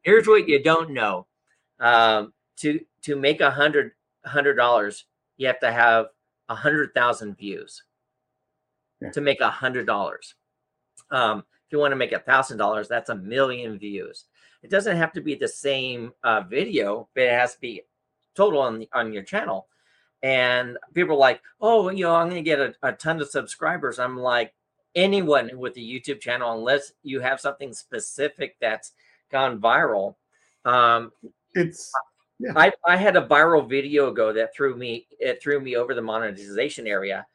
here's 0.02 0.28
what 0.28 0.48
you 0.48 0.62
don't 0.64 0.92
know: 0.92 1.28
um, 1.80 2.34
to 2.58 2.80
to 3.04 3.16
make 3.16 3.42
a 3.42 3.52
hundred 3.52 3.92
hundred 4.26 4.56
dollars, 4.56 5.06
you 5.38 5.48
have 5.48 5.60
to 5.60 5.72
have 5.72 6.08
a 6.50 6.56
hundred 6.56 6.94
thousand 6.94 7.38
views 7.38 7.84
Yeah. 9.02 9.12
to 9.12 9.22
make 9.22 9.42
a 9.42 9.50
hundred 9.50 9.86
dollars. 9.86 10.36
Um, 11.12 11.40
if 11.40 11.72
you 11.72 11.80
want 11.80 11.92
to 11.92 11.96
make 11.98 12.12
a 12.12 12.20
thousand 12.20 12.58
dollars, 12.58 12.88
that's 12.88 13.10
a 13.10 13.16
million 13.16 13.78
views. 13.80 14.26
It 14.64 14.70
doesn't 14.72 14.98
have 14.98 15.12
to 15.14 15.22
be 15.22 15.36
the 15.36 15.48
same 15.48 16.14
uh, 16.24 16.42
video, 16.42 17.08
but 17.14 17.24
it 17.24 17.32
has 17.32 17.54
to 17.56 17.62
be 17.62 17.82
total 18.36 18.62
on 18.62 18.80
the, 18.80 18.90
on 18.94 19.14
your 19.14 19.24
channel. 19.24 19.68
And 20.24 20.78
people 20.94 21.16
are 21.16 21.20
like, 21.20 21.42
"Oh, 21.62 21.90
you 21.90 22.06
know, 22.06 22.16
I'm 22.16 22.30
going 22.30 22.44
to 22.44 22.50
get 22.50 22.60
a, 22.60 22.74
a 22.82 22.94
ton 22.94 23.22
of 23.22 23.30
subscribers." 23.30 24.00
I'm 24.00 24.18
like, 24.18 24.54
anyone 24.96 25.52
with 25.58 25.78
a 25.78 25.82
YouTube 25.82 26.20
channel, 26.20 26.54
unless 26.54 26.94
you 27.04 27.20
have 27.20 27.40
something 27.40 27.74
specific 27.74 28.56
that's 28.60 28.94
gone 29.32 29.60
viral, 29.60 30.16
um, 30.66 31.12
It's 31.54 31.92
I, 32.56 32.74
I 32.86 32.98
had 32.98 33.16
a 33.16 33.26
viral 33.26 33.68
video 33.68 34.10
ago 34.10 34.34
that 34.34 34.54
threw 34.54 34.76
me 34.76 35.08
it 35.20 35.42
threw 35.42 35.60
me 35.60 35.76
over 35.76 35.94
the 35.94 36.02
monetization 36.02 36.88
area. 36.88 37.26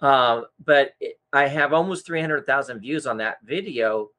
Um, 0.00 0.46
but 0.64 0.92
it, 1.00 1.18
I 1.32 1.48
have 1.48 1.72
almost 1.72 2.06
300,000 2.06 2.80
views 2.80 3.06
on 3.06 3.16
that 3.18 3.38
video 3.42 4.10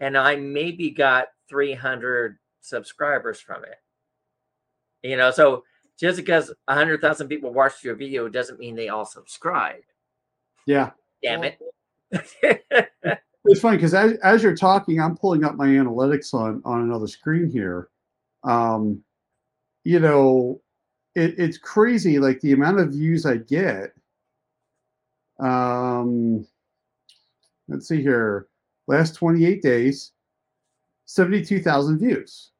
and 0.00 0.16
I 0.16 0.36
maybe 0.36 0.90
got 0.90 1.28
300 1.48 2.38
subscribers 2.60 3.40
from 3.40 3.64
it. 3.64 3.76
You 5.08 5.16
know, 5.16 5.30
so 5.30 5.64
just 5.98 6.16
because 6.18 6.52
100,000 6.66 7.28
people 7.28 7.52
watched 7.52 7.82
your 7.84 7.94
video 7.94 8.28
doesn't 8.28 8.58
mean 8.58 8.76
they 8.76 8.88
all 8.88 9.04
subscribe. 9.04 9.82
yeah. 10.66 10.90
Damn 11.22 11.44
it. 11.44 11.58
It's 13.48 13.60
funny 13.60 13.76
because 13.76 13.94
as, 13.94 14.14
as 14.24 14.42
you're 14.42 14.56
talking, 14.56 15.00
I'm 15.00 15.16
pulling 15.16 15.44
up 15.44 15.54
my 15.54 15.68
analytics 15.68 16.34
on 16.34 16.60
on 16.64 16.82
another 16.82 17.06
screen 17.06 17.48
here. 17.48 17.88
Um, 18.42 19.02
you 19.84 20.00
know, 20.00 20.60
it, 21.14 21.38
it's 21.38 21.58
crazy 21.58 22.18
like 22.18 22.40
the 22.40 22.52
amount 22.52 22.80
of 22.80 22.90
views 22.90 23.24
I 23.24 23.36
get. 23.36 23.92
Um, 25.38 26.46
let's 27.68 27.86
see 27.86 28.02
here. 28.02 28.48
Last 28.88 29.14
28 29.14 29.62
days, 29.62 30.12
72,000 31.06 31.98
views. 31.98 32.50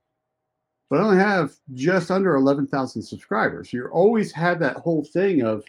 But 0.88 1.00
I 1.00 1.02
only 1.02 1.18
have 1.18 1.52
just 1.74 2.10
under 2.10 2.36
11,000 2.36 3.02
subscribers. 3.02 3.72
You 3.72 3.86
always 3.88 4.30
have 4.32 4.60
that 4.60 4.76
whole 4.76 5.04
thing 5.04 5.42
of 5.42 5.64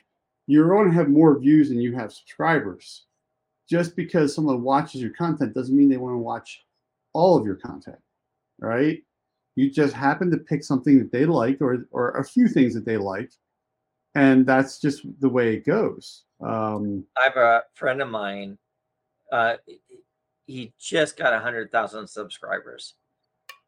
you're 0.46 0.70
going 0.70 0.90
to 0.90 0.96
have 0.96 1.10
more 1.10 1.38
views 1.40 1.70
than 1.70 1.82
you 1.82 1.96
have 1.96 2.14
subscribers 2.14 3.06
just 3.70 3.96
because 3.96 4.34
someone 4.34 4.64
watches 4.64 5.02
your 5.02 5.12
content 5.12 5.54
doesn't 5.54 5.76
mean 5.76 5.90
they 5.90 5.98
want 5.98 6.14
to 6.14 6.20
watch 6.20 6.64
all 7.14 7.38
of 7.38 7.46
your 7.46 7.56
content, 7.56 7.98
right? 8.60 9.04
You 9.56 9.70
just 9.70 9.94
happen 9.94 10.32
to 10.32 10.38
pick 10.38 10.64
something 10.64 11.00
that 11.00 11.12
they 11.12 11.26
like 11.26 11.62
or 11.62 11.88
or 11.92 12.12
a 12.12 12.24
few 12.24 12.48
things 12.48 12.74
that 12.76 12.86
they 12.86 12.98
like, 12.98 13.32
and 14.16 14.46
that's 14.46 14.80
just 14.80 15.02
the 15.20 15.30
way 15.30 15.56
it 15.56 15.66
goes. 15.66 16.24
Um, 16.40 17.06
I 17.18 17.24
have 17.24 17.38
a 17.38 17.64
friend 17.74 18.02
of 18.02 18.10
mine. 18.10 18.58
Uh, 19.32 19.56
he 20.46 20.72
just 20.80 21.18
got 21.18 21.34
100,000 21.34 22.08
subscribers. 22.08 22.94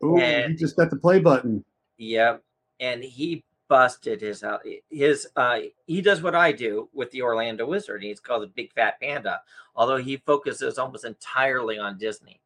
Oh, 0.02 0.18
you 0.18 0.22
And- 0.24 0.58
just 0.58 0.76
got 0.78 0.90
the 0.90 0.98
play 0.98 1.20
button. 1.20 1.64
Yep. 1.98 2.44
And 2.80 3.04
he 3.04 3.44
busted 3.68 4.20
his 4.22 4.44
out 4.44 4.62
his 4.90 5.28
uh 5.36 5.60
he 5.86 6.02
does 6.02 6.24
what 6.24 6.34
I 6.34 6.52
do 6.52 6.90
with 6.92 7.12
the 7.12 7.22
Orlando 7.22 7.68
Wizard. 7.68 8.02
He's 8.02 8.20
called 8.20 8.42
the 8.42 8.48
Big 8.48 8.74
Fat 8.74 9.00
Panda, 9.00 9.42
although 9.76 9.98
he 9.98 10.18
focuses 10.18 10.80
almost 10.80 11.06
entirely 11.06 11.78
on 11.78 11.98
Disney. 12.00 12.40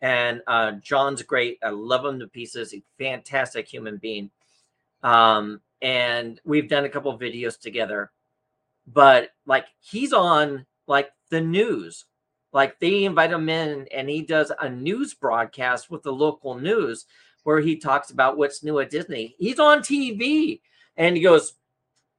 And 0.00 0.42
uh 0.48 0.72
John's 0.82 1.22
great. 1.22 1.58
I 1.62 1.68
love 1.68 2.04
him 2.04 2.18
to 2.18 2.26
pieces. 2.26 2.72
He's 2.72 2.82
a 2.82 3.02
fantastic 3.04 3.68
human 3.68 3.98
being. 3.98 4.30
Um, 5.04 5.60
and 5.82 6.40
we've 6.44 6.68
done 6.68 6.86
a 6.86 6.88
couple 6.88 7.10
of 7.12 7.20
videos 7.20 7.58
together, 7.60 8.10
but 8.86 9.30
like 9.46 9.66
he's 9.80 10.12
on 10.12 10.66
like 10.88 11.10
the 11.30 11.40
news. 11.40 12.06
Like 12.54 12.78
they 12.78 13.04
invite 13.04 13.32
him 13.32 13.48
in 13.48 13.86
and 13.92 14.08
he 14.08 14.22
does 14.22 14.52
a 14.60 14.70
news 14.70 15.12
broadcast 15.12 15.90
with 15.90 16.04
the 16.04 16.12
local 16.12 16.54
news 16.54 17.04
where 17.42 17.60
he 17.60 17.76
talks 17.76 18.10
about 18.12 18.38
what's 18.38 18.62
new 18.62 18.78
at 18.78 18.90
Disney. 18.90 19.34
He's 19.38 19.58
on 19.58 19.80
TV 19.80 20.60
and 20.96 21.16
he 21.16 21.22
goes, 21.22 21.54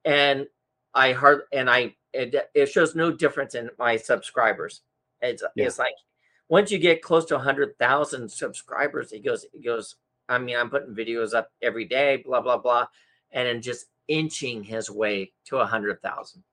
and 0.04 0.46
I 0.94 1.12
heard, 1.14 1.44
and 1.52 1.70
I, 1.70 1.96
it, 2.12 2.36
it 2.54 2.66
shows 2.66 2.94
no 2.94 3.10
difference 3.10 3.54
in 3.54 3.70
my 3.78 3.96
subscribers. 3.96 4.82
It's, 5.22 5.42
Yeah. 5.56 5.66
it's 5.66 5.78
like 5.78 5.94
once 6.50 6.70
you 6.70 6.78
get 6.78 7.02
close 7.02 7.24
to 7.26 7.34
100,000 7.34 8.30
subscribers, 8.30 9.10
he 9.10 9.20
goes, 9.20 9.46
he 9.52 9.62
goes, 9.62 9.96
I 10.28 10.38
mean, 10.38 10.56
I'm 10.56 10.68
putting 10.70 10.94
videos 10.94 11.32
up 11.34 11.50
every 11.62 11.86
day, 11.86 12.18
blah, 12.18 12.42
blah, 12.42 12.58
blah. 12.58 12.86
And 13.32 13.48
then 13.48 13.62
just 13.62 13.86
inching 14.06 14.62
his 14.62 14.90
way 14.90 15.32
to 15.46 15.56
100,000, 15.56 16.44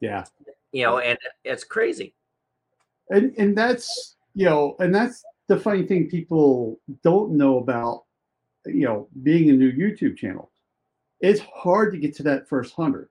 Yeah, 0.00 0.24
you 0.70 0.84
know, 0.84 0.98
and 0.98 1.18
it's 1.44 1.64
crazy. 1.64 2.14
And 3.10 3.34
and 3.38 3.56
that's 3.56 4.16
you 4.34 4.46
know, 4.46 4.76
and 4.78 4.94
that's 4.94 5.24
the 5.48 5.58
funny 5.58 5.82
thing 5.82 6.08
people 6.08 6.80
don't 7.02 7.32
know 7.32 7.58
about 7.58 8.04
you 8.66 8.84
know 8.84 9.08
being 9.22 9.50
a 9.50 9.52
new 9.52 9.72
YouTube 9.72 10.16
channel. 10.16 10.50
It's 11.20 11.40
hard 11.40 11.92
to 11.92 11.98
get 11.98 12.14
to 12.16 12.22
that 12.24 12.48
first 12.48 12.74
hundred. 12.74 13.08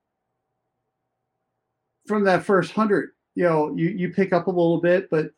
From 2.07 2.23
that 2.23 2.43
first 2.43 2.71
hundred, 2.71 3.11
you 3.35 3.43
know, 3.43 3.73
you 3.75 3.89
you 3.89 4.09
pick 4.09 4.33
up 4.33 4.47
a 4.47 4.51
little 4.51 4.81
bit, 4.81 5.09
but 5.09 5.31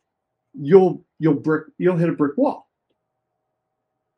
you'll 0.54 1.04
you'll 1.20 1.34
brick 1.34 1.66
you'll 1.78 1.98
hit 1.98 2.10
a 2.10 2.14
brick 2.14 2.38
wall. 2.38 2.70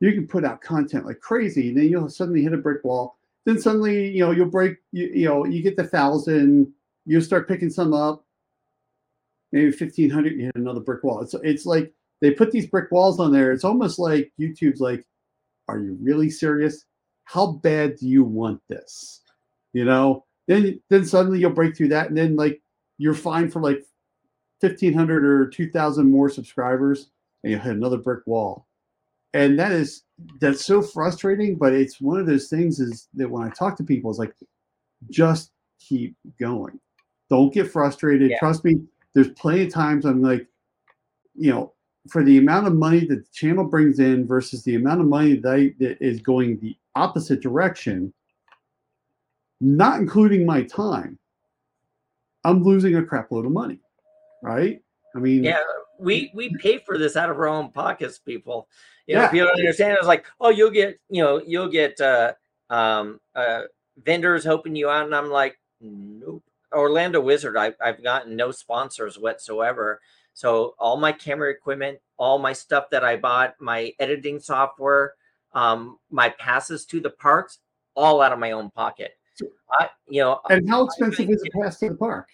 You 0.02 0.12
can 0.12 0.28
put 0.28 0.46
out 0.46 0.62
content 0.62 1.06
like 1.06 1.20
crazy, 1.20 1.70
and 1.70 1.78
then 1.78 1.90
you'll 1.90 2.10
suddenly 2.10 2.44
hit 2.44 2.54
a 2.54 2.58
brick 2.58 2.84
wall, 2.84 3.18
then 3.46 3.60
suddenly 3.60 4.10
you 4.10 4.20
know 4.20 4.32
you'll 4.32 4.50
break 4.50 4.78
you, 4.92 5.08
you 5.08 5.28
know 5.28 5.46
you 5.46 5.62
get 5.62 5.78
the 5.78 5.88
thousand 5.88 6.72
you 7.06 7.22
start 7.22 7.48
picking 7.48 7.70
some 7.70 7.94
up 7.94 8.25
maybe 9.56 9.68
1500 9.68 10.34
you 10.34 10.46
hit 10.46 10.56
another 10.56 10.82
brick 10.82 11.02
wall. 11.04 11.22
It's, 11.22 11.34
it's 11.42 11.66
like 11.66 11.92
they 12.22 12.32
put 12.32 12.52
these 12.52 12.68
brick 12.68 12.92
walls 12.92 13.22
on 13.22 13.32
there. 13.32 13.54
It's 13.54 13.64
almost 13.64 13.98
like 13.98 14.32
youtube's 14.40 14.82
like 14.82 15.04
are 15.68 15.80
you 15.80 15.98
really 16.00 16.30
serious? 16.30 16.86
How 17.24 17.54
bad 17.54 17.98
do 17.98 18.08
you 18.08 18.24
want 18.24 18.62
this? 18.70 19.22
You 19.74 19.86
know? 19.86 20.26
Then 20.48 20.80
then 20.90 21.06
suddenly 21.06 21.40
you'll 21.40 21.52
break 21.52 21.76
through 21.76 21.88
that 21.90 22.10
and 22.10 22.18
then 22.18 22.36
like 22.36 22.62
you're 22.98 23.16
fine 23.16 23.50
for 23.50 23.62
like 23.62 23.84
1500 24.60 25.26
or 25.26 25.48
2000 25.48 26.12
more 26.12 26.30
subscribers 26.30 27.10
and 27.44 27.52
you 27.52 27.58
hit 27.58 27.76
another 27.76 27.98
brick 27.98 28.28
wall. 28.28 28.68
And 29.34 29.58
that 29.58 29.72
is 29.72 30.04
that's 30.40 30.66
so 30.66 30.82
frustrating 30.82 31.56
but 31.56 31.74
it's 31.74 32.02
one 32.02 32.20
of 32.20 32.26
those 32.26 32.48
things 32.48 32.80
is 32.80 33.10
that 33.16 33.30
when 33.30 33.46
i 33.46 33.50
talk 33.50 33.76
to 33.76 33.84
people 33.84 34.10
it's 34.10 34.18
like 34.18 34.34
just 35.10 35.52
keep 35.78 36.16
going. 36.40 36.80
Don't 37.30 37.54
get 37.54 37.70
frustrated. 37.70 38.32
Yeah. 38.32 38.40
trust 38.40 38.64
me 38.64 38.78
there's 39.16 39.30
plenty 39.30 39.64
of 39.64 39.74
times 39.74 40.06
i'm 40.06 40.22
like 40.22 40.46
you 41.34 41.50
know 41.50 41.74
for 42.12 42.24
the 42.24 42.38
amount 42.38 42.68
of 42.68 42.76
money 42.76 43.00
that 43.00 43.26
the 43.26 43.32
channel 43.34 43.64
brings 43.64 44.00
in 44.00 44.28
versus 44.28 44.62
the 44.64 44.76
amount 44.76 45.02
of 45.02 45.08
money 45.08 45.36
that, 45.38 45.52
I, 45.52 45.74
that 45.80 45.98
is 46.00 46.22
going 46.22 46.60
the 46.60 46.78
opposite 46.94 47.42
direction 47.42 48.14
not 49.60 50.00
including 50.00 50.46
my 50.46 50.62
time 50.64 51.18
i'm 52.44 52.64
losing 52.64 52.98
a 52.98 53.04
crap 53.04 53.32
load 53.32 53.46
of 53.48 53.52
money 53.52 53.80
right 54.44 54.82
i 55.16 55.20
mean 55.20 55.44
Yeah, 55.44 55.60
we 55.98 56.30
we 56.36 56.56
pay 56.58 56.78
for 56.78 56.98
this 56.98 57.16
out 57.16 57.30
of 57.30 57.38
our 57.38 57.48
own 57.48 57.72
pockets, 57.72 58.20
people. 58.20 58.68
You 59.08 59.16
know, 59.16 59.22
Yeah. 59.22 59.32
people 59.32 59.48
don't 59.48 59.60
understand. 59.60 59.98
It's 59.98 60.08
like, 60.08 60.26
oh, 60.42 60.50
you'll 60.50 60.72
get, 60.72 61.00
you 61.10 61.24
know, 61.24 61.42
you'll 61.46 61.70
get 61.70 62.00
uh, 62.02 62.34
um, 62.70 63.20
uh, 63.34 63.62
vendors 64.04 64.44
helping 64.44 64.76
you 64.76 64.90
out, 64.90 65.06
and 65.06 65.16
I'm 65.16 65.30
like, 65.30 65.58
nope. 65.80 66.44
Orlando 66.74 67.22
Wizard, 67.22 67.58
I, 67.58 67.74
I've 67.84 68.04
gotten 68.04 68.36
no 68.36 68.52
sponsors 68.52 69.18
whatsoever. 69.18 70.02
So 70.34 70.76
all 70.80 70.98
my 70.98 71.12
camera 71.12 71.50
equipment, 71.50 72.00
all 72.18 72.38
my 72.38 72.54
stuff 72.54 72.90
that 72.92 73.04
I 73.04 73.16
bought, 73.16 73.56
my 73.60 73.94
editing 74.00 74.40
software, 74.40 75.14
um, 75.54 75.98
my 76.10 76.30
passes 76.30 76.86
to 76.88 77.00
the 77.00 77.10
parks, 77.10 77.60
all 77.96 78.22
out 78.22 78.34
of 78.34 78.40
my 78.40 78.52
own 78.52 78.70
pocket. 78.72 79.12
I, 79.72 79.90
you 80.08 80.22
know, 80.22 80.42
And 80.50 80.70
how 80.70 80.86
expensive 80.86 81.30
is 81.30 81.44
a 81.44 81.58
pass 81.58 81.80
to 81.80 81.90
the 81.90 81.96
park? 81.96 82.28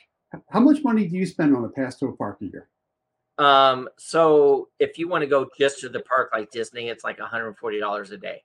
How 0.50 0.60
much 0.60 0.84
money 0.84 1.08
do 1.08 1.18
you 1.18 1.26
spend 1.26 1.56
on 1.56 1.66
a 1.66 1.70
pass 1.70 1.98
to 1.98 2.08
a 2.08 2.16
park 2.16 2.40
a 2.42 2.46
year? 2.46 2.70
Um, 3.38 3.90
so 3.98 4.70
if 4.80 4.98
you 4.98 5.08
want 5.08 5.24
to 5.24 5.28
go 5.28 5.50
just 5.58 5.80
to 5.82 5.90
the 5.90 6.02
park 6.02 6.30
like 6.34 6.52
Disney, 6.52 6.90
it's 6.90 7.04
like 7.04 7.18
$140 7.18 8.12
a 8.12 8.18
day. 8.18 8.44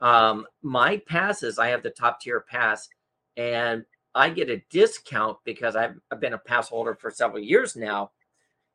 Um, 0.00 0.46
my 0.62 0.96
passes, 1.06 1.58
I 1.58 1.68
have 1.68 1.82
the 1.82 1.90
top 1.90 2.20
tier 2.20 2.44
pass, 2.48 2.88
and 3.36 3.84
I 4.14 4.30
get 4.30 4.50
a 4.50 4.62
discount 4.70 5.38
because 5.44 5.76
I've, 5.76 5.98
I've 6.10 6.20
been 6.20 6.34
a 6.34 6.38
pass 6.38 6.68
holder 6.68 6.94
for 6.94 7.10
several 7.10 7.42
years 7.42 7.76
now. 7.76 8.12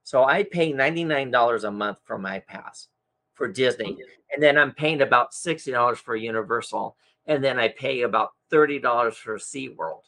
So 0.03 0.25
I 0.25 0.43
pay 0.43 0.73
$99 0.73 1.63
a 1.63 1.71
month 1.71 1.99
for 2.03 2.17
my 2.17 2.39
pass 2.39 2.87
for 3.35 3.47
Disney. 3.47 3.97
And 4.33 4.43
then 4.43 4.57
I'm 4.57 4.73
paying 4.73 5.01
about 5.01 5.31
$60 5.31 5.97
for 5.97 6.15
Universal. 6.15 6.95
And 7.25 7.43
then 7.43 7.59
I 7.59 7.69
pay 7.69 8.01
about 8.01 8.31
$30 8.51 9.13
for 9.13 9.37
SeaWorld. 9.37 10.01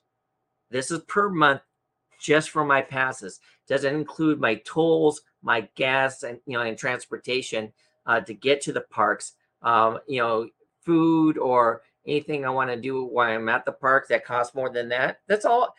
This 0.69 0.91
is 0.91 1.01
per 1.07 1.29
month 1.29 1.61
just 2.19 2.49
for 2.49 2.63
my 2.65 2.81
passes. 2.81 3.39
Doesn't 3.67 3.95
include 3.95 4.39
my 4.39 4.55
tolls, 4.65 5.21
my 5.41 5.67
gas, 5.75 6.23
and 6.23 6.39
you 6.45 6.57
know, 6.57 6.63
and 6.63 6.77
transportation 6.77 7.71
uh, 8.05 8.21
to 8.21 8.33
get 8.33 8.61
to 8.61 8.73
the 8.73 8.81
parks. 8.81 9.33
Um, 9.61 9.99
you 10.07 10.19
know, 10.19 10.47
food 10.83 11.37
or 11.37 11.81
anything 12.07 12.45
I 12.45 12.49
want 12.49 12.69
to 12.69 12.77
do 12.77 13.03
while 13.03 13.31
I'm 13.31 13.49
at 13.49 13.65
the 13.65 13.71
park 13.71 14.07
that 14.09 14.25
costs 14.25 14.55
more 14.55 14.69
than 14.69 14.89
that. 14.89 15.19
That's 15.27 15.45
all. 15.45 15.75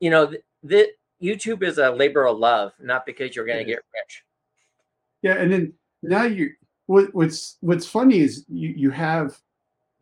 You 0.00 0.10
know, 0.10 0.26
the, 0.26 0.42
the 0.62 0.88
YouTube 1.22 1.62
is 1.62 1.78
a 1.78 1.90
labor 1.90 2.26
of 2.26 2.38
love, 2.38 2.72
not 2.80 3.06
because 3.06 3.34
you're 3.34 3.46
going 3.46 3.58
to 3.58 3.64
get 3.64 3.78
rich. 3.94 4.24
Yeah, 5.22 5.34
and 5.34 5.52
then 5.52 5.72
now 6.02 6.24
you 6.24 6.50
what, 6.86 7.14
what's 7.14 7.56
what's 7.60 7.86
funny 7.86 8.18
is 8.18 8.44
you 8.48 8.72
you 8.76 8.90
have 8.90 9.36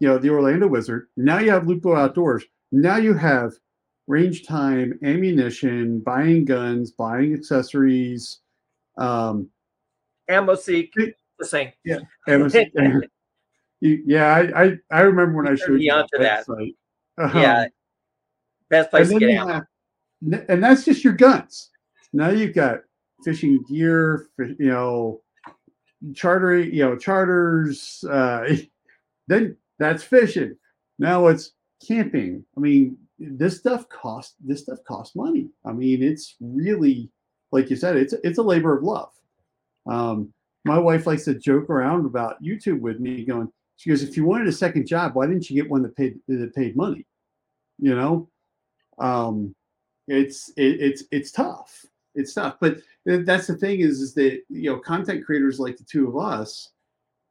you 0.01 0.09
know 0.09 0.19
the 0.19 0.31
Orlando 0.31 0.67
Wizard. 0.67 1.09
Now 1.17 1.39
you 1.39 1.51
have 1.51 1.67
Lupo 1.67 1.95
Outdoors. 1.95 2.45
Now 2.73 2.97
you 2.97 3.15
have 3.15 3.53
range 4.07 4.47
time, 4.47 4.99
ammunition, 5.03 6.01
buying 6.01 6.45
guns, 6.45 6.91
buying 6.91 7.33
accessories. 7.33 8.41
Um, 8.99 9.49
AmmoSeek, 10.29 10.91
the 11.39 11.47
same. 11.47 11.73
Amazon- 12.29 12.71
you, 12.75 13.03
yeah, 14.07 14.35
I, 14.35 14.65
I 14.65 14.77
I 14.91 15.01
remember 15.03 15.37
when 15.43 15.49
I 15.53 15.55
showed 15.57 15.81
you 15.81 15.93
on 15.93 16.07
to 16.09 16.19
that. 16.19 16.47
website. 16.47 16.75
Yeah, 17.35 17.63
Um, 17.63 17.69
best 18.71 18.91
place 18.91 19.09
to 19.09 19.19
get 19.19 19.31
you 19.31 19.39
ammo. 19.41 19.53
have, 19.53 19.67
and 20.49 20.63
that's 20.63 20.85
just 20.85 21.05
your 21.05 21.13
guns. 21.13 21.71
Now 22.13 22.31
you've 22.31 22.55
got 22.55 22.81
fishing 23.25 23.63
gear, 23.69 24.29
you 24.39 24.69
know, 24.69 25.23
charter, 26.15 26.59
you 26.59 26.85
know, 26.85 26.97
charters. 26.97 28.05
Uh, 28.09 28.57
then 29.29 29.57
that's 29.79 30.03
fishing. 30.03 30.57
Now 30.99 31.27
it's 31.29 31.53
camping. 31.87 32.45
I 32.57 32.61
mean, 32.61 32.97
this 33.19 33.59
stuff 33.59 33.89
costs. 33.89 34.35
This 34.45 34.63
stuff 34.63 34.79
costs 34.87 35.15
money. 35.15 35.51
I 35.65 35.73
mean, 35.73 36.03
it's 36.03 36.37
really, 36.41 37.11
like 37.53 37.71
you 37.71 37.77
said, 37.77 37.97
it's 37.97 38.15
it's 38.25 38.39
a 38.39 38.43
labor 38.43 38.77
of 38.77 38.83
love. 38.83 39.11
Um, 39.87 40.33
my 40.65 40.79
wife 40.79 41.07
likes 41.07 41.25
to 41.27 41.35
joke 41.35 41.69
around 41.69 42.07
about 42.07 42.43
YouTube 42.43 42.81
with 42.81 42.99
me, 42.99 43.25
going, 43.25 43.53
she 43.77 43.91
goes, 43.91 44.03
if 44.03 44.17
you 44.17 44.25
wanted 44.25 44.49
a 44.49 44.53
second 44.53 44.87
job, 44.87 45.15
why 45.15 45.27
didn't 45.27 45.51
you 45.51 45.61
get 45.61 45.71
one 45.71 45.83
that 45.83 45.97
paid 45.97 46.19
that 46.29 46.55
paid 46.55 46.77
money? 46.77 47.07
You 47.79 47.95
know, 47.95 48.29
um, 48.99 49.55
it's 50.09 50.51
it, 50.57 50.81
it's 50.81 51.05
it's 51.11 51.33
tough. 51.33 51.85
It's 52.15 52.35
tough, 52.35 52.57
but 52.61 52.79
that's 53.05 53.49
the 53.49 53.57
thing 53.57 53.81
is 53.81 54.01
is 54.01 54.15
that 54.15 54.41
you 54.49 54.71
know 54.71 54.79
content 54.79 55.25
creators 55.25 55.59
like 55.59 55.77
the 55.77 55.85
two 55.85 56.09
of 56.09 56.17
us, 56.17 56.71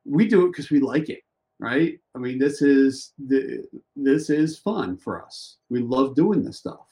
we 0.06 0.28
do 0.28 0.46
it 0.46 0.50
because 0.50 0.70
we 0.70 0.80
like 0.80 1.10
it, 1.10 1.22
right? 1.60 1.98
I 2.16 2.20
mean, 2.20 2.38
this 2.38 2.62
is 2.62 3.14
the 3.18 3.66
this 3.96 4.30
is 4.30 4.60
fun 4.60 4.98
for 4.98 5.24
us. 5.24 5.58
We 5.70 5.80
love 5.80 6.16
doing 6.16 6.44
this 6.44 6.58
stuff. 6.58 6.88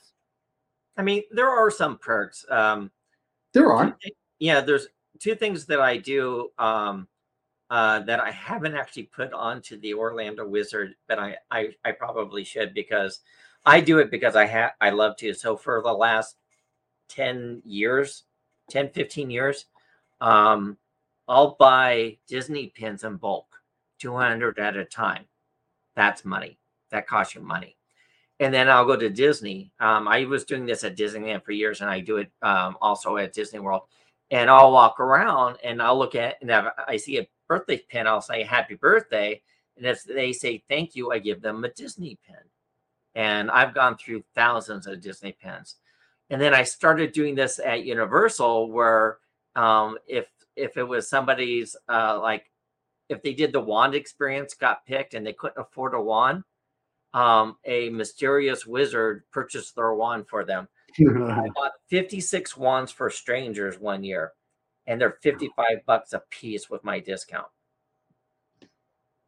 I 0.97 1.03
mean, 1.03 1.23
there 1.31 1.49
are 1.49 1.71
some 1.71 1.97
perks. 1.97 2.45
Um, 2.49 2.91
There 3.53 3.73
are 3.73 3.97
yeah 4.41 4.59
there's 4.59 4.87
two 5.19 5.35
things 5.35 5.65
that 5.67 5.79
i 5.79 5.95
do 5.95 6.49
um 6.57 7.07
uh 7.71 7.99
that 8.01 8.19
i 8.19 8.29
haven't 8.29 8.75
actually 8.75 9.03
put 9.03 9.33
onto 9.33 9.79
the 9.79 9.93
orlando 9.93 10.47
wizard 10.47 10.93
but 11.07 11.17
i 11.17 11.35
i, 11.49 11.69
I 11.83 11.91
probably 11.93 12.43
should 12.43 12.73
because 12.73 13.21
i 13.65 13.81
do 13.81 13.97
it 13.97 14.11
because 14.11 14.35
i 14.35 14.45
have 14.45 14.73
i 14.79 14.91
love 14.91 15.15
to 15.17 15.33
so 15.33 15.57
for 15.57 15.81
the 15.81 15.93
last 15.93 16.35
10 17.09 17.63
years 17.65 18.23
10 18.69 18.89
15 18.89 19.31
years 19.31 19.65
um 20.19 20.77
i'll 21.27 21.55
buy 21.59 22.17
disney 22.27 22.67
pins 22.67 23.03
in 23.03 23.15
bulk 23.15 23.47
200 23.99 24.59
at 24.59 24.77
a 24.77 24.85
time 24.85 25.25
that's 25.95 26.25
money 26.25 26.59
that 26.91 27.07
costs 27.07 27.33
you 27.33 27.41
money 27.41 27.75
and 28.41 28.51
then 28.51 28.69
I'll 28.69 28.85
go 28.85 28.97
to 28.97 29.07
Disney. 29.07 29.71
Um, 29.79 30.07
I 30.07 30.25
was 30.25 30.45
doing 30.45 30.65
this 30.65 30.83
at 30.83 30.97
Disneyland 30.97 31.45
for 31.45 31.51
years, 31.51 31.81
and 31.81 31.89
I 31.91 31.99
do 31.99 32.17
it 32.17 32.31
um, 32.41 32.75
also 32.81 33.17
at 33.17 33.33
Disney 33.33 33.59
World. 33.59 33.83
And 34.31 34.49
I'll 34.49 34.71
walk 34.71 34.99
around 34.99 35.57
and 35.63 35.81
I'll 35.81 35.97
look 35.97 36.15
at, 36.15 36.37
and 36.41 36.51
I 36.51 36.97
see 36.97 37.19
a 37.19 37.27
birthday 37.51 37.81
pin, 37.89 38.07
I'll 38.07 38.21
say 38.21 38.43
"Happy 38.43 38.75
Birthday," 38.75 39.41
and 39.77 39.85
if 39.85 40.03
they 40.03 40.33
say 40.33 40.63
"Thank 40.69 40.95
you," 40.95 41.11
I 41.11 41.19
give 41.19 41.41
them 41.41 41.63
a 41.63 41.69
Disney 41.69 42.17
pin. 42.27 42.37
And 43.15 43.51
I've 43.51 43.73
gone 43.73 43.97
through 43.97 44.23
thousands 44.35 44.87
of 44.87 45.01
Disney 45.01 45.33
pins. 45.33 45.75
And 46.29 46.41
then 46.41 46.53
I 46.53 46.63
started 46.63 47.11
doing 47.11 47.35
this 47.35 47.59
at 47.59 47.83
Universal, 47.83 48.71
where 48.71 49.17
um, 49.55 49.97
if 50.07 50.27
if 50.55 50.77
it 50.77 50.83
was 50.83 51.09
somebody's 51.09 51.75
uh, 51.89 52.19
like 52.21 52.49
if 53.09 53.21
they 53.21 53.33
did 53.33 53.51
the 53.51 53.59
wand 53.59 53.95
experience, 53.95 54.53
got 54.53 54.85
picked, 54.85 55.13
and 55.13 55.25
they 55.25 55.33
couldn't 55.33 55.61
afford 55.61 55.93
a 55.93 56.01
wand 56.01 56.43
um, 57.13 57.57
a 57.65 57.89
mysterious 57.89 58.65
wizard 58.65 59.23
purchased 59.31 59.75
their 59.75 59.93
wand 59.93 60.27
for 60.27 60.45
them. 60.45 60.67
I 60.99 61.49
bought 61.55 61.73
56 61.89 62.57
wands 62.57 62.91
for 62.91 63.09
strangers 63.09 63.79
one 63.79 64.03
year, 64.03 64.33
and 64.87 64.99
they're 64.99 65.17
55 65.21 65.85
bucks 65.85 66.13
a 66.13 66.19
piece 66.29 66.69
with 66.69 66.83
my 66.83 66.99
discount. 66.99 67.47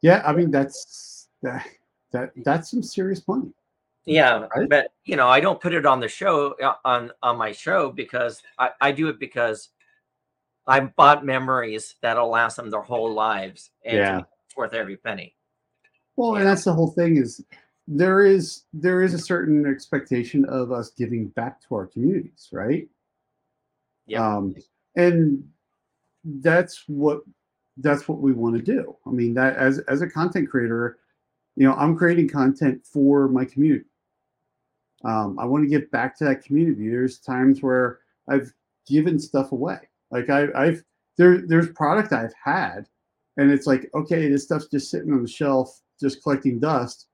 yeah. 0.02 0.22
I 0.26 0.34
mean, 0.34 0.52
that's 0.52 1.30
that 1.42 1.66
that 2.12 2.32
that's 2.44 2.70
some 2.70 2.84
serious 2.84 3.28
money. 3.28 3.52
Yeah, 4.06 4.48
Right. 4.56 4.70
but 4.70 4.92
you 5.06 5.16
know, 5.16 5.30
I 5.30 5.40
don't 5.40 5.62
put 5.62 5.74
it 5.74 5.86
on 5.86 6.00
the 6.02 6.10
show 6.10 6.56
uh, 6.62 6.76
on 6.84 7.12
on 7.22 7.38
my 7.38 7.52
show 7.54 7.90
because 7.92 8.42
I, 8.60 8.72
I 8.82 8.92
do 8.92 9.08
it 9.08 9.18
because 9.20 9.70
I 10.68 10.80
bought 10.82 11.26
memories 11.26 11.96
that'll 12.02 12.30
last 12.30 12.58
them 12.58 12.70
their 12.70 12.82
whole 12.82 13.14
lives, 13.14 13.72
and 13.86 13.98
Yeah. 13.98 14.20
it's 14.46 14.58
worth 14.58 14.74
every 14.74 14.98
penny. 14.98 15.36
Well, 16.18 16.36
and 16.36 16.46
that's 16.46 16.66
the 16.66 16.74
whole 16.74 16.92
thing 16.92 17.16
is 17.18 17.44
there 17.88 18.26
is 18.26 18.64
there 18.74 19.02
is 19.04 19.14
a 19.14 19.20
certain 19.20 19.66
expectation 19.66 20.44
of 20.46 20.72
us 20.74 20.90
giving 20.92 21.28
back 21.30 21.62
to 21.68 21.76
our 21.76 21.88
communities, 21.88 22.50
right? 22.52 22.88
Yeah. 24.06 24.36
Um, 24.38 24.54
and 24.96 25.44
that's 26.24 26.84
what 26.88 27.22
that's 27.78 28.08
what 28.08 28.20
we 28.20 28.34
want 28.34 28.56
to 28.56 28.62
do. 28.62 28.96
I 29.06 29.10
mean, 29.10 29.34
that 29.34 29.56
as 29.58 29.80
as 29.88 30.02
a 30.02 30.10
content 30.10 30.50
creator, 30.50 31.00
you 31.56 31.68
know, 31.68 31.74
I'm 31.76 31.96
creating 31.96 32.30
content 32.30 32.86
for 32.86 33.28
my 33.28 33.46
community. 33.46 33.86
Um, 35.04 35.38
I 35.38 35.46
want 35.46 35.64
to 35.64 35.70
give 35.70 35.92
back 35.92 36.18
to 36.18 36.26
that 36.26 36.44
community. 36.44 36.88
There's 36.88 37.20
times 37.20 37.62
where 37.62 38.00
I've 38.30 38.54
given 38.88 39.20
stuff 39.20 39.52
away. 39.52 39.80
Like 40.12 40.30
I, 40.30 40.48
I've 40.56 40.84
there, 41.18 41.40
there's 41.46 41.70
product 41.70 42.14
I've 42.14 42.34
had, 42.42 42.88
and 43.38 43.52
it's 43.52 43.68
like, 43.68 43.90
okay, 43.94 44.30
this 44.30 44.44
stuff's 44.44 44.68
just 44.68 44.90
sitting 44.90 45.12
on 45.12 45.22
the 45.22 45.28
shelf, 45.28 45.82
just 46.00 46.24
collecting 46.24 46.60
dust, 46.60 47.08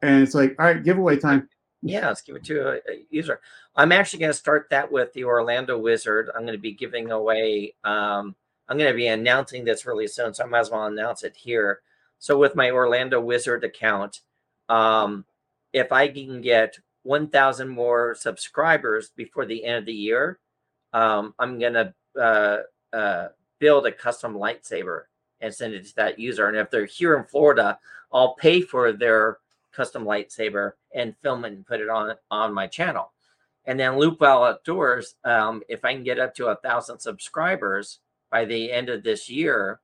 and 0.00 0.22
it's 0.22 0.34
like, 0.34 0.54
all 0.58 0.66
right, 0.66 0.82
giveaway 0.82 1.16
time. 1.16 1.48
Yeah, 1.82 2.08
let's 2.08 2.22
give 2.22 2.36
it 2.36 2.44
to 2.44 2.68
a, 2.68 2.74
a 2.76 3.04
user. 3.10 3.40
I'm 3.74 3.92
actually 3.92 4.20
going 4.20 4.30
to 4.30 4.38
start 4.38 4.68
that 4.70 4.90
with 4.90 5.12
the 5.12 5.24
Orlando 5.24 5.76
Wizard. 5.78 6.30
I'm 6.34 6.42
going 6.42 6.56
to 6.56 6.58
be 6.58 6.72
giving 6.72 7.10
away. 7.10 7.74
Um, 7.82 8.36
I'm 8.68 8.78
going 8.78 8.90
to 8.90 8.96
be 8.96 9.08
announcing 9.08 9.64
this 9.64 9.84
really 9.84 10.06
soon, 10.06 10.32
so 10.32 10.44
I 10.44 10.46
might 10.46 10.60
as 10.60 10.70
well 10.70 10.86
announce 10.86 11.24
it 11.24 11.34
here. 11.34 11.80
So 12.20 12.38
with 12.38 12.54
my 12.54 12.70
Orlando 12.70 13.20
Wizard 13.20 13.64
account, 13.64 14.20
um, 14.68 15.24
if 15.72 15.90
I 15.90 16.06
can 16.06 16.40
get 16.40 16.78
1,000 17.02 17.68
more 17.68 18.14
subscribers 18.14 19.10
before 19.16 19.44
the 19.44 19.64
end 19.64 19.78
of 19.78 19.86
the 19.86 19.92
year, 19.92 20.38
um, 20.92 21.34
I'm 21.38 21.58
going 21.58 21.72
to 21.72 21.94
uh, 22.20 22.58
uh, 22.96 23.28
build 23.58 23.86
a 23.86 23.92
custom 23.92 24.34
lightsaber 24.34 25.02
and 25.40 25.52
send 25.52 25.74
it 25.74 25.86
to 25.86 25.96
that 25.96 26.18
user. 26.18 26.46
And 26.46 26.56
if 26.56 26.70
they're 26.70 26.84
here 26.84 27.16
in 27.16 27.24
Florida, 27.24 27.78
I'll 28.12 28.34
pay 28.34 28.60
for 28.60 28.92
their 28.92 29.38
custom 29.72 30.04
lightsaber 30.04 30.72
and 30.94 31.16
film 31.22 31.44
it 31.44 31.52
and 31.52 31.66
put 31.66 31.80
it 31.80 31.88
on 31.88 32.14
on 32.30 32.54
my 32.54 32.66
channel. 32.66 33.12
And 33.64 33.78
then 33.78 33.96
Lupo 33.96 34.26
Outdoors, 34.26 35.14
um, 35.24 35.62
if 35.68 35.84
I 35.84 35.94
can 35.94 36.02
get 36.02 36.18
up 36.18 36.34
to 36.36 36.48
a 36.48 36.56
thousand 36.56 36.98
subscribers 36.98 38.00
by 38.30 38.44
the 38.44 38.72
end 38.72 38.88
of 38.88 39.02
this 39.02 39.30
year, 39.30 39.80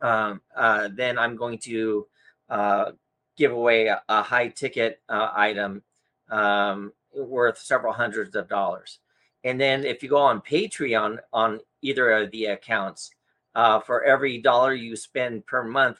um, 0.00 0.40
uh, 0.56 0.88
then 0.92 1.18
I'm 1.18 1.36
going 1.36 1.58
to 1.60 2.06
uh, 2.48 2.92
give 3.36 3.52
away 3.52 3.88
a, 3.88 4.02
a 4.08 4.22
high 4.22 4.48
ticket 4.48 5.00
uh, 5.08 5.30
item 5.34 5.82
um, 6.30 6.92
worth 7.12 7.58
several 7.58 7.92
hundreds 7.92 8.36
of 8.36 8.48
dollars. 8.48 9.00
And 9.42 9.60
then 9.60 9.84
if 9.84 10.02
you 10.02 10.08
go 10.08 10.18
on 10.18 10.40
Patreon 10.40 11.18
on 11.32 11.60
either 11.82 12.10
of 12.12 12.30
the 12.30 12.46
accounts, 12.46 13.10
uh, 13.54 13.80
for 13.80 14.02
every 14.04 14.38
dollar 14.38 14.74
you 14.74 14.96
spend 14.96 15.46
per 15.46 15.62
month, 15.62 15.98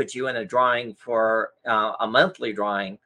puts 0.00 0.14
you 0.14 0.28
in 0.28 0.36
a 0.36 0.44
drawing 0.46 0.94
for 0.94 1.50
uh, 1.66 1.92
a 2.00 2.06
monthly 2.06 2.54
drawing 2.54 2.98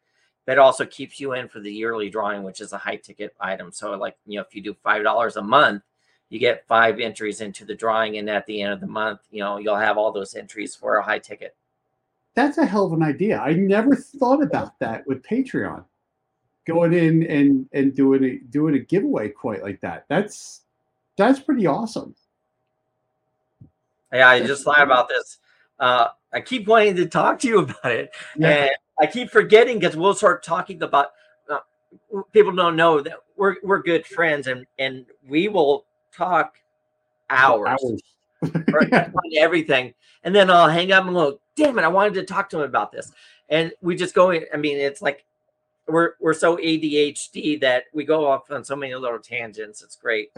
that 0.47 0.61
also 0.61 0.87
keeps 0.87 1.19
you 1.19 1.33
in 1.33 1.49
for 1.49 1.59
the 1.59 1.73
yearly 1.73 2.09
drawing, 2.09 2.45
which 2.45 2.61
is 2.61 2.73
a 2.73 2.79
high 2.79 2.95
ticket 2.95 3.35
item. 3.41 3.73
So, 3.73 3.97
like, 3.97 4.17
you 4.27 4.37
know, 4.37 4.43
if 4.43 4.55
you 4.55 4.63
do 4.63 4.77
$5 4.87 5.37
a 5.37 5.43
month, 5.43 5.83
you 6.29 6.39
get 6.39 6.65
five 6.69 7.01
entries 7.01 7.41
into 7.41 7.65
the 7.65 7.75
drawing. 7.75 8.19
And 8.19 8.31
at 8.31 8.47
the 8.47 8.63
end 8.63 8.73
of 8.75 8.81
the 8.81 8.87
month, 8.87 9.23
you 9.33 9.41
know, 9.41 9.57
you'll 9.57 9.75
have 9.75 9.99
all 9.99 10.13
those 10.13 10.37
entries 10.37 10.77
for 10.77 10.99
a 10.99 11.03
high 11.03 11.19
ticket. 11.19 11.57
That's 12.37 12.59
a 12.59 12.65
hell 12.65 12.87
of 12.87 12.93
an 12.93 13.03
idea. 13.03 13.41
I 13.41 13.55
never 13.55 13.97
thought 13.97 14.41
about 14.41 14.79
that 14.79 15.05
with 15.05 15.21
Patreon 15.25 15.85
going 16.67 16.93
in 16.93 17.25
and 17.25 17.69
and 17.73 17.95
doing 17.95 18.25
a 18.25 18.39
doing 18.51 18.75
a 18.77 18.79
giveaway 18.79 19.31
quite 19.31 19.63
like 19.63 19.81
that. 19.81 20.05
That's 20.09 20.63
that's 21.17 21.41
pretty 21.41 21.67
awesome. 21.67 22.15
Yeah, 24.13 24.29
I 24.29 24.41
just 24.47 24.65
thought 24.65 24.83
about 24.83 25.09
this. 25.09 25.39
Uh, 25.85 26.09
I 26.33 26.41
keep 26.41 26.67
wanting 26.67 26.97
to 26.97 27.05
talk 27.05 27.39
to 27.41 27.47
you 27.47 27.59
about 27.65 27.93
it, 27.93 28.11
yeah. 28.39 28.49
and 28.49 28.71
I 29.03 29.07
keep 29.07 29.31
forgetting 29.31 29.79
because 29.79 29.97
we'll 29.97 30.15
start 30.15 30.43
talking 30.43 30.83
about. 30.83 31.09
Uh, 31.49 31.59
people 32.33 32.53
don't 32.53 32.75
know 32.75 33.03
that 33.03 33.19
we're 33.37 33.57
we're 33.63 33.83
good 33.83 34.07
friends, 34.07 34.47
and 34.47 34.65
and 34.79 35.05
we 35.29 35.49
will 35.49 35.85
talk 36.11 36.57
hours, 37.29 37.69
hours. 37.69 38.03
on 38.95 39.31
everything, 39.37 39.93
and 40.23 40.35
then 40.35 40.49
I'll 40.49 40.71
hang 40.71 40.91
up 40.91 41.05
and 41.05 41.15
go, 41.15 41.39
"Damn 41.55 41.79
it! 41.79 41.83
I 41.83 41.89
wanted 41.89 42.15
to 42.15 42.25
talk 42.25 42.49
to 42.51 42.61
him 42.61 42.65
about 42.65 42.91
this," 42.91 43.13
and 43.51 43.71
we 43.83 43.95
just 43.95 44.15
go. 44.15 44.33
I 44.33 44.57
mean, 44.57 44.79
it's 44.79 45.03
like 45.03 45.27
we're 45.87 46.15
we're 46.19 46.33
so 46.33 46.57
ADHD 46.57 47.61
that 47.61 47.85
we 47.93 48.05
go 48.05 48.27
off 48.27 48.51
on 48.51 48.65
so 48.65 48.75
many 48.75 48.95
little 48.95 49.19
tangents. 49.19 49.83
It's 49.83 49.97
great. 49.97 50.31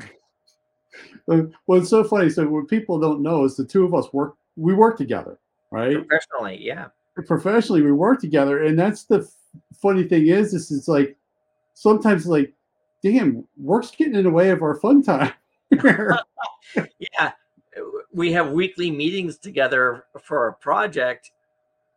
well, 1.27 1.53
it's 1.71 1.91
so 1.91 2.03
funny. 2.03 2.31
So 2.31 2.49
what 2.49 2.67
people 2.67 2.99
don't 2.99 3.23
know 3.23 3.45
is 3.45 3.57
the 3.57 3.65
two 3.65 3.85
of 3.85 3.95
us 3.95 4.13
work. 4.13 4.35
We 4.57 4.75
work 4.75 4.97
together, 4.97 5.39
right? 5.71 5.97
Professionally, 6.07 6.59
yeah. 6.61 6.89
Professionally, 7.27 7.83
we 7.83 7.93
work 7.93 8.21
together, 8.21 8.65
and 8.65 8.79
that's 8.79 9.05
the 9.05 9.21
f- 9.21 9.61
funny 9.81 10.05
thing 10.05 10.29
is, 10.29 10.53
this 10.53 10.71
is 10.71 10.89
like 10.89 11.17
sometimes 11.75 12.27
like, 12.27 12.53
damn, 13.03 13.47
work's 13.57 13.91
getting 13.91 14.15
in 14.15 14.25
the 14.25 14.31
way 14.31 14.51
of 14.51 14.63
our 14.63 14.75
fun 14.75 15.03
time. 15.03 15.33
yeah, 15.71 17.33
we 18.13 18.33
have 18.33 18.51
weekly 18.51 18.91
meetings 18.91 19.39
together 19.39 20.05
for 20.23 20.49
a 20.49 20.53
project, 20.55 21.33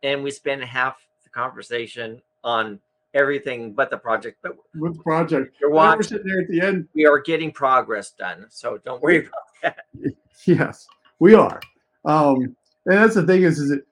and 0.04 0.24
we 0.24 0.32
spend 0.32 0.64
half 0.64 0.98
the 1.24 1.30
conversation 1.30 2.22
on 2.44 2.80
everything 3.14 3.74
but 3.74 3.90
the 3.90 3.98
project. 3.98 4.38
But 4.42 4.58
with 4.76 4.98
the 4.98 5.04
project, 5.04 5.56
you're 5.60 5.72
watching 5.72 6.04
sitting 6.04 6.28
there 6.28 6.42
at 6.42 6.48
the 6.48 6.62
end. 6.62 6.88
We 6.94 7.06
are 7.06 7.20
getting 7.20 7.52
progress 7.52 8.12
done, 8.12 8.46
so 8.50 8.78
don't 8.86 9.02
worry 9.02 9.28
about 9.28 9.34
that. 9.64 9.86
Yes, 10.46 10.88
we 11.20 11.34
are. 11.34 11.60
Um, 12.06 12.56
and 12.86 12.98
that's 12.98 13.16
the 13.16 13.26
thing 13.26 13.44
is, 13.44 13.60
is 13.60 13.72
it 13.72 13.86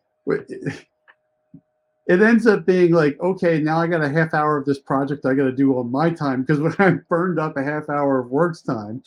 it 2.07 2.21
ends 2.21 2.47
up 2.47 2.65
being 2.65 2.91
like, 2.91 3.19
okay, 3.19 3.59
now 3.59 3.79
I 3.79 3.87
got 3.87 4.01
a 4.01 4.09
half 4.09 4.33
hour 4.33 4.57
of 4.57 4.65
this 4.65 4.79
project 4.79 5.25
I 5.25 5.33
got 5.33 5.43
to 5.43 5.51
do 5.51 5.77
on 5.77 5.91
my 5.91 6.09
time 6.09 6.41
because 6.41 6.59
when 6.59 6.75
I 6.79 6.91
burned 7.09 7.39
up 7.39 7.57
a 7.57 7.63
half 7.63 7.89
hour 7.89 8.19
of 8.19 8.29
work's 8.29 8.61
time. 8.61 9.03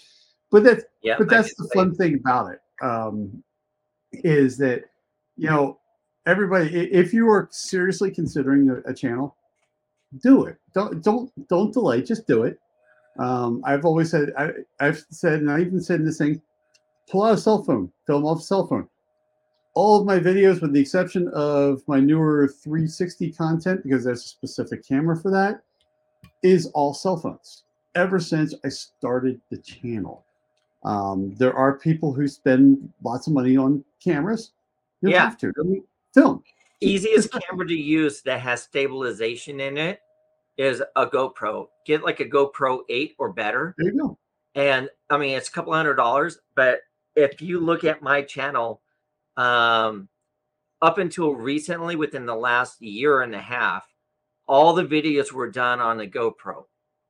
But 0.50 0.64
that's 0.64 0.84
yeah, 1.02 1.14
but 1.16 1.28
that's 1.28 1.54
the 1.54 1.68
fun 1.74 1.94
thing 1.94 2.16
about 2.16 2.52
it 2.52 2.60
um, 2.82 3.42
is 4.12 4.58
that 4.58 4.84
you 5.36 5.48
know 5.48 5.78
everybody 6.26 6.76
if 6.90 7.12
you 7.12 7.28
are 7.30 7.48
seriously 7.52 8.10
considering 8.10 8.68
a, 8.68 8.90
a 8.90 8.94
channel 8.94 9.36
do 10.22 10.44
it. 10.44 10.56
Don't 10.74 11.02
don't 11.02 11.48
don't 11.48 11.72
delay. 11.72 12.02
Just 12.02 12.26
do 12.26 12.42
it. 12.42 12.58
Um, 13.18 13.62
I've 13.64 13.84
always 13.84 14.10
said 14.10 14.32
I, 14.36 14.50
I've 14.80 15.04
said, 15.10 15.40
and 15.40 15.50
I 15.50 15.60
even 15.60 15.80
said 15.80 16.04
this 16.04 16.18
thing: 16.18 16.42
pull 17.10 17.24
out 17.24 17.34
a 17.34 17.38
cell 17.38 17.62
phone, 17.62 17.90
film 18.06 18.24
off 18.24 18.40
a 18.40 18.42
cell 18.42 18.66
phone. 18.66 18.88
All 19.74 20.00
of 20.00 20.06
my 20.06 20.18
videos, 20.18 20.60
with 20.60 20.72
the 20.72 20.80
exception 20.80 21.28
of 21.28 21.82
my 21.86 22.00
newer 22.00 22.48
360 22.48 23.32
content, 23.32 23.82
because 23.82 24.04
there's 24.04 24.24
a 24.24 24.28
specific 24.28 24.86
camera 24.86 25.16
for 25.16 25.30
that, 25.30 25.62
is 26.42 26.66
all 26.68 26.94
cell 26.94 27.16
phones. 27.16 27.64
Ever 27.94 28.18
since 28.18 28.54
I 28.64 28.68
started 28.68 29.40
the 29.50 29.58
channel, 29.58 30.24
um, 30.84 31.34
there 31.36 31.54
are 31.54 31.78
people 31.78 32.12
who 32.12 32.26
spend 32.26 32.92
lots 33.02 33.26
of 33.26 33.32
money 33.32 33.56
on 33.56 33.84
cameras. 34.02 34.52
You 35.02 35.10
yeah. 35.10 35.24
have 35.24 35.38
to 35.38 35.52
film 36.14 36.42
easiest 36.80 37.30
camera 37.32 37.66
to 37.66 37.74
use 37.74 38.22
that 38.22 38.40
has 38.40 38.62
stabilization 38.62 39.60
in 39.60 39.76
it 39.76 40.00
is 40.56 40.82
a 40.96 41.06
GoPro. 41.06 41.68
Get 41.86 42.02
like 42.02 42.20
a 42.20 42.24
GoPro 42.24 42.80
8 42.88 43.14
or 43.18 43.32
better. 43.32 43.74
There 43.78 43.92
you 43.92 43.98
go. 43.98 44.18
And 44.54 44.88
I 45.10 45.18
mean, 45.18 45.36
it's 45.36 45.48
a 45.48 45.52
couple 45.52 45.72
hundred 45.72 45.94
dollars, 45.94 46.38
but 46.54 46.80
if 47.20 47.40
you 47.40 47.60
look 47.60 47.84
at 47.84 48.02
my 48.02 48.22
channel, 48.22 48.80
um, 49.36 50.08
up 50.82 50.98
until 50.98 51.34
recently, 51.34 51.96
within 51.96 52.26
the 52.26 52.34
last 52.34 52.80
year 52.80 53.22
and 53.22 53.34
a 53.34 53.40
half, 53.40 53.86
all 54.48 54.72
the 54.72 54.84
videos 54.84 55.32
were 55.32 55.50
done 55.50 55.80
on 55.80 56.00
a 56.00 56.06
GoPro, 56.06 56.64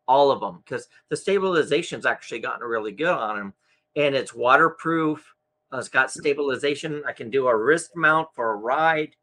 all 0.07 0.31
of 0.31 0.41
them, 0.41 0.63
because 0.65 0.89
the 1.09 1.17
stabilization's 1.17 2.07
actually 2.07 2.41
gotten 2.41 2.67
really 2.67 2.93
good 2.93 3.09
on 3.09 3.37
them, 3.37 3.55
and 3.97 4.15
it's 4.15 4.35
waterproof. 4.35 5.35
Uh, 5.73 5.79
it's 5.79 5.89
got 5.89 6.11
stabilization. 6.11 7.03
I 7.07 7.13
can 7.13 7.31
do 7.31 7.47
a 7.47 7.57
wrist 7.57 7.93
mount 7.95 8.29
for 8.35 8.51
a 8.53 8.57
ride 8.57 9.15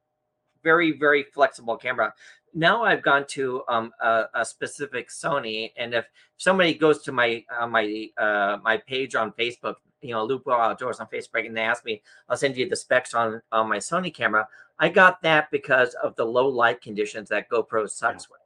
very 0.64 0.92
very 0.98 1.24
flexible 1.24 1.78
camera 1.78 2.14
now 2.54 2.84
i've 2.84 3.02
gone 3.02 3.26
to 3.28 3.64
um, 3.68 3.92
a, 4.02 4.26
a, 4.36 4.46
specific 4.46 5.10
sony 5.10 5.72
and 5.78 5.94
if 5.94 6.06
somebody 6.38 6.74
goes 6.74 7.02
to 7.02 7.12
my 7.12 7.44
uh, 7.58 7.68
my 7.68 8.08
uh, 8.18 8.58
my 8.64 8.78
page 8.78 9.16
on 9.16 9.32
facebook 9.34 9.76
you 10.02 10.12
know 10.12 10.24
lupo 10.24 10.52
outdoors 10.52 11.00
on 11.00 11.08
facebook 11.08 11.46
and 11.46 11.56
they 11.56 11.62
ask 11.62 11.86
me 11.86 12.02
i'll 12.30 12.38
send 12.38 12.56
you 12.56 12.68
the 12.70 12.76
specs 12.76 13.14
on 13.14 13.42
on 13.52 13.68
my 13.68 13.78
sony 13.78 14.14
camera 14.14 14.48
i 14.80 14.88
got 14.88 15.22
that 15.22 15.50
because 15.52 15.94
of 15.96 16.16
the 16.16 16.26
low 16.26 16.48
light 16.48 16.82
conditions 16.82 17.30
that 17.30 17.50
gopro 17.50 17.90
sucks 17.90 18.28
yeah. 18.30 18.34
with 18.34 18.42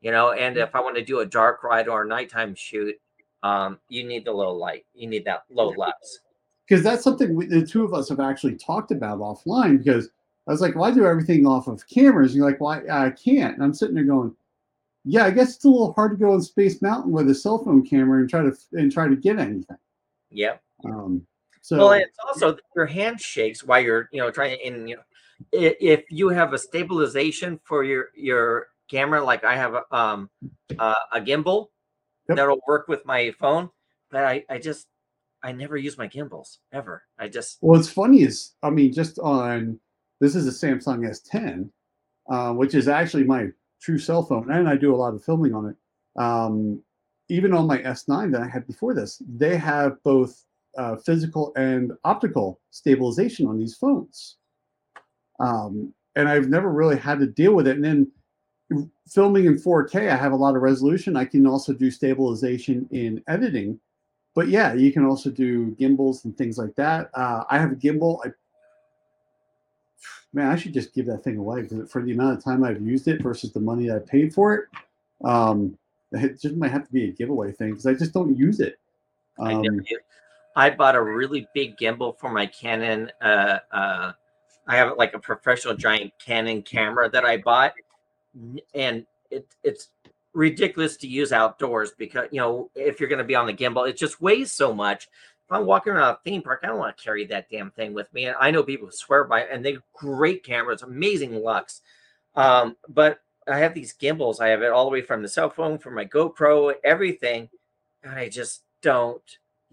you 0.00 0.10
know 0.10 0.32
and 0.32 0.56
if 0.56 0.74
i 0.74 0.80
want 0.80 0.96
to 0.96 1.04
do 1.04 1.20
a 1.20 1.26
dark 1.26 1.62
ride 1.62 1.88
or 1.88 2.02
a 2.02 2.06
nighttime 2.06 2.54
shoot 2.54 2.94
um, 3.42 3.78
you 3.90 4.04
need 4.04 4.24
the 4.24 4.32
low 4.32 4.54
light 4.54 4.86
you 4.94 5.06
need 5.06 5.24
that 5.26 5.44
low 5.50 5.68
lux 5.76 6.20
because 6.66 6.82
that's 6.82 7.04
something 7.04 7.34
we, 7.34 7.46
the 7.46 7.66
two 7.66 7.84
of 7.84 7.92
us 7.92 8.08
have 8.08 8.20
actually 8.20 8.54
talked 8.54 8.90
about 8.90 9.18
offline 9.18 9.82
because 9.82 10.08
I 10.46 10.52
was 10.52 10.60
like, 10.60 10.74
well, 10.74 10.84
I 10.84 10.90
do 10.90 11.06
everything 11.06 11.46
off 11.46 11.68
of 11.68 11.86
cameras. 11.88 12.32
And 12.32 12.38
you're 12.38 12.50
like, 12.50 12.60
well, 12.60 12.82
I, 12.90 13.06
I 13.06 13.10
can't. 13.10 13.54
And 13.54 13.64
I'm 13.64 13.72
sitting 13.72 13.94
there 13.94 14.04
going, 14.04 14.34
yeah, 15.04 15.24
I 15.24 15.30
guess 15.30 15.56
it's 15.56 15.64
a 15.64 15.68
little 15.68 15.92
hard 15.92 16.12
to 16.12 16.16
go 16.16 16.32
on 16.32 16.42
Space 16.42 16.80
Mountain 16.80 17.12
with 17.12 17.28
a 17.30 17.34
cell 17.34 17.62
phone 17.62 17.84
camera 17.84 18.20
and 18.20 18.28
try 18.28 18.42
to 18.42 18.56
and 18.72 18.90
try 18.90 19.08
to 19.08 19.16
get 19.16 19.38
anything. 19.38 19.76
Yep. 20.30 20.62
Um, 20.84 21.26
so 21.60 21.78
well, 21.78 21.92
it's 21.92 22.18
also 22.26 22.56
your 22.76 22.86
hand 22.86 23.20
shakes 23.20 23.64
while 23.64 23.80
you're 23.80 24.08
you 24.12 24.20
know 24.20 24.30
trying 24.30 24.56
to 24.58 24.66
and 24.66 24.88
you 24.88 24.96
know 24.96 25.02
if 25.52 26.04
you 26.10 26.28
have 26.28 26.52
a 26.52 26.58
stabilization 26.58 27.58
for 27.64 27.84
your 27.84 28.08
your 28.14 28.68
camera 28.90 29.24
like 29.24 29.44
I 29.44 29.56
have 29.56 29.74
a 29.74 29.96
um 29.96 30.30
uh, 30.78 30.94
a 31.12 31.20
gimbal 31.20 31.68
yep. 32.28 32.36
that'll 32.36 32.60
work 32.68 32.88
with 32.88 33.04
my 33.06 33.32
phone, 33.38 33.70
but 34.10 34.24
I 34.24 34.44
I 34.50 34.58
just 34.58 34.86
I 35.42 35.52
never 35.52 35.76
use 35.76 35.98
my 35.98 36.06
gimbals 36.06 36.58
ever. 36.72 37.02
I 37.18 37.28
just 37.28 37.58
well, 37.60 37.78
what's 37.78 37.90
funny 37.90 38.22
is 38.22 38.52
I 38.62 38.70
mean 38.70 38.92
just 38.92 39.18
on 39.18 39.80
this 40.20 40.34
is 40.34 40.46
a 40.46 40.66
Samsung 40.66 41.08
S10. 41.08 41.70
uh, 42.28 42.52
which 42.52 42.74
is 42.74 42.88
actually 42.88 43.24
my 43.24 43.48
true 43.80 43.98
cell 43.98 44.22
phone, 44.22 44.50
and 44.50 44.68
I 44.68 44.76
do 44.76 44.94
a 44.94 44.96
lot 44.96 45.14
of 45.14 45.24
filming 45.24 45.54
on 45.54 45.66
it. 45.68 45.76
Um, 46.20 46.82
even 47.28 47.52
on 47.52 47.66
my 47.66 47.78
S9 47.78 48.32
that 48.32 48.42
I 48.42 48.48
had 48.48 48.66
before 48.66 48.94
this, 48.94 49.20
they 49.26 49.56
have 49.56 50.02
both 50.02 50.44
uh, 50.76 50.96
physical 50.96 51.52
and 51.56 51.92
optical 52.04 52.60
stabilization 52.70 53.46
on 53.46 53.58
these 53.58 53.74
phones. 53.74 54.36
Um, 55.40 55.92
and 56.16 56.28
I've 56.28 56.48
never 56.48 56.70
really 56.70 56.96
had 56.96 57.18
to 57.20 57.26
deal 57.26 57.54
with 57.54 57.66
it. 57.66 57.76
And 57.76 57.84
then 57.84 58.12
filming 59.08 59.46
in 59.46 59.56
4K, 59.56 60.10
I 60.10 60.16
have 60.16 60.32
a 60.32 60.36
lot 60.36 60.56
of 60.56 60.62
resolution. 60.62 61.16
I 61.16 61.24
can 61.24 61.46
also 61.46 61.72
do 61.72 61.90
stabilization 61.90 62.88
in 62.92 63.22
editing. 63.28 63.78
But 64.34 64.48
yeah, 64.48 64.74
you 64.74 64.92
can 64.92 65.04
also 65.04 65.30
do 65.30 65.70
gimbals 65.72 66.24
and 66.24 66.36
things 66.36 66.58
like 66.58 66.74
that. 66.76 67.10
Uh, 67.14 67.44
I 67.50 67.58
have 67.58 67.72
a 67.72 67.76
gimbal. 67.76 68.18
I, 68.24 68.30
man, 70.32 70.50
I 70.50 70.56
should 70.56 70.74
just 70.74 70.94
give 70.94 71.06
that 71.06 71.22
thing 71.22 71.38
away 71.38 71.62
because 71.62 71.90
for 71.90 72.02
the 72.02 72.12
amount 72.12 72.38
of 72.38 72.44
time 72.44 72.64
I've 72.64 72.82
used 72.82 73.06
it 73.06 73.22
versus 73.22 73.52
the 73.52 73.60
money 73.60 73.92
I 73.92 73.98
paid 73.98 74.34
for 74.34 74.54
it, 74.54 74.64
um, 75.24 75.78
it 76.12 76.40
just 76.40 76.56
might 76.56 76.70
have 76.70 76.86
to 76.86 76.92
be 76.92 77.04
a 77.04 77.12
giveaway 77.12 77.52
thing 77.52 77.70
because 77.70 77.86
I 77.86 77.94
just 77.94 78.12
don't 78.12 78.36
use 78.36 78.60
it. 78.60 78.78
I, 79.38 79.54
Um, 79.54 79.62
never 79.62 79.80
did. 79.80 80.00
I 80.56 80.70
bought 80.70 80.94
a 80.94 81.02
really 81.02 81.48
big 81.54 81.76
gimbal 81.76 82.18
for 82.18 82.30
my 82.30 82.46
Canon. 82.46 83.10
Uh, 83.20 83.58
uh, 83.72 84.12
I 84.66 84.76
have 84.76 84.96
like 84.96 85.14
a 85.14 85.18
professional 85.18 85.74
giant 85.74 86.12
Canon 86.18 86.62
camera 86.62 87.10
that 87.10 87.24
I 87.24 87.38
bought, 87.38 87.74
and 88.74 89.04
it, 89.30 89.46
it's 89.62 89.88
ridiculous 90.32 90.96
to 90.98 91.06
use 91.06 91.32
outdoors 91.32 91.92
because 91.96 92.28
you 92.32 92.40
know 92.40 92.70
if 92.74 92.98
you're 92.98 93.08
going 93.08 93.18
to 93.18 93.24
be 93.24 93.34
on 93.34 93.46
the 93.46 93.52
gimbal, 93.52 93.88
it 93.88 93.96
just 93.96 94.20
weighs 94.20 94.52
so 94.52 94.72
much. 94.72 95.08
If 95.46 95.52
I'm 95.52 95.66
walking 95.66 95.92
around 95.92 96.14
a 96.14 96.18
theme 96.24 96.40
park, 96.40 96.60
I 96.62 96.68
don't 96.68 96.78
want 96.78 96.96
to 96.96 97.04
carry 97.04 97.26
that 97.26 97.50
damn 97.50 97.70
thing 97.72 97.92
with 97.92 98.12
me. 98.14 98.26
And 98.26 98.36
I 98.40 98.50
know 98.50 98.62
people 98.62 98.88
swear 98.90 99.24
by 99.24 99.42
it, 99.42 99.48
and 99.50 99.64
they're 99.64 99.82
great 99.92 100.42
cameras, 100.42 100.82
amazing 100.82 101.34
lux. 101.34 101.82
Um, 102.34 102.76
but 102.88 103.20
I 103.46 103.58
have 103.58 103.74
these 103.74 103.92
gimbals. 103.92 104.40
I 104.40 104.48
have 104.48 104.62
it 104.62 104.72
all 104.72 104.86
the 104.86 104.90
way 104.90 105.02
from 105.02 105.22
the 105.22 105.28
cell 105.28 105.50
phone, 105.50 105.78
from 105.78 105.94
my 105.94 106.06
GoPro, 106.06 106.74
everything, 106.82 107.50
and 108.02 108.14
I 108.14 108.30
just 108.30 108.62
don't 108.80 109.22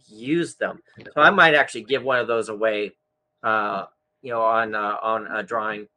use 0.08 0.56
them. 0.56 0.82
So 1.14 1.22
I 1.22 1.30
might 1.30 1.54
actually 1.56 1.84
give 1.84 2.04
one 2.04 2.20
of 2.20 2.28
those 2.28 2.50
away, 2.50 2.92
uh, 3.44 3.86
you 4.22 4.32
know, 4.32 4.42
on 4.42 4.76
uh, 4.76 4.98
on 5.02 5.28
a 5.28 5.44
drawing. 5.44 5.88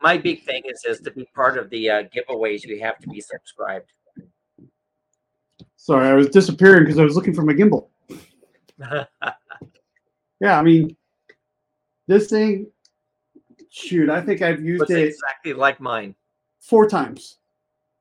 My 0.00 0.16
big 0.18 0.44
thing 0.44 0.62
is 0.66 0.84
is 0.84 1.00
to 1.00 1.10
be 1.10 1.26
part 1.34 1.56
of 1.58 1.70
the 1.70 1.90
uh, 1.90 2.02
giveaways. 2.14 2.64
You 2.64 2.80
have 2.80 2.98
to 2.98 3.08
be 3.08 3.20
subscribed. 3.20 3.92
sorry, 5.76 6.08
I 6.08 6.14
was 6.14 6.28
disappearing 6.28 6.84
because 6.84 6.98
I 6.98 7.04
was 7.04 7.16
looking 7.16 7.34
for 7.34 7.42
my 7.42 7.52
gimbal. 7.54 7.88
Yeah, 10.40 10.58
I 10.58 10.62
mean, 10.62 10.94
this 12.06 12.28
thing, 12.28 12.66
shoot, 13.70 14.10
I 14.10 14.20
think 14.20 14.42
I've 14.42 14.62
used 14.62 14.90
it 14.90 15.08
exactly 15.08 15.54
like 15.54 15.80
mine. 15.80 16.14
four 16.60 16.86
times. 16.88 17.38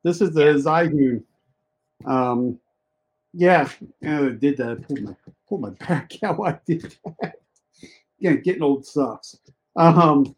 This 0.03 0.19
is 0.19 0.33
the 0.33 0.45
Yeah. 0.45 0.53
Zhiyun. 0.53 1.23
Um, 2.05 2.59
yeah, 3.33 3.69
yeah, 4.01 4.21
I 4.21 4.29
did 4.29 4.57
that. 4.57 5.15
I 5.43 5.49
pulled 5.49 5.61
my 5.61 5.69
back 5.87 6.11
out. 6.23 6.39
I 6.41 6.59
did 6.65 6.95
that. 7.21 7.35
Yeah, 8.19 8.33
getting 8.33 8.63
old 8.63 8.85
sucks. 8.85 9.37
Um, 9.75 10.35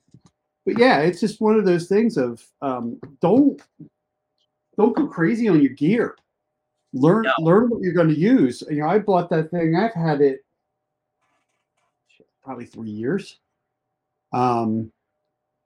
but 0.65 0.77
yeah, 0.79 0.99
it's 1.01 1.19
just 1.19 1.41
one 1.41 1.55
of 1.55 1.65
those 1.65 1.87
things 1.87 2.17
of 2.17 2.43
um, 2.61 2.99
don't 3.21 3.61
don't 4.77 4.95
go 4.95 5.07
crazy 5.07 5.47
on 5.47 5.61
your 5.61 5.73
gear. 5.73 6.15
Learn 6.93 7.23
No. 7.23 7.33
learn 7.39 7.69
what 7.69 7.81
you're 7.81 7.93
going 7.93 8.07
to 8.09 8.17
use. 8.19 8.63
You 8.69 8.77
know, 8.81 8.87
I 8.87 8.99
bought 8.99 9.29
that 9.29 9.51
thing. 9.51 9.75
I've 9.75 9.93
had 9.93 10.21
it 10.21 10.43
probably 12.43 12.65
three 12.65 12.89
years. 12.89 13.39
Um, 14.33 14.91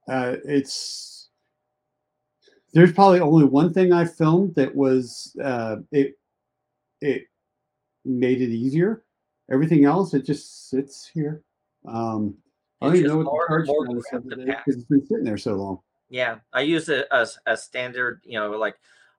uh, 0.07 0.37
it's 0.43 1.29
there's 2.73 2.91
probably 2.91 3.19
only 3.19 3.45
one 3.45 3.73
thing 3.73 3.93
I 3.93 4.05
filmed 4.05 4.55
that 4.55 4.75
was 4.75 5.35
uh, 5.43 5.77
it 5.91 6.17
it 7.01 7.23
made 8.05 8.41
it 8.41 8.49
easier. 8.49 9.03
Everything 9.51 9.85
else, 9.85 10.13
it 10.13 10.25
just 10.25 10.69
sits 10.69 11.07
here. 11.07 11.41
Um, 11.87 12.35
I 12.81 12.87
don't 12.87 12.95
even 12.97 13.07
know 13.07 13.17
what 13.17 13.25
the 13.25 13.45
charge 13.47 13.67
more 13.67 13.85
status 13.85 14.05
crap 14.09 14.23
of 14.23 14.29
to 14.29 14.41
it 14.41 14.49
is 14.49 14.55
because 14.55 14.75
it's 14.75 14.85
been 14.85 15.05
sitting 15.05 15.23
there 15.23 15.37
so 15.37 15.55
long. 15.55 15.79
Yeah, 16.09 16.37
I 16.53 16.61
use 16.61 16.89
it 16.89 17.07
as 17.11 17.37
a 17.45 17.57
standard, 17.57 18.21
you 18.23 18.39
know, 18.39 18.51
like 18.51 18.75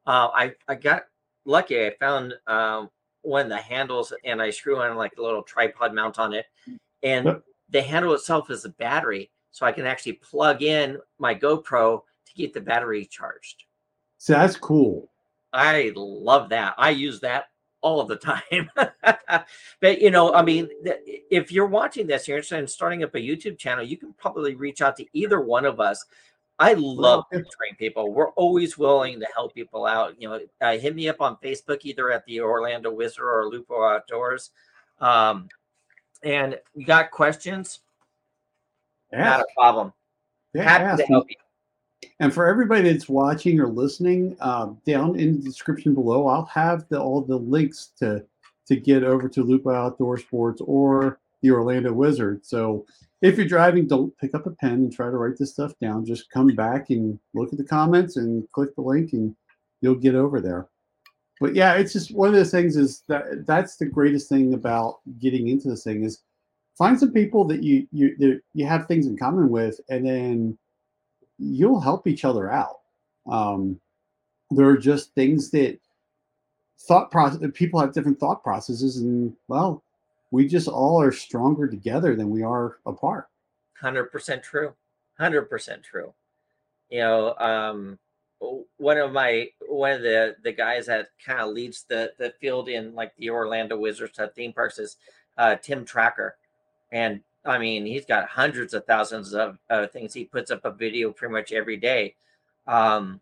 uh, 0.07 0.29
I 0.35 0.55
I 0.67 0.75
got 0.77 1.05
lucky. 1.45 1.85
I 1.85 1.95
found 1.99 2.35
um, 2.47 2.91
one 3.23 3.43
of 3.43 3.49
the 3.49 3.59
handles, 3.59 4.13
and 4.25 4.41
I 4.41 4.51
screw 4.51 4.81
on 4.81 4.97
like 4.97 5.13
a 5.19 5.23
little 5.23 5.43
tripod 5.43 5.95
mount 5.95 6.19
on 6.19 6.33
it, 6.33 6.47
and 7.03 7.27
Yep. 7.27 7.43
the 7.71 7.83
handle 7.83 8.15
itself 8.15 8.51
is 8.51 8.65
a 8.65 8.71
battery, 8.71 9.31
so 9.51 9.67
I 9.67 9.73
can 9.73 9.87
actually 9.87 10.15
plug 10.15 10.63
in 10.63 10.99
my 11.19 11.35
GoPro 11.35 12.03
to 12.27 12.33
keep 12.33 12.55
the 12.55 12.61
battery 12.61 13.05
charged. 13.05 13.65
So 14.19 14.35
that's 14.35 14.57
cool. 14.57 15.11
I 15.53 15.93
love 15.95 16.49
that. 16.51 16.75
I 16.79 16.91
use 16.91 17.21
that 17.21 17.47
all 17.83 18.01
of 18.01 18.09
the 18.09 18.17
time. 18.17 18.71
but 19.81 20.01
you 20.01 20.11
know, 20.11 20.33
I 20.35 20.43
mean, 20.43 20.69
if 21.31 21.53
you're 21.53 21.67
watching 21.67 22.07
this, 22.07 22.29
you're 22.29 22.39
interested 22.39 22.59
in 22.59 22.67
starting 22.67 23.03
up 23.03 23.15
a 23.15 23.19
YouTube 23.19 23.59
channel, 23.59 23.85
you 23.85 23.97
can 23.97 24.13
probably 24.15 24.55
reach 24.55 24.83
out 24.83 24.97
to 24.97 25.07
either 25.13 25.41
one 25.41 25.65
of 25.65 25.81
us. 25.81 26.05
I 26.59 26.75
love 26.75 27.25
mentoring 27.33 27.79
people. 27.79 28.13
We're 28.13 28.33
always 28.33 28.77
willing 28.77 29.19
to 29.21 29.27
help 29.35 29.55
people 29.55 29.87
out. 29.87 30.21
You 30.21 30.29
know, 30.29 30.41
uh, 30.61 30.77
hit 30.77 30.95
me 30.95 31.09
up 31.09 31.23
on 31.23 31.39
Facebook 31.43 31.79
either 31.85 32.13
at 32.13 32.25
the 32.27 32.41
Orlando 32.43 32.93
Wizard 32.93 33.25
or 33.25 33.49
Lupo 33.49 33.83
Outdoors. 33.83 34.51
Um, 35.01 35.49
and 36.23 36.59
you 36.75 36.85
got 36.85 37.11
questions? 37.11 37.81
Yeah, 39.11 39.25
Not 39.25 39.41
a 39.41 39.47
problem. 39.57 39.93
yeah, 40.53 40.63
Happy 40.65 40.85
ask 40.85 41.01
to 41.01 41.07
help 41.07 41.31
you. 41.31 41.37
And 42.21 42.33
for 42.33 42.47
everybody 42.47 42.93
that's 42.93 43.09
watching 43.09 43.59
or 43.61 43.69
listening, 43.69 44.37
um, 44.41 44.79
down 44.87 45.19
in 45.19 45.39
the 45.39 45.43
description 45.43 45.95
below, 45.95 46.29
I'll 46.29 46.45
have 46.45 46.87
the, 46.91 47.01
all 47.01 47.23
the 47.23 47.37
links 47.37 47.93
to 47.99 48.25
to 48.67 48.77
get 48.77 49.03
over 49.03 49.29
to 49.29 49.43
Lupo 49.43 49.71
Outdoor 49.71 50.17
Sports 50.17 50.63
or 50.65 51.19
the 51.43 51.51
Orlando 51.51 51.93
Wizard. 51.93 52.47
So 52.47 52.87
if 53.21 53.37
you're 53.37 53.49
driving, 53.49 53.89
don't 53.89 54.17
pick 54.19 54.33
up 54.33 54.47
a 54.47 54.51
pen 54.51 54.75
and 54.75 54.93
try 54.93 55.07
to 55.07 55.17
write 55.17 55.39
this 55.39 55.51
stuff 55.51 55.73
down. 55.81 56.07
Just 56.07 56.31
come 56.31 56.47
back 56.49 56.91
and 56.91 57.19
look 57.35 57.53
at 57.53 57.59
the 57.59 57.65
comments 57.65 58.17
and 58.17 58.47
click 58.53 58.75
the 58.77 58.83
link, 58.83 59.13
and 59.13 59.35
you'll 59.81 59.97
get 59.97 60.15
over 60.15 60.41
there. 60.41 60.69
But 61.41 61.55
yeah, 61.55 61.75
it's 61.75 61.93
just 61.93 62.15
one 62.15 62.29
of 62.29 62.35
those 62.35 62.51
things. 62.51 62.77
Is 62.77 63.03
that 63.09 63.47
that's 63.47 63.77
the 63.77 63.87
greatest 63.87 64.29
thing 64.29 64.53
about 64.53 65.01
getting 65.19 65.49
into 65.49 65.69
this 65.69 65.85
thing 65.85 66.05
is 66.05 66.21
find 66.77 67.01
some 67.01 67.13
people 67.13 67.45
that 67.47 67.63
you 67.63 67.89
you 67.93 68.15
that 68.19 68.43
you 68.53 68.67
have 68.67 68.87
things 68.87 69.07
in 69.07 69.17
common 69.17 69.49
with, 69.49 69.81
and 69.89 70.07
then 70.07 70.59
you'll 71.41 71.81
help 71.81 72.07
each 72.07 72.25
other 72.25 72.51
out. 72.51 72.81
Um, 73.29 73.81
there 74.51 74.67
are 74.67 74.77
just 74.77 75.15
things 75.15 75.51
that 75.51 75.79
thought 76.79 77.11
process 77.11 77.41
people 77.55 77.81
have 77.81 77.93
different 77.93 78.21
thought 78.21 78.43
processes, 78.43 78.99
and 78.99 79.35
well, 79.49 79.83
we 80.31 80.47
just 80.47 80.69
all 80.69 81.01
are 81.01 81.13
stronger 81.13 81.67
together 81.67 82.15
than 82.15 82.31
we 82.31 82.43
are 82.43 82.79
apart. 82.87 83.29
Hundred 83.81 84.07
percent 84.07 84.43
true. 84.43 84.75
Hundred 85.19 85.47
percent 85.47 85.83
true. 85.83 86.13
You 86.91 87.01
know, 87.01 87.35
um, 87.37 87.99
one 88.79 88.99
of 88.99 89.13
my 89.13 89.49
one 89.69 89.93
of 89.93 90.03
the 90.03 90.37
the 90.43 90.53
guys 90.53 90.87
that 90.87 91.09
kind 91.25 91.41
of 91.41 91.51
leads 91.51 91.85
the 91.85 92.13
the 92.19 92.35
field 92.41 92.69
in 92.69 92.95
like 92.95 93.15
the 93.17 93.31
Orlando 93.31 93.79
Wizards 93.79 94.19
at 94.19 94.35
theme 94.35 94.53
parks 94.53 94.79
is 94.79 94.97
uh, 95.39 95.57
Tim 95.57 95.85
Tracker, 95.85 96.37
and 96.91 97.21
I 97.45 97.59
mean 97.59 97.87
he's 97.87 98.05
got 98.05 98.29
hundreds 98.29 98.75
of 98.75 98.85
thousands 98.85 99.35
of 99.35 99.59
uh, 99.71 99.87
things. 99.87 100.15
He 100.15 100.25
puts 100.25 100.51
up 100.51 100.65
a 100.65 100.71
video 100.71 101.13
pretty 101.13 101.33
much 101.33 101.53
every 101.53 101.77
day. 101.77 102.15
Um, 102.67 103.21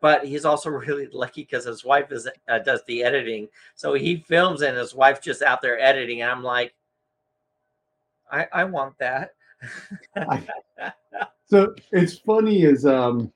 but 0.00 0.24
he's 0.24 0.44
also 0.44 0.70
really 0.86 1.08
lucky 1.12 1.42
because 1.42 1.64
his 1.64 1.84
wife 1.84 2.12
is 2.12 2.28
uh, 2.48 2.58
does 2.58 2.82
the 2.86 3.02
editing, 3.02 3.48
so 3.74 3.94
he 3.94 4.24
films 4.28 4.62
and 4.62 4.76
his 4.76 4.94
wife's 4.94 5.24
just 5.24 5.42
out 5.42 5.62
there 5.62 5.78
editing. 5.80 6.22
And 6.22 6.30
I'm 6.30 6.42
like, 6.42 6.74
I 8.30 8.46
I 8.52 8.64
want 8.64 8.98
that. 8.98 9.34
So 11.50 11.74
it's 11.92 12.18
funny 12.18 12.62
is 12.62 12.84
um 12.84 13.32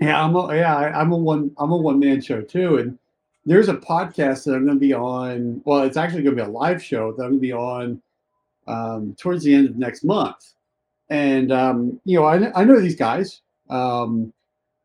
yeah, 0.00 0.22
I'm 0.22 0.34
a 0.34 0.54
yeah, 0.54 0.76
I'm 0.76 1.12
a 1.12 1.16
one 1.16 1.50
I'm 1.58 1.72
a 1.72 1.76
one 1.76 1.98
man 1.98 2.20
show 2.20 2.40
too. 2.40 2.78
And 2.78 2.98
there's 3.44 3.68
a 3.68 3.74
podcast 3.74 4.44
that 4.44 4.54
I'm 4.54 4.66
gonna 4.66 4.78
be 4.78 4.94
on. 4.94 5.60
Well, 5.64 5.82
it's 5.82 5.96
actually 5.96 6.22
gonna 6.22 6.36
be 6.36 6.42
a 6.42 6.48
live 6.48 6.82
show 6.82 7.12
that 7.12 7.22
I'm 7.22 7.32
gonna 7.32 7.40
be 7.40 7.52
on 7.52 8.00
um 8.66 9.14
towards 9.18 9.44
the 9.44 9.54
end 9.54 9.68
of 9.68 9.76
next 9.76 10.04
month. 10.04 10.54
And 11.08 11.52
um, 11.52 12.00
you 12.04 12.18
know, 12.18 12.24
I 12.24 12.60
I 12.60 12.64
know 12.64 12.80
these 12.80 12.96
guys. 12.96 13.42
Um 13.70 14.32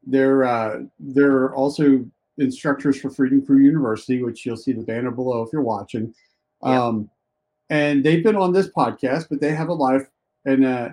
they're 0.06 0.44
uh 0.44 0.80
they're 1.00 1.54
also 1.54 2.06
instructors 2.38 3.00
for 3.00 3.10
Freedom 3.10 3.46
Crew 3.46 3.60
University, 3.60 4.24
which 4.24 4.46
you'll 4.46 4.58
see 4.58 4.72
the 4.72 4.82
banner 4.82 5.12
below 5.12 5.44
if 5.44 5.54
you're 5.54 5.62
watching. 5.62 6.14
Yeah. 6.64 6.84
Um 6.84 7.10
and 7.70 8.04
they've 8.04 8.24
been 8.24 8.36
on 8.36 8.54
this 8.54 8.70
podcast, 8.70 9.28
but 9.30 9.40
they 9.40 9.54
have 9.54 9.70
a 9.70 9.74
live 9.74 10.10
and 10.46 10.66
uh 10.66 10.90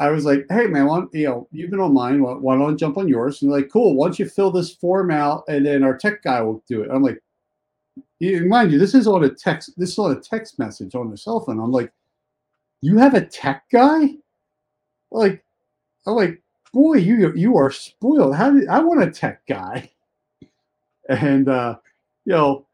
I 0.00 0.10
was 0.10 0.24
like, 0.24 0.46
hey 0.50 0.66
man, 0.66 0.86
why, 0.86 1.04
you 1.12 1.26
know, 1.26 1.48
you've 1.52 1.70
been 1.70 1.80
on 1.80 1.92
mine. 1.92 2.22
Why, 2.22 2.32
why 2.32 2.56
don't 2.56 2.72
I 2.72 2.76
jump 2.76 2.96
on 2.96 3.08
yours? 3.08 3.42
And 3.42 3.50
they're 3.50 3.60
like, 3.60 3.70
cool. 3.70 3.94
Why 3.94 4.06
don't 4.06 4.18
you 4.18 4.28
fill 4.28 4.50
this 4.50 4.74
form 4.74 5.10
out 5.10 5.44
and 5.48 5.66
then 5.66 5.84
our 5.84 5.96
tech 5.96 6.22
guy 6.22 6.40
will 6.40 6.62
do 6.66 6.82
it? 6.82 6.90
I'm 6.90 7.02
like, 7.02 7.22
you, 8.22 8.46
mind 8.48 8.70
you, 8.72 8.78
this 8.78 8.94
is 8.94 9.06
on 9.08 9.24
a 9.24 9.28
text. 9.30 9.72
This 9.76 9.90
is 9.90 9.98
on 9.98 10.12
a 10.12 10.20
text 10.20 10.58
message 10.58 10.94
on 10.94 11.12
a 11.12 11.16
cell 11.16 11.40
phone. 11.40 11.58
I'm 11.60 11.72
like, 11.72 11.92
you 12.80 12.96
have 12.98 13.14
a 13.14 13.24
tech 13.26 13.64
guy? 13.70 14.10
Like, 15.10 15.44
I'm 16.06 16.14
like, 16.14 16.40
boy, 16.72 16.94
you 16.94 17.32
you 17.34 17.56
are 17.56 17.70
spoiled. 17.70 18.34
How 18.36 18.50
did 18.50 18.68
I 18.68 18.80
want 18.80 19.02
a 19.02 19.10
tech 19.10 19.46
guy? 19.46 19.90
And 21.08 21.48
uh, 21.48 21.76
you 22.24 22.32
know, 22.32 22.64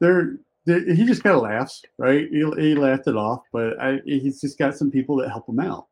they're, 0.00 0.34
they're 0.66 0.80
he 0.94 1.04
just 1.06 1.22
kind 1.22 1.36
of 1.36 1.42
laughs, 1.42 1.84
right? 1.96 2.28
He, 2.28 2.38
he 2.58 2.74
laughed 2.74 3.06
it 3.06 3.14
off, 3.16 3.42
but 3.52 3.80
I, 3.80 4.00
he's 4.04 4.40
just 4.40 4.58
got 4.58 4.76
some 4.76 4.90
people 4.90 5.16
that 5.18 5.28
help 5.30 5.48
him 5.48 5.60
out. 5.60 5.86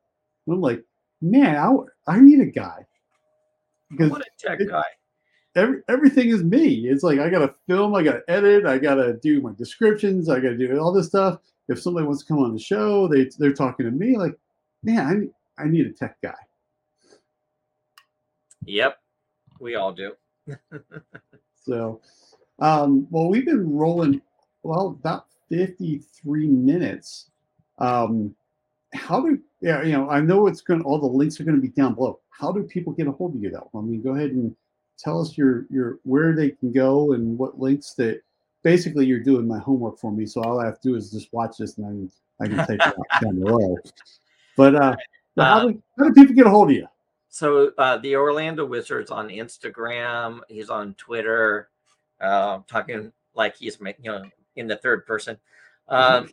And 0.46 0.54
I'm 0.56 0.60
like, 0.60 0.82
man, 1.22 1.54
I, 1.56 2.12
I 2.12 2.18
need 2.20 2.40
a 2.40 2.46
guy 2.46 2.84
because 3.90 4.10
What 4.10 4.22
a 4.22 4.26
tech 4.36 4.60
it- 4.60 4.68
guy. 4.68 4.82
Every, 5.56 5.80
everything 5.88 6.28
is 6.28 6.44
me. 6.44 6.88
It's 6.88 7.02
like 7.02 7.18
I 7.18 7.28
gotta 7.28 7.54
film, 7.66 7.94
I 7.94 8.02
gotta 8.02 8.22
edit, 8.28 8.66
I 8.66 8.78
gotta 8.78 9.14
do 9.14 9.40
my 9.40 9.52
descriptions, 9.56 10.28
I 10.28 10.36
gotta 10.36 10.56
do 10.56 10.78
all 10.78 10.92
this 10.92 11.08
stuff. 11.08 11.40
If 11.68 11.80
somebody 11.80 12.06
wants 12.06 12.22
to 12.22 12.28
come 12.28 12.38
on 12.38 12.52
the 12.52 12.60
show, 12.60 13.08
they 13.08 13.28
they're 13.38 13.52
talking 13.52 13.86
to 13.86 13.92
me 13.92 14.16
like, 14.16 14.38
man, 14.84 15.06
I 15.06 15.14
need, 15.14 15.30
I 15.58 15.64
need 15.64 15.86
a 15.86 15.92
tech 15.92 16.16
guy. 16.22 16.34
Yep. 18.64 18.98
We 19.58 19.74
all 19.74 19.92
do. 19.92 20.12
So, 21.66 22.00
um, 22.60 23.08
well, 23.10 23.28
we've 23.28 23.44
been 23.44 23.68
rolling 23.68 24.22
well 24.62 24.96
about 25.00 25.26
fifty-three 25.48 26.46
minutes. 26.46 27.30
Um, 27.78 28.36
how 28.94 29.20
do 29.20 29.40
yeah, 29.60 29.82
you 29.82 29.92
know, 29.92 30.08
I 30.08 30.20
know 30.20 30.46
it's 30.46 30.60
going. 30.60 30.82
All 30.82 31.00
the 31.00 31.06
links 31.06 31.40
are 31.40 31.44
going 31.44 31.56
to 31.56 31.60
be 31.60 31.68
down 31.68 31.94
below. 31.94 32.20
How 32.30 32.52
do 32.52 32.62
people 32.62 32.92
get 32.92 33.08
a 33.08 33.12
hold 33.12 33.34
of 33.34 33.42
you 33.42 33.50
though? 33.50 33.68
I 33.74 33.80
mean, 33.80 34.00
go 34.00 34.14
ahead 34.14 34.30
and 34.30 34.54
tell 34.98 35.20
us 35.20 35.36
your 35.36 35.66
your 35.70 35.98
where 36.04 36.34
they 36.34 36.50
can 36.50 36.72
go 36.72 37.12
and 37.12 37.38
what 37.38 37.58
links 37.58 37.92
that. 37.94 38.22
Basically, 38.62 39.06
you're 39.06 39.20
doing 39.20 39.46
my 39.46 39.58
homework 39.60 39.96
for 39.96 40.10
me, 40.10 40.26
so 40.26 40.42
all 40.42 40.60
I 40.60 40.66
have 40.66 40.80
to 40.80 40.88
do 40.88 40.96
is 40.96 41.12
just 41.12 41.32
watch 41.32 41.58
this, 41.58 41.78
and 41.78 42.10
I 42.40 42.46
can, 42.46 42.56
I 42.58 42.64
can 42.64 42.66
take 42.66 42.84
it 42.84 42.98
out 42.98 43.22
down 43.22 43.38
the 43.38 43.44
road. 43.44 43.78
But 44.56 44.74
uh, 44.74 44.96
but 45.36 45.44
how, 45.44 45.68
do, 45.68 45.82
how 45.98 46.04
do 46.06 46.12
people 46.14 46.34
get 46.34 46.46
a 46.46 46.50
hold 46.50 46.70
of 46.70 46.76
you? 46.76 46.88
So 47.28 47.70
uh, 47.78 47.98
the 47.98 48.16
Orlando 48.16 48.64
Wizards 48.64 49.10
on 49.10 49.28
Instagram. 49.28 50.40
He's 50.48 50.70
on 50.70 50.94
Twitter, 50.94 51.68
uh, 52.20 52.60
talking 52.66 53.12
like 53.34 53.56
he's 53.56 53.78
you 53.80 54.10
know 54.10 54.24
in 54.56 54.66
the 54.66 54.76
third 54.76 55.06
person. 55.06 55.36
Um, 55.88 56.30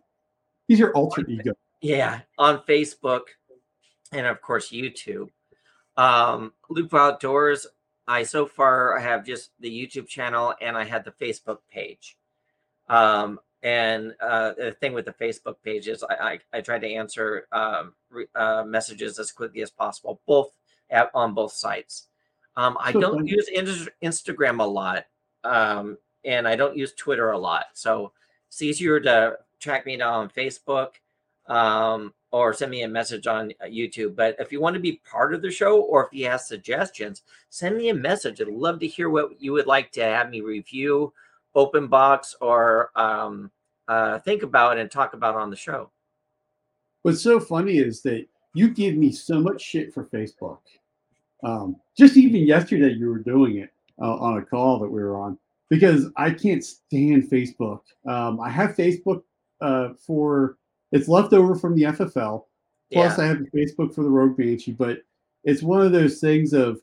He's 0.67 0.79
your 0.79 0.93
alter 0.93 1.23
ego. 1.27 1.51
yeah, 1.81 2.21
on 2.37 2.63
Facebook, 2.67 3.23
and 4.11 4.25
of 4.25 4.41
course 4.41 4.71
YouTube. 4.71 5.29
Um, 5.97 6.53
Lupo 6.69 6.97
Outdoors. 6.97 7.67
I 8.07 8.23
so 8.23 8.45
far 8.45 8.97
I 8.97 9.01
have 9.01 9.25
just 9.25 9.51
the 9.59 9.69
YouTube 9.69 10.07
channel 10.07 10.53
and 10.61 10.77
I 10.77 10.83
had 10.83 11.05
the 11.05 11.11
Facebook 11.11 11.59
page. 11.71 12.17
Um, 12.89 13.39
and 13.61 14.13
uh, 14.19 14.53
the 14.57 14.71
thing 14.73 14.93
with 14.93 15.05
the 15.05 15.13
Facebook 15.13 15.55
page 15.63 15.87
is 15.87 16.03
I, 16.03 16.39
I, 16.53 16.57
I 16.57 16.61
try 16.61 16.79
to 16.79 16.93
answer 16.93 17.47
um, 17.53 17.93
re, 18.09 18.25
uh, 18.35 18.63
messages 18.65 19.17
as 19.19 19.31
quickly 19.31 19.61
as 19.61 19.71
possible, 19.71 20.19
both 20.27 20.51
at, 20.89 21.09
on 21.13 21.33
both 21.33 21.53
sites. 21.53 22.07
Um, 22.57 22.77
I 22.79 22.91
don't 22.91 23.25
use 23.25 23.47
Ins- 23.47 23.89
Instagram 24.03 24.59
a 24.59 24.65
lot, 24.65 25.05
um, 25.43 25.97
and 26.25 26.47
I 26.47 26.55
don't 26.55 26.77
use 26.77 26.93
Twitter 26.93 27.31
a 27.31 27.37
lot. 27.37 27.67
So 27.73 28.11
it's 28.49 28.61
easier 28.61 28.99
to 28.99 29.37
track 29.59 29.85
me 29.85 29.95
down 29.97 30.13
on 30.13 30.29
Facebook 30.29 30.95
um, 31.47 32.13
or 32.31 32.53
send 32.53 32.71
me 32.71 32.83
a 32.83 32.87
message 32.87 33.27
on 33.27 33.51
uh, 33.61 33.65
YouTube. 33.65 34.15
But 34.15 34.35
if 34.39 34.51
you 34.51 34.59
want 34.59 34.73
to 34.75 34.79
be 34.79 35.01
part 35.09 35.33
of 35.33 35.41
the 35.41 35.51
show 35.51 35.81
or 35.81 36.05
if 36.05 36.13
you 36.13 36.25
have 36.27 36.41
suggestions, 36.41 37.21
send 37.49 37.77
me 37.77 37.89
a 37.89 37.93
message. 37.93 38.41
I'd 38.41 38.47
love 38.47 38.79
to 38.79 38.87
hear 38.87 39.09
what 39.09 39.41
you 39.41 39.53
would 39.53 39.67
like 39.67 39.91
to 39.93 40.03
have 40.03 40.29
me 40.29 40.41
review, 40.41 41.13
open 41.55 41.87
box, 41.87 42.35
or 42.41 42.91
um, 42.95 43.51
uh, 43.87 44.19
think 44.19 44.43
about 44.43 44.77
and 44.77 44.89
talk 44.89 45.13
about 45.13 45.35
on 45.35 45.49
the 45.49 45.55
show. 45.55 45.91
What's 47.03 47.21
so 47.21 47.39
funny 47.39 47.77
is 47.77 48.01
that 48.03 48.25
you 48.53 48.69
give 48.69 48.95
me 48.95 49.11
so 49.11 49.39
much 49.39 49.61
shit 49.61 49.93
for 49.93 50.05
Facebook. 50.05 50.59
Um, 51.43 51.75
just 51.97 52.15
even 52.15 52.41
yesterday, 52.47 52.93
you 52.93 53.09
were 53.09 53.19
doing 53.19 53.57
it 53.57 53.69
uh, 54.01 54.15
on 54.15 54.37
a 54.37 54.41
call 54.41 54.79
that 54.79 54.89
we 54.89 55.01
were 55.01 55.17
on 55.17 55.37
because 55.69 56.07
I 56.15 56.31
can't 56.31 56.63
stand 56.63 57.29
Facebook. 57.29 57.81
Um, 58.07 58.39
I 58.39 58.49
have 58.49 58.75
Facebook 58.75 59.23
uh, 59.59 59.89
for 60.05 60.57
it's 60.93 61.07
left 61.09 61.33
over 61.33 61.55
from 61.55 61.75
the 61.75 61.83
FFL. 61.83 62.45
Plus, 62.91 63.17
Yeah. 63.17 63.23
I 63.23 63.27
have 63.27 63.37
Facebook 63.53 63.93
for 63.93 64.03
the 64.03 64.09
Rogue 64.09 64.37
Banshee, 64.37 64.71
but 64.71 64.99
it's 65.43 65.61
one 65.63 65.81
of 65.81 65.91
those 65.91 66.19
things 66.21 66.53
of 66.53 66.79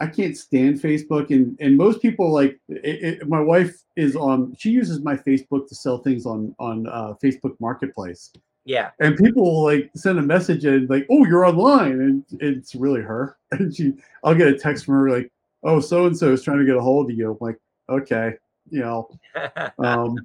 I 0.00 0.06
can't 0.06 0.36
stand 0.36 0.80
Facebook, 0.80 1.30
and 1.30 1.56
and 1.60 1.76
most 1.76 2.00
people 2.00 2.32
like 2.32 2.58
it, 2.68 3.20
it, 3.22 3.28
my 3.28 3.40
wife 3.40 3.76
is 3.96 4.16
on. 4.16 4.54
She 4.58 4.70
uses 4.70 5.00
my 5.02 5.16
Facebook 5.16 5.68
to 5.68 5.74
sell 5.74 5.98
things 5.98 6.24
on 6.26 6.54
on 6.58 6.86
uh, 6.88 7.14
Facebook 7.22 7.54
Marketplace 7.60 8.32
Yeah. 8.64 8.90
and 9.00 9.16
people 9.16 9.42
will 9.44 9.64
like 9.64 9.90
send 9.94 10.18
a 10.18 10.22
message 10.22 10.64
and 10.64 10.88
like, 10.88 11.06
"Oh, 11.10 11.24
you're 11.26 11.44
online," 11.44 12.00
and 12.00 12.24
it's 12.40 12.74
really 12.74 13.02
her. 13.02 13.36
And 13.52 13.74
she, 13.76 13.92
I'll 14.24 14.34
get 14.34 14.48
a 14.48 14.58
text 14.58 14.86
from 14.86 14.94
her 14.94 15.10
like, 15.10 15.30
"Oh, 15.62 15.78
so 15.78 16.06
and 16.06 16.16
so 16.16 16.32
is 16.32 16.42
trying 16.42 16.58
to 16.60 16.64
get 16.66 16.76
a 16.76 16.80
hold 16.80 17.10
of 17.10 17.16
you." 17.16 17.30
I'm 17.32 17.38
like, 17.40 17.58
"Okay, 17.88 18.34
you 18.70 18.80
know." 18.80 19.08
Um, 19.78 20.16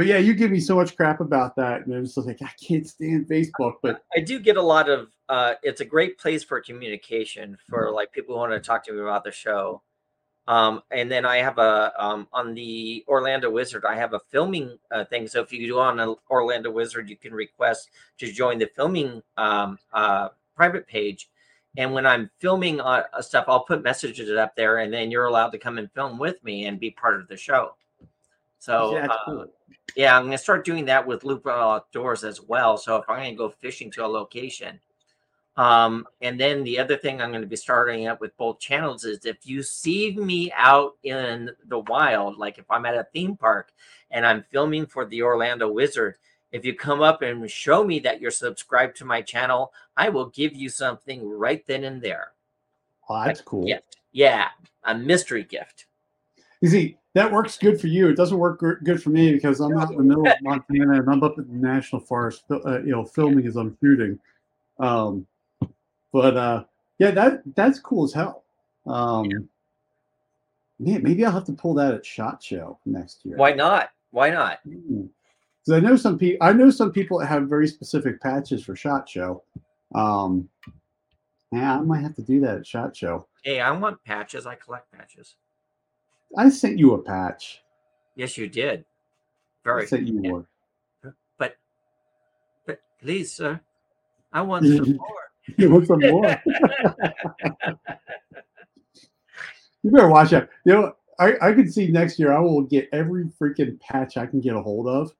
but 0.00 0.06
yeah, 0.06 0.16
you 0.16 0.32
give 0.32 0.50
me 0.50 0.60
so 0.60 0.76
much 0.76 0.96
crap 0.96 1.20
about 1.20 1.54
that, 1.56 1.84
and 1.84 1.94
I'm 1.94 2.06
just 2.06 2.16
like, 2.16 2.40
I 2.40 2.48
can't 2.58 2.88
stand 2.88 3.28
Facebook. 3.28 3.74
But 3.82 4.02
I 4.16 4.20
do 4.20 4.40
get 4.40 4.56
a 4.56 4.62
lot 4.62 4.88
of. 4.88 5.10
Uh, 5.28 5.56
it's 5.62 5.82
a 5.82 5.84
great 5.84 6.16
place 6.16 6.42
for 6.42 6.58
communication 6.62 7.58
for 7.68 7.90
like 7.92 8.10
people 8.10 8.34
who 8.34 8.40
want 8.40 8.52
to 8.52 8.60
talk 8.60 8.82
to 8.86 8.94
me 8.94 9.00
about 9.00 9.24
the 9.24 9.30
show. 9.30 9.82
Um, 10.48 10.80
and 10.90 11.12
then 11.12 11.26
I 11.26 11.42
have 11.42 11.58
a 11.58 11.92
um, 11.98 12.28
on 12.32 12.54
the 12.54 13.04
Orlando 13.08 13.50
Wizard. 13.50 13.84
I 13.84 13.94
have 13.94 14.14
a 14.14 14.20
filming 14.30 14.78
uh, 14.90 15.04
thing. 15.04 15.28
So 15.28 15.42
if 15.42 15.52
you 15.52 15.66
do 15.66 15.78
on 15.78 16.00
an 16.00 16.16
Orlando 16.30 16.70
Wizard, 16.70 17.10
you 17.10 17.16
can 17.18 17.34
request 17.34 17.90
to 18.20 18.32
join 18.32 18.58
the 18.58 18.70
filming 18.74 19.22
um, 19.36 19.78
uh, 19.92 20.28
private 20.56 20.86
page. 20.86 21.28
And 21.76 21.92
when 21.92 22.06
I'm 22.06 22.30
filming 22.38 22.80
uh, 22.80 23.02
stuff, 23.20 23.44
I'll 23.48 23.64
put 23.64 23.82
messages 23.82 24.30
up 24.30 24.56
there, 24.56 24.78
and 24.78 24.90
then 24.90 25.10
you're 25.10 25.26
allowed 25.26 25.50
to 25.50 25.58
come 25.58 25.76
and 25.76 25.92
film 25.92 26.16
with 26.16 26.42
me 26.42 26.64
and 26.64 26.80
be 26.80 26.90
part 26.90 27.20
of 27.20 27.28
the 27.28 27.36
show. 27.36 27.74
So 28.60 28.92
yeah, 28.92 29.06
uh, 29.06 29.44
yeah, 29.96 30.16
I'm 30.16 30.24
gonna 30.24 30.38
start 30.38 30.64
doing 30.64 30.84
that 30.84 31.06
with 31.06 31.24
Lupo 31.24 31.50
Outdoors 31.50 32.24
as 32.24 32.40
well. 32.40 32.76
So 32.76 32.96
if 32.96 33.08
I'm 33.08 33.16
gonna 33.16 33.34
go 33.34 33.48
fishing 33.48 33.90
to 33.92 34.04
a 34.04 34.06
location, 34.06 34.78
um, 35.56 36.06
and 36.20 36.38
then 36.38 36.62
the 36.62 36.78
other 36.78 36.96
thing 36.96 37.20
I'm 37.20 37.32
gonna 37.32 37.46
be 37.46 37.56
starting 37.56 38.06
up 38.06 38.20
with 38.20 38.36
both 38.36 38.60
channels 38.60 39.04
is 39.04 39.24
if 39.24 39.46
you 39.46 39.62
see 39.62 40.14
me 40.14 40.52
out 40.54 40.96
in 41.02 41.50
the 41.68 41.80
wild, 41.80 42.36
like 42.36 42.58
if 42.58 42.70
I'm 42.70 42.86
at 42.86 42.94
a 42.94 43.08
theme 43.12 43.36
park 43.36 43.72
and 44.10 44.26
I'm 44.26 44.44
filming 44.50 44.86
for 44.86 45.06
the 45.06 45.22
Orlando 45.22 45.72
Wizard, 45.72 46.16
if 46.52 46.64
you 46.64 46.74
come 46.74 47.00
up 47.00 47.22
and 47.22 47.50
show 47.50 47.82
me 47.82 47.98
that 48.00 48.20
you're 48.20 48.30
subscribed 48.30 48.96
to 48.96 49.04
my 49.04 49.22
channel, 49.22 49.72
I 49.96 50.10
will 50.10 50.26
give 50.26 50.54
you 50.54 50.68
something 50.68 51.26
right 51.26 51.66
then 51.66 51.84
and 51.84 52.02
there. 52.02 52.32
Oh, 53.08 53.24
that's 53.24 53.40
cool. 53.40 53.66
Gift, 53.66 53.96
yeah, 54.12 54.48
a 54.84 54.94
mystery 54.94 55.44
gift. 55.44 55.86
You 56.60 56.68
see, 56.68 56.96
that 57.14 57.32
works 57.32 57.58
good 57.58 57.80
for 57.80 57.86
you. 57.86 58.08
It 58.08 58.16
doesn't 58.16 58.38
work 58.38 58.60
good 58.60 59.02
for 59.02 59.10
me 59.10 59.32
because 59.32 59.60
I'm 59.60 59.76
out 59.76 59.90
in 59.90 59.96
the 59.96 60.04
middle 60.04 60.26
of 60.26 60.34
Montana 60.42 61.00
and 61.00 61.10
I'm 61.10 61.22
up 61.22 61.38
in 61.38 61.48
the 61.48 61.66
national 61.68 62.02
forest, 62.02 62.44
uh, 62.50 62.80
you 62.82 62.92
know, 62.92 63.04
filming 63.04 63.46
as 63.46 63.56
I'm 63.56 63.76
shooting. 63.82 64.18
Um, 64.78 65.26
but 66.12 66.36
uh, 66.36 66.64
yeah, 66.98 67.10
that 67.12 67.42
that's 67.54 67.78
cool 67.78 68.04
as 68.04 68.12
hell. 68.12 68.44
Um, 68.86 69.48
Man, 70.82 71.02
maybe 71.02 71.26
I'll 71.26 71.32
have 71.32 71.44
to 71.44 71.52
pull 71.52 71.74
that 71.74 71.92
at 71.92 72.06
Shot 72.06 72.42
Show 72.42 72.78
next 72.86 73.20
year. 73.24 73.36
Why 73.36 73.52
not? 73.52 73.90
Why 74.12 74.30
not? 74.30 74.60
Because 74.64 75.10
I 75.68 75.78
know 75.78 75.94
some 75.94 76.18
people. 76.18 76.38
I 76.40 76.54
know 76.54 76.70
some 76.70 76.90
people 76.90 77.18
that 77.18 77.26
have 77.26 77.48
very 77.48 77.68
specific 77.68 78.18
patches 78.22 78.64
for 78.64 78.74
Shot 78.74 79.06
Show. 79.06 79.42
Um, 79.94 80.48
yeah, 81.52 81.76
I 81.76 81.82
might 81.82 82.00
have 82.00 82.14
to 82.14 82.22
do 82.22 82.40
that 82.40 82.56
at 82.56 82.66
Shot 82.66 82.96
Show. 82.96 83.26
Hey, 83.44 83.60
I 83.60 83.70
want 83.72 84.02
patches. 84.04 84.46
I 84.46 84.54
collect 84.54 84.90
patches. 84.90 85.34
I 86.36 86.48
sent 86.48 86.78
you 86.78 86.94
a 86.94 86.98
patch. 87.02 87.62
Yes, 88.16 88.36
you 88.38 88.48
did. 88.48 88.84
Very. 89.64 89.82
I 89.82 89.86
sent 89.86 90.06
you 90.06 90.20
yeah. 90.22 90.30
one. 90.32 90.46
But, 91.38 91.56
but 92.66 92.80
please, 93.00 93.32
sir, 93.32 93.60
I 94.32 94.42
want 94.42 94.66
some 94.66 94.96
more. 94.96 95.06
You 95.56 95.70
want 95.70 95.86
some 95.86 96.00
more? 96.00 96.42
you 99.82 99.90
better 99.90 100.08
watch 100.08 100.32
out. 100.32 100.48
You 100.64 100.72
know, 100.74 100.92
I, 101.18 101.34
I 101.42 101.52
can 101.52 101.70
see 101.70 101.88
next 101.88 102.18
year 102.18 102.32
I 102.32 102.40
will 102.40 102.62
get 102.62 102.88
every 102.92 103.24
freaking 103.24 103.78
patch 103.80 104.16
I 104.16 104.26
can 104.26 104.40
get 104.40 104.54
a 104.54 104.62
hold 104.62 104.86
of. 104.86 105.12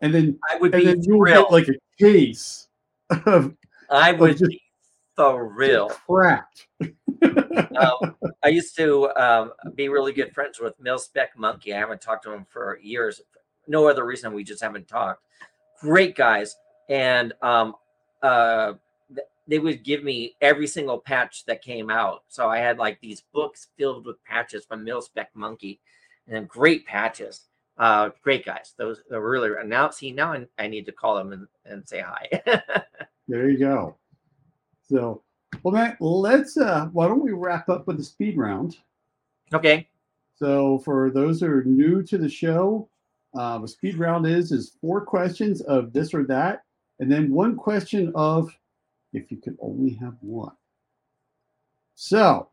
And 0.00 0.12
then 0.14 0.38
I 0.50 0.56
would 0.56 0.74
and 0.74 0.82
be 0.82 0.86
then 0.86 1.02
you'll 1.02 1.24
get 1.24 1.50
like 1.50 1.68
a 1.68 1.74
case 1.98 2.68
of 3.26 3.54
I 3.90 4.12
would 4.12 4.38
just- 4.38 4.50
be 4.50 4.60
thrilled. 5.16 5.92
crap. 5.92 6.48
Um, 7.22 8.16
I 8.44 8.48
used 8.48 8.76
to 8.76 9.10
um, 9.16 9.52
be 9.74 9.88
really 9.88 10.12
good 10.12 10.32
friends 10.32 10.60
with 10.60 10.78
Mil 10.80 10.98
Spec 10.98 11.36
Monkey. 11.36 11.74
I 11.74 11.78
haven't 11.78 12.00
talked 12.00 12.24
to 12.24 12.32
him 12.32 12.46
for 12.48 12.78
years. 12.82 13.20
No 13.66 13.88
other 13.88 14.04
reason. 14.04 14.32
We 14.32 14.44
just 14.44 14.62
haven't 14.62 14.88
talked. 14.88 15.22
Great 15.80 16.16
guys, 16.16 16.56
and 16.88 17.32
um, 17.42 17.74
uh, 18.22 18.74
they 19.46 19.58
would 19.58 19.82
give 19.82 20.02
me 20.04 20.36
every 20.40 20.66
single 20.66 20.98
patch 20.98 21.44
that 21.46 21.62
came 21.62 21.90
out. 21.90 22.22
So 22.28 22.48
I 22.48 22.58
had 22.58 22.78
like 22.78 23.00
these 23.00 23.22
books 23.32 23.68
filled 23.76 24.06
with 24.06 24.22
patches 24.24 24.64
from 24.64 24.84
Mil 24.84 25.02
Spec 25.02 25.30
Monkey, 25.34 25.80
and 26.28 26.48
great 26.48 26.86
patches. 26.86 27.46
Uh, 27.76 28.10
great 28.22 28.46
guys. 28.46 28.74
Those 28.78 29.02
are 29.12 29.20
really 29.20 29.50
now. 29.66 29.90
See 29.90 30.12
now 30.12 30.32
I, 30.32 30.46
I 30.58 30.68
need 30.68 30.86
to 30.86 30.92
call 30.92 31.16
them 31.16 31.32
and, 31.32 31.46
and 31.64 31.88
say 31.88 32.00
hi. 32.00 32.42
There 33.26 33.48
you 33.48 33.58
go. 33.58 33.96
So, 34.88 35.22
Well, 35.62 35.74
Matt, 35.74 35.96
let's. 36.00 36.56
Uh, 36.56 36.86
why 36.92 37.08
don't 37.08 37.22
we 37.22 37.32
wrap 37.32 37.68
up 37.68 37.86
with 37.86 37.96
the 37.96 38.04
speed 38.04 38.36
round? 38.36 38.76
Okay. 39.52 39.88
So, 40.36 40.78
for 40.80 41.10
those 41.10 41.40
who 41.40 41.46
are 41.46 41.64
new 41.64 42.02
to 42.02 42.18
the 42.18 42.28
show, 42.28 42.88
uh, 43.36 43.60
a 43.62 43.68
speed 43.68 43.96
round 43.96 44.26
is 44.26 44.52
is 44.52 44.76
four 44.80 45.00
questions 45.00 45.60
of 45.62 45.92
this 45.92 46.12
or 46.12 46.24
that, 46.24 46.64
and 47.00 47.10
then 47.10 47.32
one 47.32 47.56
question 47.56 48.12
of 48.14 48.56
if 49.12 49.30
you 49.30 49.38
could 49.38 49.56
only 49.60 49.94
have 49.94 50.14
one. 50.20 50.52
So, 51.94 52.48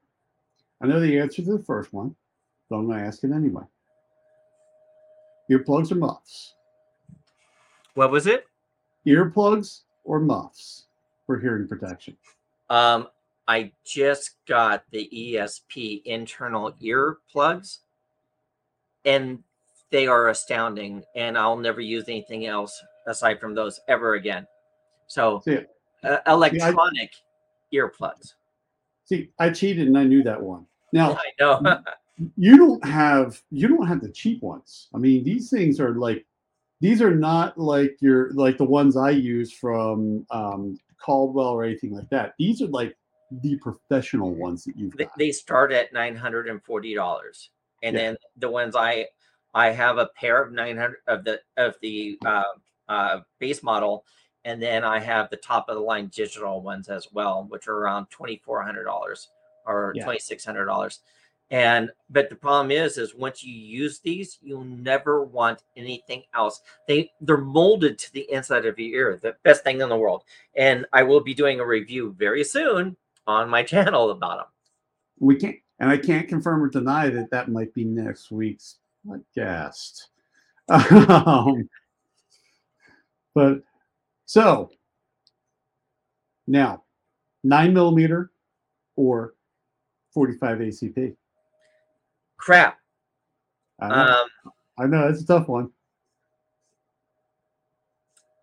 I 0.82 0.88
know 0.88 1.00
the 1.00 1.20
answer 1.20 1.42
to 1.44 1.58
the 1.58 1.64
first 1.64 1.92
one, 1.92 2.16
so 2.70 2.76
I'm 2.76 2.88
going 2.88 3.00
to 3.00 3.06
ask 3.06 3.24
it 3.24 3.32
anyway. 3.32 3.64
Earplugs 5.50 5.92
or 5.92 5.96
muffs? 5.96 6.54
What 7.96 8.12
was 8.12 8.28
it? 8.28 8.46
Earplugs 9.06 9.82
or 10.04 10.20
muffs 10.20 10.86
for 11.26 11.40
hearing 11.40 11.68
protection? 11.68 12.16
Um, 12.72 13.10
I 13.50 13.74
just 13.86 14.38
got 14.48 14.86
the 14.92 15.10
ESP 15.14 16.04
internal 16.06 16.74
ear 16.80 17.18
plugs, 17.30 17.80
and 19.04 19.44
they 19.90 20.08
are 20.08 20.30
astounding. 20.30 21.04
And 21.18 21.38
I'll 21.38 21.58
never 21.58 21.82
use 21.82 22.06
anything 22.08 22.46
else 22.46 22.82
aside 23.08 23.42
from 23.42 23.54
those 23.54 23.82
ever 23.90 24.16
again. 24.16 24.48
So, 25.08 25.42
See, 25.44 25.60
uh, 26.06 26.18
electronic 26.28 27.12
earplugs. 27.74 28.36
see, 29.04 29.30
I 29.38 29.50
cheated 29.50 29.88
and 29.88 29.98
I 29.98 30.06
knew 30.06 30.24
that 30.24 30.42
one. 30.42 30.66
Now, 30.94 31.14
I 31.18 31.32
know. 31.42 31.82
you 32.38 32.56
don't 32.56 32.86
have 32.86 33.42
you 33.52 33.68
don't 33.68 33.86
have 33.86 34.00
the 34.00 34.12
cheap 34.12 34.42
ones. 34.42 34.88
I 34.96 34.98
mean, 34.98 35.26
these 35.26 35.50
things 35.50 35.82
are 35.82 35.96
like 35.96 36.26
these 36.80 37.02
are 37.02 37.14
not 37.14 37.58
like 37.58 37.98
your 38.00 38.32
like 38.32 38.58
the 38.58 38.64
ones 38.64 38.96
I 38.96 39.10
use 39.10 39.52
from 39.52 40.26
um, 40.32 40.80
Caldwell 41.02 41.48
or 41.50 41.64
anything 41.64 41.96
like 41.96 42.10
that. 42.10 42.34
These 42.38 42.62
are 42.62 42.68
like 42.68 42.96
the 43.42 43.58
professional 43.58 44.34
ones 44.34 44.64
that 44.66 44.78
you've 44.78 44.96
they, 44.98 45.06
got. 45.06 45.18
they 45.18 45.32
start 45.32 45.72
at 45.72 45.94
nine 45.94 46.16
hundred 46.16 46.48
and 46.48 46.64
forty 46.64 46.94
dollars, 46.94 47.50
and 47.84 47.96
Yeah. 47.96 48.02
then 48.02 48.18
the 48.38 48.50
ones 48.50 48.76
I 48.76 49.08
I 49.54 49.72
have 49.72 49.98
a 49.98 50.08
pair 50.16 50.42
of 50.42 50.52
nine 50.52 50.78
hundred 50.78 51.00
of 51.08 51.24
the 51.24 51.42
of 51.58 51.76
the 51.82 52.18
uh, 52.26 52.44
uh, 52.88 53.20
base 53.40 53.64
model, 53.64 54.06
and 54.46 54.62
then 54.62 54.84
I 54.84 55.00
have 55.00 55.30
the 55.30 55.38
top 55.38 55.70
of 55.70 55.76
the 55.76 55.82
line 55.82 56.08
digital 56.14 56.62
ones 56.62 56.90
as 56.90 57.08
well, 57.12 57.46
which 57.50 57.68
are 57.68 57.78
around 57.78 58.08
twenty 58.10 58.42
four 58.44 58.62
hundred 58.62 58.84
dollars 58.86 59.30
or 59.66 59.94
Yeah. 59.96 60.04
twenty 60.04 60.20
six 60.20 60.46
hundred 60.46 60.66
dollars. 60.66 61.00
And 61.52 61.92
but 62.10 62.30
the 62.30 62.36
problem 62.36 62.72
is, 62.72 62.98
is 62.98 63.14
once 63.14 63.44
you 63.44 63.54
use 63.54 64.00
these, 64.00 64.40
you'll 64.42 64.64
never 64.64 65.24
want 65.26 65.64
anything 65.76 66.24
else. 66.34 66.62
They 66.88 67.12
they're 67.20 67.38
molded 67.38 68.00
to 68.00 68.14
the 68.14 68.26
inside 68.32 68.66
of 68.66 68.80
your 68.80 69.12
ear, 69.12 69.20
the 69.22 69.36
best 69.44 69.64
thing 69.66 69.82
in 69.82 69.90
the 69.90 69.98
world. 69.98 70.24
And 70.56 70.86
I 70.94 71.04
will 71.04 71.20
be 71.20 71.34
doing 71.34 71.60
a 71.60 71.66
review 71.66 72.16
very 72.18 72.46
soon 72.46 72.96
on 73.28 73.50
my 73.50 73.64
channel 73.72 74.12
about 74.12 74.38
them. 74.38 74.48
we 75.20 75.36
can't 75.36 75.58
and 75.80 75.90
I 75.90 75.98
can't 75.98 76.28
confirm 76.28 76.64
or 76.64 76.70
deny 76.70 77.10
that 77.10 77.32
that 77.32 77.50
might 77.50 77.74
be 77.74 77.84
next 77.84 78.32
week's 78.32 78.78
podcast. 79.06 80.08
Um, 80.70 81.68
but 83.36 83.62
so 84.26 84.70
now 86.48 86.84
nine 87.44 87.74
millimeter 87.74 88.32
or 88.96 89.34
45 90.14 90.60
ACP. 90.60 91.16
Crap. 92.42 92.80
I 93.80 93.88
know, 93.88 93.96
Um, 93.96 94.52
I 94.80 94.86
know 94.88 95.08
it's 95.08 95.22
a 95.22 95.28
tough 95.28 95.48
one. 95.48 95.72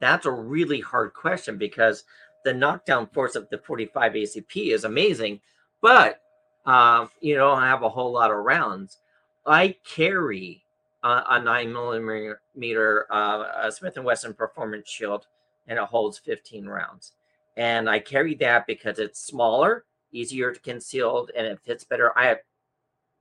that's 0.01 0.26
a 0.26 0.30
really 0.30 0.80
hard 0.80 1.12
question 1.12 1.59
because 1.59 2.05
the 2.44 2.55
knockdown 2.55 3.09
force 3.09 3.34
of 3.34 3.49
the 3.51 3.59
45 3.59 4.12
ACP 4.12 4.72
is 4.72 4.84
amazing, 4.84 5.40
but 5.82 6.20
um, 6.66 7.11
you 7.20 7.34
don't 7.34 7.61
have 7.62 7.82
a 7.82 7.88
whole 7.88 8.12
lot 8.12 8.30
of 8.30 8.36
rounds. 8.36 8.99
I 9.44 9.74
carry 9.84 10.62
a, 11.03 11.22
a 11.30 11.42
nine 11.42 11.72
millimeter 11.72 13.07
uh, 13.11 13.68
Smith 13.72 13.96
and 13.96 14.05
Wesson 14.05 14.32
Performance 14.34 14.88
Shield, 14.88 15.26
and 15.66 15.76
it 15.76 15.84
holds 15.84 16.18
15 16.18 16.66
rounds. 16.66 17.14
And 17.57 17.90
I 17.90 17.99
carry 17.99 18.36
that 18.36 18.68
because 18.68 19.01
it's 19.01 19.18
smaller, 19.20 19.84
easier 20.12 20.53
to 20.53 20.61
conceal, 20.61 21.26
and 21.36 21.44
it 21.44 21.59
fits 21.64 21.82
better. 21.82 22.16
I 22.16 22.26
have 22.26 22.38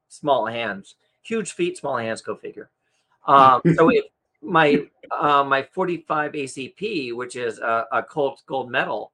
small 0.08 0.46
hands, 0.46 0.96
huge 1.24 1.52
feet, 1.52 1.78
small 1.78 1.98
hands. 1.98 2.22
Go 2.22 2.36
figure. 2.36 2.70
Um, 3.28 3.62
so 3.76 3.90
if 3.90 4.06
my 4.42 4.86
uh, 5.12 5.44
my 5.44 5.64
45 5.64 6.32
ACP, 6.32 7.16
which 7.16 7.36
is 7.36 7.60
a, 7.60 7.86
a 7.92 8.04
Colt 8.04 8.44
gold 8.46 8.72
medal, 8.72 9.12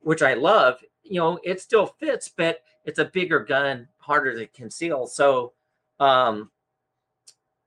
which 0.00 0.22
I 0.22 0.34
love, 0.34 0.78
you 1.02 1.20
know, 1.20 1.38
it 1.44 1.60
still 1.60 1.86
fits, 1.86 2.28
but 2.28 2.60
it's 2.84 2.98
a 2.98 3.04
bigger 3.04 3.40
gun, 3.40 3.88
harder 3.98 4.38
to 4.38 4.46
conceal. 4.46 5.06
So 5.06 5.52
um, 5.98 6.50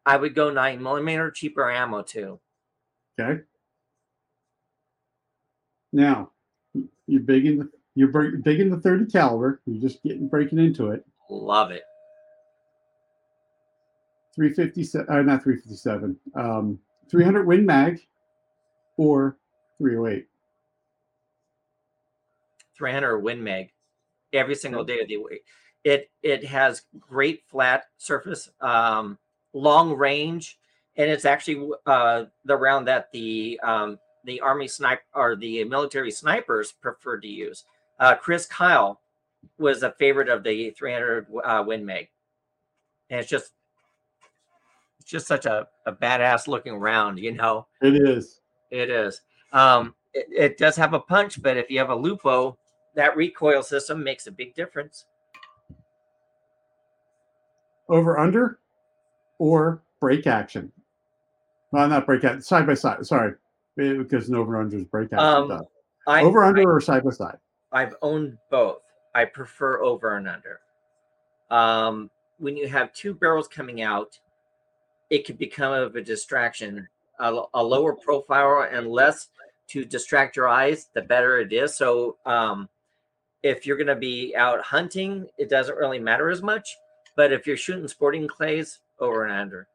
I 0.05 0.17
would 0.17 0.35
go 0.35 0.49
nine 0.49 0.81
millimeter, 0.81 1.31
cheaper 1.31 1.69
ammo 1.69 2.01
too. 2.01 2.39
Okay. 3.19 3.41
Now, 5.91 6.31
you're 7.07 7.21
big 7.21 7.45
in 7.45 7.59
the 7.59 7.69
you're 7.95 8.07
big 8.07 8.59
in 8.59 8.69
the 8.69 8.79
30 8.79 9.11
caliber. 9.11 9.61
You're 9.65 9.81
just 9.81 10.01
getting 10.03 10.27
breaking 10.27 10.59
into 10.59 10.91
it. 10.91 11.05
Love 11.29 11.71
it. 11.71 11.83
357, 14.39 15.09
uh, 15.09 15.21
not 15.21 15.43
357, 15.43 16.17
um, 16.35 16.79
300 17.09 17.45
Win 17.45 17.65
Mag 17.65 17.99
or 18.95 19.35
308. 19.77 20.25
300 22.77 23.19
Win 23.19 23.43
Mag 23.43 23.69
every 24.31 24.55
single 24.55 24.85
day 24.85 25.01
of 25.01 25.09
the 25.09 25.17
week. 25.17 25.43
It 25.83 26.09
it 26.23 26.45
has 26.45 26.83
great 26.97 27.43
flat 27.49 27.87
surface, 27.97 28.49
um, 28.61 29.17
long 29.51 29.93
range, 29.97 30.57
and 30.95 31.09
it's 31.09 31.25
actually 31.25 31.71
uh, 31.85 32.25
the 32.45 32.55
round 32.55 32.87
that 32.87 33.11
the 33.11 33.59
um, 33.61 33.99
the 34.23 34.39
army 34.39 34.69
sniper 34.69 35.03
or 35.15 35.35
the 35.35 35.65
military 35.65 36.11
snipers 36.11 36.71
preferred 36.71 37.23
to 37.23 37.27
use. 37.27 37.65
Uh, 37.99 38.15
Chris 38.15 38.45
Kyle 38.45 39.01
was 39.57 39.83
a 39.83 39.91
favorite 39.91 40.29
of 40.29 40.43
the 40.43 40.69
300 40.71 41.27
uh, 41.43 41.63
Win 41.67 41.85
Mag, 41.85 42.07
and 43.09 43.19
it's 43.19 43.29
just 43.29 43.51
just 45.09 45.27
such 45.27 45.45
a, 45.45 45.67
a 45.85 45.91
badass 45.91 46.47
looking 46.47 46.75
round, 46.75 47.19
you 47.19 47.31
know. 47.31 47.65
It 47.81 47.95
is. 47.95 48.41
It 48.69 48.89
is. 48.89 49.21
Um, 49.51 49.95
it, 50.13 50.27
it 50.31 50.57
does 50.57 50.75
have 50.75 50.93
a 50.93 50.99
punch, 50.99 51.41
but 51.41 51.57
if 51.57 51.69
you 51.69 51.79
have 51.79 51.89
a 51.89 51.95
Lupo, 51.95 52.57
that 52.95 53.17
recoil 53.17 53.63
system 53.63 54.03
makes 54.03 54.27
a 54.27 54.31
big 54.31 54.53
difference. 54.53 55.05
Over 57.87 58.19
under 58.19 58.59
or 59.39 59.81
break 59.99 60.27
action. 60.27 60.71
Well, 61.71 61.87
not 61.87 62.05
break 62.05 62.23
action, 62.23 62.41
side 62.43 62.67
by 62.67 62.75
side. 62.75 63.05
Sorry, 63.05 63.33
because 63.75 64.29
an 64.29 64.35
over 64.35 64.57
under 64.57 64.77
is 64.77 64.85
break 64.85 65.11
action. 65.11 65.19
Um, 65.51 65.61
I, 66.07 66.23
over 66.23 66.43
under 66.43 66.71
or 66.71 66.81
side 66.81 67.03
by 67.03 67.11
side. 67.11 67.37
I've 67.71 67.95
owned 68.03 68.37
both. 68.51 68.81
I 69.15 69.25
prefer 69.25 69.81
over 69.81 70.17
and 70.17 70.27
under. 70.27 70.59
Um, 71.49 72.11
when 72.37 72.55
you 72.55 72.67
have 72.67 72.93
two 72.93 73.15
barrels 73.15 73.47
coming 73.47 73.81
out, 73.81 74.19
it 75.09 75.25
could 75.25 75.37
become 75.37 75.73
of 75.73 75.95
a 75.95 76.01
distraction. 76.01 76.87
A, 77.19 77.41
a 77.53 77.63
lower 77.63 77.93
profile 77.93 78.67
and 78.71 78.87
less 78.87 79.27
to 79.67 79.83
distract 79.83 80.37
your 80.37 80.47
eyes, 80.47 80.87
the 80.93 81.01
better 81.01 81.39
it 81.39 81.51
is. 81.51 81.75
So, 81.75 82.15
um, 82.25 82.69
if 83.43 83.65
you're 83.65 83.77
going 83.77 83.87
to 83.87 83.95
be 83.95 84.35
out 84.35 84.61
hunting, 84.61 85.27
it 85.37 85.49
doesn't 85.49 85.77
really 85.77 85.99
matter 85.99 86.29
as 86.29 86.41
much. 86.41 86.77
But 87.15 87.33
if 87.33 87.45
you're 87.45 87.57
shooting 87.57 87.87
sporting 87.87 88.27
clays, 88.27 88.79
over 88.99 89.25
and 89.25 89.33
under. 89.33 89.67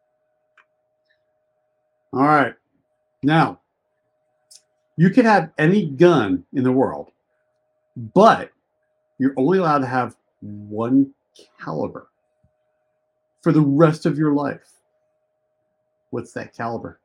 All 2.12 2.22
right. 2.22 2.54
Now, 3.22 3.60
you 4.96 5.10
can 5.10 5.24
have 5.24 5.50
any 5.58 5.86
gun 5.86 6.44
in 6.52 6.62
the 6.62 6.72
world, 6.72 7.10
but 7.96 8.52
you're 9.18 9.34
only 9.36 9.58
allowed 9.58 9.78
to 9.78 9.86
have 9.86 10.16
one 10.40 11.12
caliber 11.60 12.08
for 13.42 13.52
the 13.52 13.60
rest 13.60 14.06
of 14.06 14.18
your 14.18 14.32
life. 14.32 14.73
What's 16.14 16.30
that 16.34 16.54
caliber? 16.56 17.00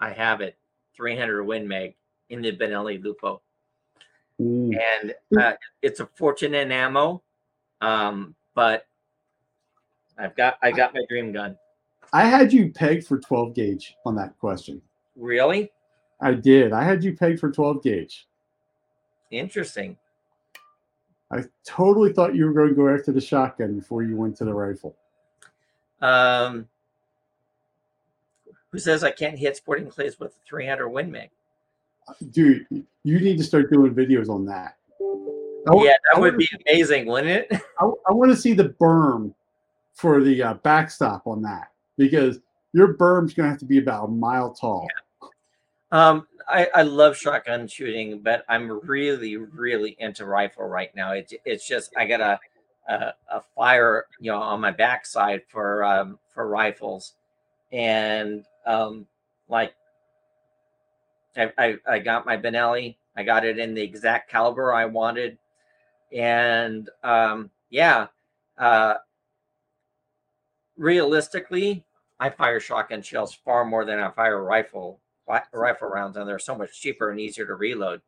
I 0.00 0.10
have 0.10 0.40
it, 0.40 0.56
300 0.96 1.44
Win 1.44 1.68
Mag 1.68 1.94
in 2.28 2.42
the 2.42 2.50
Benelli 2.56 3.00
Lupo. 3.00 3.40
And 4.40 5.14
uh, 5.38 5.52
it's 5.80 6.00
a 6.00 6.06
fortune 6.16 6.54
in 6.54 6.72
ammo. 6.72 7.22
Um, 7.80 8.34
but 8.56 8.88
I've 10.18 10.34
got 10.34 10.58
I 10.60 10.72
got 10.72 10.92
my 10.92 11.02
dream 11.08 11.30
gun. 11.30 11.56
I 12.12 12.24
had 12.24 12.52
you 12.52 12.72
pegged 12.72 13.06
for 13.06 13.20
12 13.20 13.54
gauge 13.54 13.94
on 14.04 14.16
that 14.16 14.36
question. 14.40 14.82
Really 15.14 15.70
I 16.20 16.32
did. 16.32 16.72
I 16.72 16.82
had 16.82 17.04
you 17.04 17.16
pegged 17.16 17.38
for 17.38 17.52
12 17.52 17.80
gauge. 17.80 18.26
interesting. 19.30 19.96
I 21.30 21.44
totally 21.64 22.12
thought 22.12 22.34
you 22.34 22.46
were 22.46 22.52
going 22.52 22.70
to 22.70 22.74
go 22.74 22.88
after 22.88 23.12
the 23.12 23.20
shotgun 23.20 23.78
before 23.78 24.02
you 24.02 24.16
went 24.16 24.36
to 24.38 24.44
the 24.44 24.52
rifle. 24.52 24.96
Um, 26.00 26.68
who 28.70 28.78
says 28.78 29.04
I 29.04 29.10
can't 29.10 29.38
hit 29.38 29.56
sporting 29.56 29.88
clays 29.88 30.18
with 30.18 30.32
a 30.32 30.48
300 30.48 30.88
Win 30.88 31.10
Mag? 31.10 31.30
dude, 32.30 32.66
you 33.04 33.20
need 33.20 33.38
to 33.38 33.44
start 33.44 33.70
doing 33.70 33.94
videos 33.94 34.28
on 34.28 34.44
that. 34.46 34.76
I, 35.00 35.82
yeah, 35.82 35.94
that 36.12 36.20
would 36.20 36.36
be 36.36 36.46
see- 36.46 36.58
amazing, 36.68 37.06
wouldn't 37.06 37.30
it? 37.50 37.60
I, 37.80 37.84
I 38.08 38.12
want 38.12 38.30
to 38.30 38.36
see 38.36 38.52
the 38.52 38.68
berm 38.68 39.32
for 39.94 40.22
the 40.22 40.42
uh, 40.42 40.54
backstop 40.54 41.26
on 41.26 41.42
that 41.42 41.70
because 41.96 42.40
your 42.72 42.88
berm's 42.94 43.32
gonna 43.32 43.48
have 43.48 43.58
to 43.58 43.64
be 43.64 43.78
about 43.78 44.04
a 44.04 44.08
mile 44.08 44.52
tall. 44.52 44.86
Um, 45.92 46.26
I, 46.48 46.68
I 46.74 46.82
love 46.82 47.16
shotgun 47.16 47.68
shooting, 47.68 48.18
but 48.18 48.44
I'm 48.48 48.80
really, 48.86 49.36
really 49.36 49.96
into 49.98 50.26
rifle 50.26 50.64
right 50.64 50.94
now. 50.94 51.12
It's 51.12 51.32
it's 51.44 51.66
just 51.66 51.92
I 51.96 52.06
got 52.06 52.20
a 52.88 53.14
a, 53.30 53.40
fire, 53.54 54.06
you 54.20 54.30
know, 54.30 54.38
on 54.38 54.60
my 54.60 54.70
backside 54.70 55.42
for 55.48 55.84
um, 55.84 56.18
for 56.32 56.48
rifles, 56.48 57.14
and 57.72 58.44
um, 58.66 59.06
like 59.48 59.74
I, 61.36 61.52
I 61.58 61.76
I 61.86 61.98
got 61.98 62.26
my 62.26 62.36
Benelli. 62.36 62.96
I 63.16 63.22
got 63.22 63.44
it 63.44 63.58
in 63.58 63.74
the 63.74 63.82
exact 63.82 64.30
caliber 64.30 64.72
I 64.72 64.86
wanted, 64.86 65.38
and 66.12 66.88
um, 67.02 67.50
yeah, 67.70 68.08
uh, 68.58 68.94
realistically, 70.76 71.84
I 72.18 72.30
fire 72.30 72.60
shotgun 72.60 73.02
shells 73.02 73.34
far 73.34 73.64
more 73.64 73.84
than 73.84 73.98
I 73.98 74.10
fire 74.10 74.42
rifle 74.42 75.00
rifle 75.52 75.88
rounds, 75.88 76.16
and 76.16 76.28
they're 76.28 76.38
so 76.38 76.56
much 76.56 76.80
cheaper 76.80 77.10
and 77.10 77.20
easier 77.20 77.46
to 77.46 77.54
reload. 77.54 78.02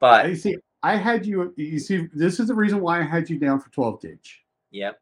But 0.00 0.26
I 0.26 0.34
see. 0.34 0.56
I 0.86 0.94
had 0.94 1.26
you. 1.26 1.52
You 1.56 1.80
see, 1.80 2.08
this 2.14 2.38
is 2.38 2.46
the 2.46 2.54
reason 2.54 2.80
why 2.80 3.00
I 3.00 3.02
had 3.02 3.28
you 3.28 3.40
down 3.40 3.58
for 3.58 3.70
12 3.70 4.02
gauge, 4.02 4.44
yep, 4.70 5.00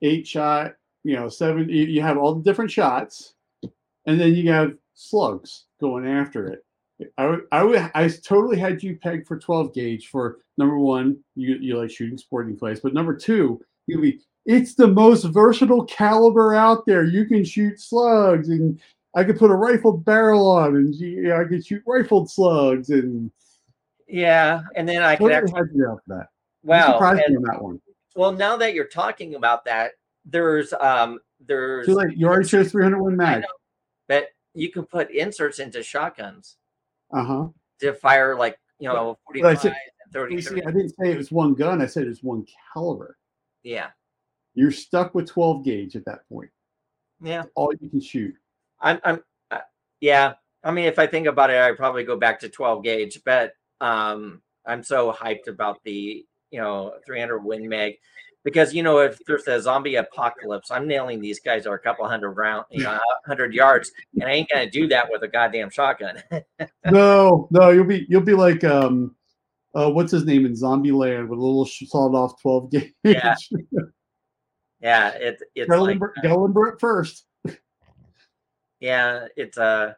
eight 0.00 0.26
shot. 0.26 0.76
You 1.04 1.16
know, 1.16 1.28
seven. 1.28 1.68
You, 1.68 2.00
have 2.00 2.16
all 2.16 2.34
the 2.34 2.42
different 2.42 2.70
shots, 2.70 3.34
and 4.06 4.18
then 4.18 4.34
you 4.34 4.50
have 4.50 4.72
slugs 4.94 5.66
going 5.78 6.06
after 6.06 6.48
it. 6.48 6.64
I 7.18 7.36
I 7.52 7.90
I 7.94 8.08
totally 8.08 8.58
had 8.58 8.82
you 8.82 8.96
pegged 8.96 9.26
for 9.26 9.38
12 9.38 9.74
gauge 9.74 10.08
for 10.08 10.38
number 10.56 10.78
one, 10.78 11.18
you, 11.34 11.56
you 11.60 11.78
like 11.78 11.90
shooting 11.90 12.16
sporting 12.16 12.56
clays, 12.58 12.80
but 12.80 12.94
number 12.94 13.14
two, 13.14 13.60
you'll 13.86 14.00
be, 14.00 14.20
it's 14.46 14.74
the 14.74 14.88
most 14.88 15.24
versatile 15.24 15.84
caliber 15.84 16.54
out 16.54 16.86
there. 16.86 17.04
You 17.04 17.26
can 17.26 17.44
shoot 17.44 17.78
slugs, 17.78 18.48
and 18.48 18.80
I 19.14 19.22
could 19.24 19.38
put 19.38 19.50
a 19.50 19.54
rifled 19.54 20.04
barrel 20.06 20.50
on, 20.50 20.76
and 20.76 20.94
you, 20.94 21.34
I 21.34 21.44
could 21.44 21.66
shoot 21.66 21.82
rifled 21.86 22.30
slugs, 22.30 22.88
and 22.88 23.30
yeah, 24.08 24.62
and 24.74 24.88
then 24.88 25.02
I 25.02 25.16
could 25.16 25.32
actually 25.32 25.62
you 25.74 25.88
out 25.90 26.00
that. 26.08 26.28
You 26.62 26.70
wow. 26.70 26.92
surprised 26.92 27.22
and- 27.26 27.34
me 27.34 27.36
on 27.38 27.42
that 27.54 27.62
one. 27.62 27.80
well, 28.14 28.32
now 28.32 28.56
that 28.56 28.74
you're 28.74 28.86
talking 28.86 29.34
about 29.34 29.64
that, 29.66 29.92
there's 30.24 30.72
um 30.74 31.18
there's 31.46 31.86
Too 31.86 31.94
late. 31.94 32.16
You 32.16 32.26
already 32.28 32.48
chose 32.48 32.70
300 32.72 33.00
win 33.00 33.16
mag. 33.16 33.42
know. 33.42 33.48
that 34.08 34.28
you 34.54 34.70
can 34.70 34.84
put 34.84 35.10
inserts 35.10 35.58
into 35.58 35.82
shotguns 35.82 36.56
Uh 37.12 37.24
huh. 37.24 37.48
to 37.80 37.92
fire 37.94 38.34
like 38.36 38.58
you 38.78 38.88
know 38.88 39.18
But 39.26 39.36
I 39.44 39.54
45 39.54 39.60
said- 39.60 39.76
and 40.04 40.12
30, 40.12 40.34
You 40.34 40.40
see, 40.42 40.62
I 40.62 40.70
didn't 40.70 40.90
say 40.90 41.10
it 41.12 41.16
was 41.18 41.30
one 41.32 41.54
gun. 41.54 41.82
I 41.82 41.86
said 41.86 42.06
it's 42.06 42.22
one 42.22 42.46
caliber. 42.72 43.18
yeah 43.62 43.88
You're 44.54 44.70
stuck 44.70 45.14
with 45.14 45.28
12 45.28 45.64
gauge 45.64 45.94
at 45.96 46.04
that 46.06 46.20
point. 46.28 46.50
yeah 47.20 47.44
All 47.54 47.72
you 47.80 47.88
can 47.90 48.00
shoot. 48.00 48.34
I'm 48.80 49.00
I'm 49.04 49.22
uh, 49.50 49.60
yeah 50.00 50.34
I 50.64 50.70
mean 50.70 50.86
if 50.86 50.98
I 50.98 51.06
think 51.06 51.26
about 51.26 51.50
it 51.50 51.58
I'd 51.60 51.76
probably 51.76 52.02
go 52.04 52.16
back 52.16 52.40
to 52.40 52.48
12 52.48 52.82
gauge 52.82 53.20
but 53.24 53.52
um 53.80 54.42
I'm 54.66 54.82
so 54.82 55.12
hyped 55.12 55.48
about 55.48 55.82
the 55.84 56.24
you 56.50 56.60
know 56.60 56.94
300 57.06 57.38
Win 57.38 57.68
Mag 57.68 57.94
because 58.46 58.72
you 58.72 58.82
know 58.82 58.98
if 58.98 59.18
there's 59.26 59.46
a 59.48 59.60
zombie 59.60 59.96
apocalypse 59.96 60.70
I'm 60.70 60.86
nailing 60.86 61.20
these 61.20 61.40
guys 61.40 61.66
are 61.66 61.74
a 61.74 61.78
couple 61.78 62.08
hundred 62.08 62.30
round 62.32 62.64
you 62.70 62.84
know 62.84 62.92
100 62.92 63.52
yards 63.52 63.90
and 64.14 64.24
I 64.24 64.32
ain't 64.32 64.48
gonna 64.48 64.70
do 64.70 64.86
that 64.88 65.10
with 65.10 65.22
a 65.22 65.28
goddamn 65.28 65.68
shotgun 65.68 66.22
no, 66.90 67.48
no, 67.50 67.70
you'll 67.70 67.84
be 67.84 68.06
you'll 68.08 68.22
be 68.22 68.34
like 68.34 68.62
um 68.64 69.14
uh 69.74 69.90
what's 69.90 70.12
his 70.12 70.24
name 70.24 70.46
in 70.46 70.54
Zombie 70.54 70.92
Land 70.92 71.28
with 71.28 71.38
a 71.38 71.42
little 71.42 71.66
sawed 71.66 72.14
off 72.14 72.40
12 72.40 72.70
gauge. 72.70 72.94
Yeah. 73.02 73.34
yeah 74.80 75.08
it, 75.10 75.42
it's 75.54 75.68
like 75.68 75.98
Gellenbr- 75.98 76.14
Gellenbr 76.22 76.78
first. 76.80 77.24
yeah 78.80 79.26
it's 79.36 79.58
uh 79.58 79.92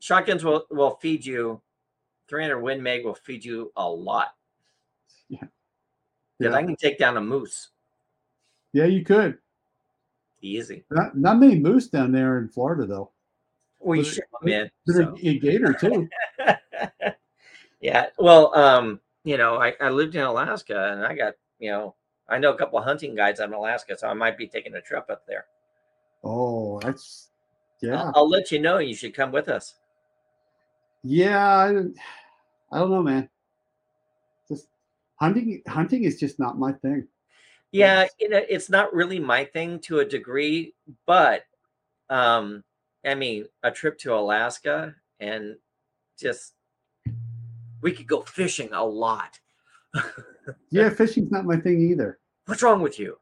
shotguns 0.00 0.44
will 0.44 0.66
will 0.70 0.98
feed 1.00 1.24
you 1.24 1.62
300 2.30 2.58
Win 2.60 2.82
Mag 2.82 3.04
will 3.04 3.14
feed 3.14 3.44
you 3.44 3.70
a 3.76 3.86
lot 3.86 4.34
Yeah. 5.28 5.40
because 6.38 6.52
Yeah. 6.52 6.58
I 6.58 6.62
can 6.62 6.76
take 6.76 6.96
down 6.98 7.16
a 7.18 7.20
moose 7.20 7.68
Yeah, 8.72 8.84
you 8.86 9.04
could. 9.04 9.36
easy. 10.40 10.84
Not 10.90 11.16
not 11.16 11.38
many 11.38 11.58
moose 11.58 11.88
down 11.88 12.12
there 12.12 12.38
in 12.38 12.48
Florida 12.48 12.86
though. 12.86 13.10
We 13.80 13.98
But- 13.98 14.06
shoot 14.06 14.24
them 14.40 14.48
in. 14.48 14.70
There's 14.86 15.04
so. 15.06 15.16
a, 15.22 15.28
a 15.28 15.38
gator 15.38 15.72
too. 15.74 16.08
yeah. 17.80 18.06
Well, 18.18 18.54
um, 18.56 19.00
you 19.24 19.36
know, 19.36 19.56
I, 19.56 19.74
I 19.80 19.90
lived 19.90 20.14
in 20.14 20.22
Alaska 20.22 20.92
and 20.92 21.04
I 21.04 21.14
got, 21.14 21.34
you 21.58 21.70
know, 21.70 21.94
I 22.28 22.38
know 22.38 22.52
a 22.52 22.56
couple 22.56 22.78
of 22.78 22.84
hunting 22.84 23.14
guides 23.14 23.40
out 23.40 23.48
in 23.48 23.54
Alaska, 23.54 23.96
so 23.98 24.06
I 24.08 24.14
might 24.14 24.38
be 24.38 24.46
taking 24.46 24.74
a 24.74 24.80
trip 24.80 25.06
up 25.10 25.26
there. 25.26 25.46
Oh, 26.22 26.78
that's 26.80 27.28
yeah. 27.82 28.02
I'll, 28.04 28.12
I'll 28.16 28.28
let 28.28 28.52
you 28.52 28.58
know. 28.60 28.78
You 28.78 28.94
should 28.94 29.14
come 29.14 29.32
with 29.32 29.48
us. 29.48 29.74
Yeah, 31.02 31.56
I, 31.56 31.72
don't- 31.72 31.96
I 32.72 32.78
don't 32.78 32.90
know, 32.90 33.02
man. 33.02 33.28
Just 34.48 34.66
hunting 35.16 35.62
hunting 35.66 36.04
is 36.04 36.18
just 36.20 36.38
not 36.38 36.58
my 36.58 36.72
thing. 36.72 37.06
Yeah, 37.72 38.02
Yes. 38.02 38.10
you 38.20 38.28
know, 38.28 38.42
it's 38.48 38.68
not 38.70 38.92
really 38.94 39.18
my 39.18 39.44
thing 39.44 39.78
to 39.80 40.00
a 40.00 40.04
degree, 40.04 40.74
but 41.06 41.44
um, 42.10 42.64
I 43.04 43.14
mean, 43.14 43.46
a 43.62 43.70
trip 43.70 43.98
to 44.00 44.14
Alaska 44.14 44.94
and 45.20 45.56
just 46.18 46.54
we 47.80 47.92
could 47.92 48.06
go 48.06 48.22
fishing 48.22 48.70
a 48.72 48.84
lot. 48.84 49.38
Yeah, 50.70 50.90
fishing's 50.90 51.30
not 51.30 51.44
my 51.44 51.56
thing 51.58 51.80
either. 51.80 52.18
What's 52.46 52.62
wrong 52.62 52.80
with 52.82 52.98
you? 52.98 53.18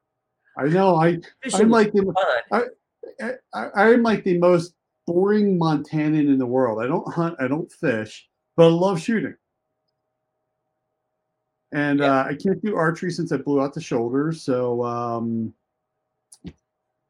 I 0.57 0.65
know. 0.69 0.97
I 0.97 1.19
Fishing 1.43 1.61
I'm 1.63 1.69
like 1.69 1.93
the. 1.93 2.15
I, 2.53 3.33
I, 3.53 3.69
I'm 3.93 4.03
like 4.03 4.25
the 4.25 4.39
most 4.39 4.73
boring 5.09 5.59
Montanan 5.59 6.29
in 6.29 6.37
the 6.37 6.45
world. 6.47 6.83
I 6.83 6.87
don't 6.87 7.11
hunt. 7.11 7.35
I 7.41 7.49
don't 7.49 7.73
fish, 7.73 8.29
but 8.57 8.67
I 8.67 8.69
love 8.69 9.01
shooting. 9.01 9.35
And 11.73 12.01
Yeah. 12.01 12.21
uh, 12.21 12.25
I 12.25 12.35
can't 12.35 12.63
do 12.63 12.77
archery 12.77 13.11
since 13.11 13.33
I 13.33 13.39
blew 13.39 13.63
out 13.63 13.73
the 13.73 13.81
shoulder. 13.81 14.33
So 14.33 14.85
um, 14.85 15.55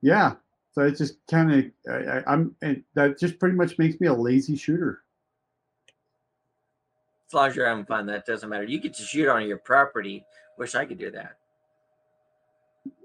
yeah, 0.00 0.34
so 0.70 0.82
it 0.82 0.96
just 0.96 1.16
kind 1.28 1.52
of 1.52 1.64
I, 1.92 2.18
I, 2.18 2.32
I'm 2.32 2.54
and 2.62 2.84
that 2.94 3.18
just 3.18 3.40
pretty 3.40 3.56
much 3.56 3.78
makes 3.78 3.98
me 4.00 4.06
a 4.06 4.14
lazy 4.14 4.54
shooter. 4.56 5.02
As 7.26 7.34
long 7.34 7.48
as 7.50 7.56
you're 7.56 7.66
having 7.68 7.84
fun, 7.84 8.06
that 8.06 8.26
doesn't 8.26 8.48
matter. 8.48 8.64
You 8.64 8.80
get 8.80 8.94
to 8.94 9.02
shoot 9.02 9.28
on 9.28 9.46
your 9.46 9.58
property. 9.58 10.24
Wish 10.56 10.76
I 10.76 10.84
could 10.84 10.98
do 10.98 11.10
that. 11.10 11.36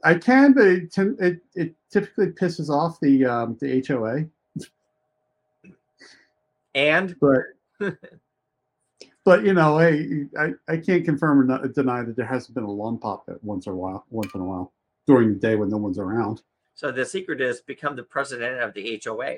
I 0.04 0.16
can, 0.16 0.54
but 0.54 0.68
it 0.68 0.96
it, 0.98 1.42
it 1.56 1.76
typically 1.92 2.28
pisses 2.28 2.70
off 2.70 3.00
the 3.00 3.26
um, 3.26 3.58
the 3.60 3.84
HOA. 3.88 4.26
And 6.76 7.16
But 7.20 7.42
but 9.24 9.44
you 9.44 9.54
know, 9.54 9.78
hey, 9.78 10.26
I, 10.38 10.52
I 10.68 10.78
can't 10.78 11.06
confirm 11.06 11.40
or 11.40 11.44
not, 11.44 11.74
deny 11.74 12.04
that 12.04 12.16
there 12.16 12.26
hasn't 12.26 12.56
been 12.56 12.64
a 12.64 12.72
lung 12.72 12.98
pop 12.98 13.26
at 13.30 13.44
once 13.44 13.68
or 13.68 13.72
a 13.72 13.76
while, 13.76 14.06
once 14.10 14.34
in 14.34 14.42
a 14.42 14.46
while 14.46 14.74
during 15.08 15.34
the 15.34 15.40
day 15.40 15.56
when 15.56 15.70
no 15.70 15.78
one's 15.78 16.00
around. 16.00 16.42
so 16.76 16.92
the 16.92 17.06
secret 17.06 17.42
is 17.42 17.62
become 17.62 17.96
the 17.96 18.04
president 18.04 18.62
of 18.62 18.74
the 18.74 19.02
HOA. 19.04 19.38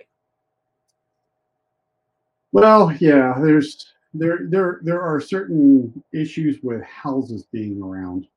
Well, 2.52 2.96
yeah, 3.00 3.36
there's 3.42 3.86
there 4.14 4.40
there 4.44 4.80
there 4.84 5.02
are 5.02 5.20
certain 5.20 6.04
issues 6.14 6.60
with 6.64 6.82
houses 6.84 7.46
being 7.52 7.82
around. 7.82 8.28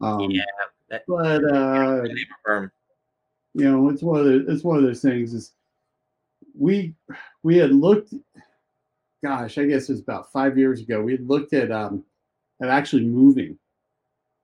Um, 0.00 0.30
yeah, 0.30 0.44
that 0.88 1.04
but 1.06 1.44
uh, 1.44 2.04
you 3.54 3.70
know, 3.70 3.90
it's 3.90 4.02
one 4.02 4.20
of 4.20 4.26
the, 4.26 4.46
it's 4.50 4.64
one 4.64 4.78
of 4.78 4.84
those 4.84 5.02
things. 5.02 5.34
Is 5.34 5.52
we 6.58 6.94
we 7.42 7.56
had 7.56 7.72
looked, 7.72 8.12
gosh, 9.24 9.58
I 9.58 9.66
guess 9.66 9.88
it 9.88 9.92
was 9.92 10.00
about 10.00 10.32
five 10.32 10.58
years 10.58 10.80
ago. 10.80 11.02
We 11.02 11.12
had 11.12 11.26
looked 11.26 11.52
at 11.52 11.70
um 11.70 12.04
at 12.62 12.68
actually 12.68 13.06
moving 13.06 13.58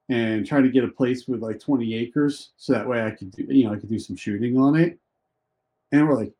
and 0.08 0.46
trying 0.46 0.64
to 0.64 0.70
get 0.70 0.84
a 0.84 0.88
place 0.88 1.26
with 1.26 1.40
like 1.40 1.58
20 1.58 1.94
acres, 1.94 2.50
so 2.56 2.72
that 2.72 2.86
way 2.86 3.02
I 3.02 3.10
could 3.10 3.30
do, 3.30 3.44
you 3.48 3.64
know 3.64 3.72
I 3.72 3.78
could 3.78 3.88
do 3.88 3.98
some 3.98 4.16
shooting 4.16 4.56
on 4.58 4.76
it. 4.76 4.98
And 5.92 6.08
we're 6.08 6.16
like, 6.16 6.32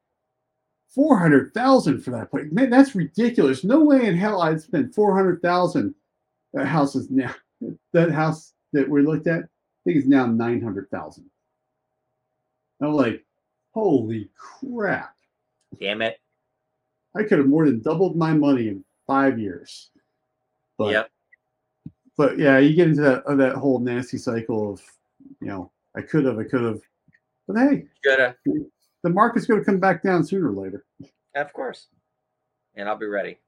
four 0.95 1.19
hundred 1.19 1.53
thousand 1.55 2.01
for 2.03 2.13
that 2.13 2.31
place, 2.31 2.51
man, 2.53 2.71
that's 2.71 2.95
ridiculous. 2.95 3.65
No 3.65 3.81
way 3.81 4.07
in 4.07 4.17
hell 4.17 4.43
I'd 4.43 4.61
spend 4.61 4.95
four 4.95 5.15
hundred 5.15 5.43
thousand. 5.43 5.95
That 6.53 6.67
house 6.67 6.95
is 6.95 7.11
now 7.11 7.35
that 7.93 8.13
house 8.13 8.53
that 8.73 8.89
we 8.89 9.03
looked 9.03 9.27
at, 9.27 9.43
I 9.43 9.47
think 9.85 9.97
is 9.97 10.07
now 10.07 10.27
nine 10.27 10.63
hundred 10.63 10.89
thousand. 10.91 11.29
I'm 12.81 12.93
like, 12.93 13.25
holy 13.73 14.31
crap. 14.37 15.14
Damn 15.81 16.03
it. 16.03 16.19
I 17.17 17.23
could 17.23 17.39
have 17.39 17.47
more 17.47 17.65
than 17.67 17.81
doubled 17.81 18.17
my 18.17 18.33
money 18.33 18.69
in 18.69 18.85
five 19.07 19.39
years. 19.39 19.91
But 20.77 20.93
yep. 20.93 21.11
but 22.17 22.39
yeah, 22.39 22.59
you 22.59 22.75
get 22.75 22.89
into 22.89 23.03
that 23.03 23.25
uh, 23.25 23.37
that 23.37 23.55
whole 23.55 23.79
nasty 23.79 24.19
cycle 24.19 24.73
of, 24.73 24.83
you 25.41 25.47
know, 25.47 25.71
I 25.97 26.03
could 26.03 26.25
have, 26.25 26.39
I 26.39 26.45
could 26.45 26.63
have. 26.63 26.81
But 27.47 27.59
hey, 27.59 27.87
Shoulda. 28.05 28.35
the 29.03 29.11
market's 29.11 29.47
gonna 29.47 29.65
come 29.65 29.79
back 29.79 30.03
down 30.03 30.25
sooner 30.25 30.53
or 30.53 30.63
later. 30.63 30.85
Of 31.37 31.53
course. 31.53 31.87
and 32.75 32.89
I'll 32.89 32.97
be 32.99 33.07
ready. 33.07 33.39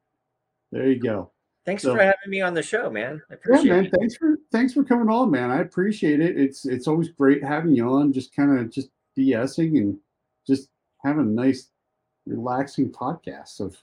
There 0.71 0.89
you 0.89 0.99
go. 0.99 1.31
Thanks 1.65 1.83
So- 1.83 1.93
for 1.95 2.01
having 2.01 2.29
me 2.29 2.39
on 2.39 2.53
the 2.53 2.61
show, 2.63 2.89
man. 2.89 3.21
I 3.29 3.35
Yeah, 3.49 3.63
man. 3.63 3.85
it. 3.85 3.93
Thanks 3.97 4.15
for 4.15 4.37
thanks 4.53 4.73
for 4.73 4.85
coming 4.85 5.09
on, 5.09 5.29
man. 5.31 5.51
I 5.51 5.59
appreciate 5.59 6.21
it. 6.21 6.37
It's 6.39 6.65
it's 6.65 6.87
always 6.87 7.09
great 7.09 7.43
having 7.43 7.75
you 7.75 7.89
on. 7.89 8.13
Just 8.13 8.33
kind 8.33 8.57
of 8.57 8.69
just 8.69 8.89
BSing 9.17 9.77
and 9.77 9.97
just 10.45 10.69
having 11.03 11.23
a 11.23 11.29
nice, 11.29 11.69
relaxing 12.27 12.91
podcasts 12.91 13.59
of, 13.59 13.75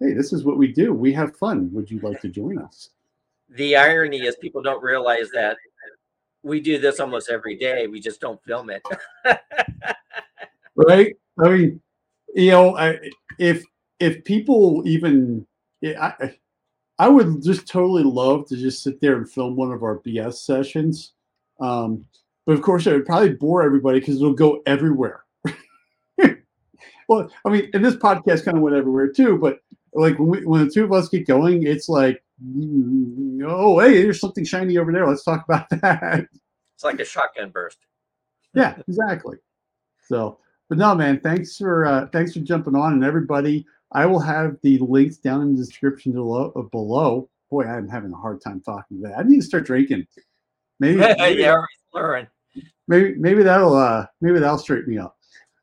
hey, 0.00 0.12
this 0.12 0.32
is 0.32 0.44
what 0.44 0.56
we 0.56 0.68
do. 0.72 0.92
We 0.92 1.12
have 1.12 1.36
fun. 1.36 1.70
Would 1.72 1.90
you 1.90 2.00
like 2.00 2.20
to 2.22 2.28
join 2.28 2.58
us? 2.58 2.90
The 3.50 3.76
irony 3.76 4.22
is 4.22 4.36
people 4.36 4.62
don't 4.62 4.82
realize 4.82 5.30
that 5.34 5.56
we 6.42 6.60
do 6.60 6.78
this 6.78 7.00
almost 7.00 7.30
every 7.30 7.56
day. 7.56 7.86
We 7.86 8.00
just 8.00 8.20
don't 8.20 8.42
film 8.44 8.70
it. 8.70 8.82
right? 10.76 11.14
I 11.44 11.48
mean, 11.48 11.80
you 12.34 12.50
know, 12.50 12.76
I, 12.76 12.98
if 13.38 13.64
if 14.00 14.24
people 14.24 14.82
even, 14.86 15.46
I, 15.84 16.34
I- 16.98 17.08
would 17.08 17.42
just 17.42 17.66
totally 17.66 18.02
love 18.02 18.46
to 18.48 18.56
just 18.56 18.82
sit 18.82 19.00
there 19.00 19.16
and 19.16 19.30
film 19.30 19.56
one 19.56 19.72
of 19.72 19.82
our 19.82 19.98
BS 20.00 20.34
sessions. 20.34 21.12
Um, 21.60 22.04
but 22.46 22.52
of 22.52 22.62
course, 22.62 22.86
it 22.86 22.92
would 22.92 23.06
probably 23.06 23.30
bore 23.34 23.62
everybody 23.62 24.00
because 24.00 24.16
it'll 24.16 24.34
go 24.34 24.62
everywhere. 24.66 25.23
Well, 27.14 27.30
I 27.44 27.48
mean, 27.48 27.70
and 27.74 27.84
this 27.84 27.96
podcast 27.96 28.44
kind 28.44 28.56
of 28.56 28.62
went 28.62 28.76
everywhere 28.76 29.08
too. 29.08 29.38
But 29.38 29.60
like 29.92 30.18
when 30.18 30.28
we, 30.28 30.44
when 30.44 30.64
the 30.64 30.70
two 30.70 30.84
of 30.84 30.92
us 30.92 31.08
get 31.08 31.26
going, 31.26 31.64
it's 31.64 31.88
like, 31.88 32.22
mm, 32.44 33.40
oh, 33.46 33.78
hey, 33.80 34.02
there's 34.02 34.20
something 34.20 34.44
shiny 34.44 34.78
over 34.78 34.92
there. 34.92 35.06
Let's 35.06 35.24
talk 35.24 35.44
about 35.48 35.68
that. 35.82 36.26
It's 36.74 36.84
like 36.84 37.00
a 37.00 37.04
shotgun 37.04 37.50
burst. 37.50 37.78
yeah, 38.54 38.76
exactly. 38.88 39.36
So, 40.08 40.38
but 40.68 40.78
no, 40.78 40.94
man, 40.94 41.20
thanks 41.20 41.56
for 41.56 41.86
uh, 41.86 42.08
thanks 42.12 42.32
for 42.32 42.40
jumping 42.40 42.74
on, 42.74 42.94
and 42.94 43.04
everybody. 43.04 43.66
I 43.92 44.06
will 44.06 44.20
have 44.20 44.56
the 44.62 44.78
links 44.78 45.18
down 45.18 45.42
in 45.42 45.54
the 45.54 45.64
description 45.64 46.12
below. 46.12 46.52
uh, 46.56 46.62
below. 46.62 47.30
Boy, 47.50 47.64
I'm 47.64 47.88
having 47.88 48.12
a 48.12 48.16
hard 48.16 48.40
time 48.40 48.60
talking 48.60 49.00
to 49.00 49.08
that. 49.08 49.18
I 49.18 49.22
need 49.22 49.36
to 49.36 49.42
start 49.42 49.66
drinking. 49.66 50.06
Maybe, 50.80 50.98
maybe, 51.18 51.42
yeah, 51.42 51.54
maybe, 52.88 53.14
maybe 53.14 53.42
that'll 53.42 53.74
uh, 53.74 54.06
maybe 54.20 54.40
that'll 54.40 54.58
straighten 54.58 54.90
me 54.90 54.98
up. 54.98 55.13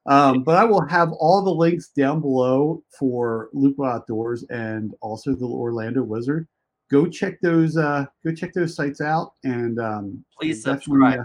Um, 0.07 0.43
but 0.43 0.57
I 0.57 0.63
will 0.63 0.85
have 0.87 1.11
all 1.13 1.43
the 1.43 1.53
links 1.53 1.89
down 1.89 2.21
below 2.21 2.83
for 2.97 3.49
Lupo 3.53 3.83
Outdoors 3.85 4.43
and 4.49 4.95
also 5.01 5.35
the 5.35 5.45
Orlando 5.45 6.01
Wizard. 6.01 6.47
Go 6.89 7.07
check 7.07 7.39
those. 7.41 7.77
Uh, 7.77 8.05
go 8.25 8.33
check 8.33 8.51
those 8.53 8.75
sites 8.75 8.99
out, 8.99 9.33
and 9.43 9.79
um, 9.79 10.25
Please 10.39 10.63
subscribe. 10.63 11.19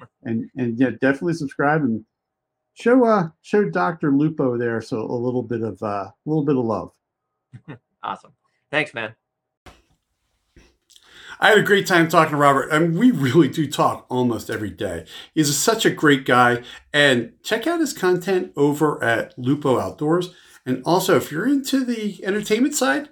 uh, 0.00 0.06
and 0.24 0.50
and 0.56 0.78
yeah, 0.78 0.90
definitely 1.00 1.34
subscribe 1.34 1.82
and 1.82 2.04
show 2.74 3.04
uh 3.04 3.28
show 3.42 3.68
Doctor 3.68 4.10
Lupo 4.10 4.56
there 4.56 4.80
so 4.80 4.98
a 4.98 5.12
little 5.12 5.42
bit 5.42 5.62
of 5.62 5.80
uh 5.82 6.06
a 6.08 6.14
little 6.26 6.44
bit 6.44 6.56
of 6.56 6.64
love. 6.64 6.92
Awesome. 8.04 8.32
Thanks, 8.72 8.94
man. 8.94 9.14
I 11.42 11.48
had 11.48 11.58
a 11.58 11.62
great 11.62 11.88
time 11.88 12.08
talking 12.08 12.30
to 12.30 12.36
Robert, 12.36 12.68
and 12.70 12.96
we 12.96 13.10
really 13.10 13.48
do 13.48 13.66
talk 13.66 14.06
almost 14.08 14.48
every 14.48 14.70
day. 14.70 15.06
He's 15.34 15.54
such 15.56 15.84
a 15.84 15.90
great 15.90 16.24
guy, 16.24 16.62
and 16.92 17.32
check 17.42 17.66
out 17.66 17.80
his 17.80 17.92
content 17.92 18.52
over 18.56 19.02
at 19.02 19.36
Lupo 19.36 19.76
Outdoors. 19.76 20.32
And 20.64 20.84
also, 20.84 21.16
if 21.16 21.32
you're 21.32 21.48
into 21.48 21.84
the 21.84 22.24
entertainment 22.24 22.76
side, 22.76 23.08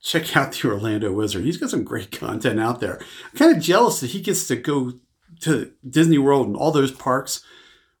check 0.00 0.36
out 0.36 0.52
the 0.52 0.68
Orlando 0.68 1.12
Wizard. 1.12 1.42
He's 1.42 1.56
got 1.56 1.70
some 1.70 1.82
great 1.82 2.12
content 2.12 2.60
out 2.60 2.78
there. 2.78 3.00
I'm 3.32 3.36
kind 3.36 3.56
of 3.56 3.60
jealous 3.60 3.98
that 4.02 4.10
he 4.10 4.20
gets 4.20 4.46
to 4.46 4.54
go 4.54 4.92
to 5.40 5.72
Disney 5.86 6.18
World 6.18 6.46
and 6.46 6.56
all 6.56 6.70
those 6.70 6.92
parks 6.92 7.44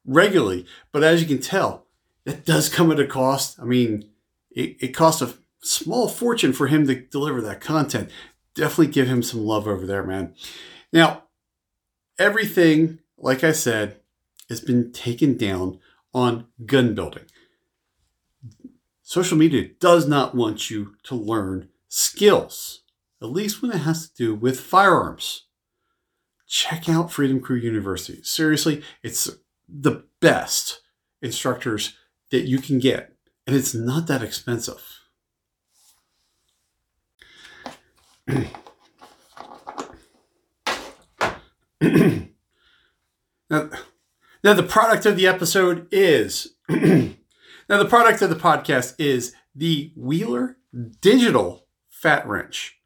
regularly, 0.06 0.66
but 0.92 1.02
as 1.02 1.20
you 1.20 1.26
can 1.26 1.42
tell, 1.42 1.88
that 2.26 2.44
does 2.44 2.68
come 2.68 2.92
at 2.92 3.00
a 3.00 3.06
cost. 3.08 3.58
I 3.58 3.64
mean, 3.64 4.08
it, 4.52 4.76
it 4.78 4.94
costs 4.94 5.20
a 5.20 5.34
small 5.60 6.06
fortune 6.06 6.52
for 6.52 6.68
him 6.68 6.86
to 6.86 6.94
deliver 6.94 7.40
that 7.40 7.60
content 7.60 8.08
definitely 8.58 8.92
give 8.92 9.06
him 9.06 9.22
some 9.22 9.44
love 9.44 9.66
over 9.66 9.86
there, 9.86 10.02
man. 10.02 10.34
Now, 10.92 11.24
everything, 12.18 12.98
like 13.16 13.44
I 13.44 13.52
said, 13.52 14.00
has 14.48 14.60
been 14.60 14.92
taken 14.92 15.36
down 15.36 15.78
on 16.12 16.46
gun 16.66 16.94
building. 16.94 17.24
Social 19.02 19.38
media 19.38 19.68
does 19.80 20.08
not 20.08 20.34
want 20.34 20.70
you 20.70 20.96
to 21.04 21.14
learn 21.14 21.68
skills, 21.88 22.82
at 23.22 23.30
least 23.30 23.62
when 23.62 23.70
it 23.70 23.78
has 23.78 24.08
to 24.08 24.16
do 24.16 24.34
with 24.34 24.60
firearms. 24.60 25.46
Check 26.46 26.88
out 26.88 27.12
Freedom 27.12 27.40
Crew 27.40 27.56
University. 27.56 28.22
Seriously, 28.22 28.82
it's 29.02 29.30
the 29.68 30.04
best 30.20 30.80
instructors 31.22 31.94
that 32.30 32.46
you 32.46 32.58
can 32.58 32.78
get, 32.78 33.12
and 33.46 33.54
it's 33.54 33.74
not 33.74 34.06
that 34.08 34.22
expensive. 34.22 34.82
Now, 38.28 38.44
now, 44.44 44.54
the 44.54 44.62
product 44.62 45.06
of 45.06 45.16
the 45.16 45.26
episode 45.26 45.88
is 45.90 46.54
now 46.68 47.16
the 47.68 47.88
product 47.88 48.22
of 48.22 48.30
the 48.30 48.36
podcast 48.36 48.94
is 48.98 49.34
the 49.54 49.92
Wheeler 49.96 50.58
Digital 51.00 51.66
Fat 51.88 52.28
Wrench. 52.28 52.78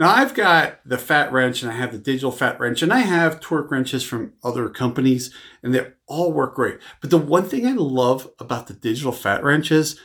Now 0.00 0.08
I've 0.08 0.32
got 0.32 0.80
the 0.86 0.96
fat 0.96 1.30
wrench 1.30 1.62
and 1.62 1.70
I 1.70 1.74
have 1.74 1.92
the 1.92 1.98
digital 1.98 2.32
fat 2.32 2.58
wrench 2.58 2.82
and 2.82 2.90
I 2.90 3.00
have 3.00 3.38
torque 3.38 3.70
wrenches 3.70 4.02
from 4.02 4.32
other 4.42 4.70
companies 4.70 5.30
and 5.62 5.74
they 5.74 5.88
all 6.06 6.32
work 6.32 6.54
great. 6.54 6.78
But 7.02 7.10
the 7.10 7.18
one 7.18 7.44
thing 7.44 7.66
I 7.66 7.72
love 7.72 8.30
about 8.38 8.66
the 8.66 8.72
digital 8.72 9.12
fat 9.12 9.44
wrench 9.44 9.70
is 9.70 10.00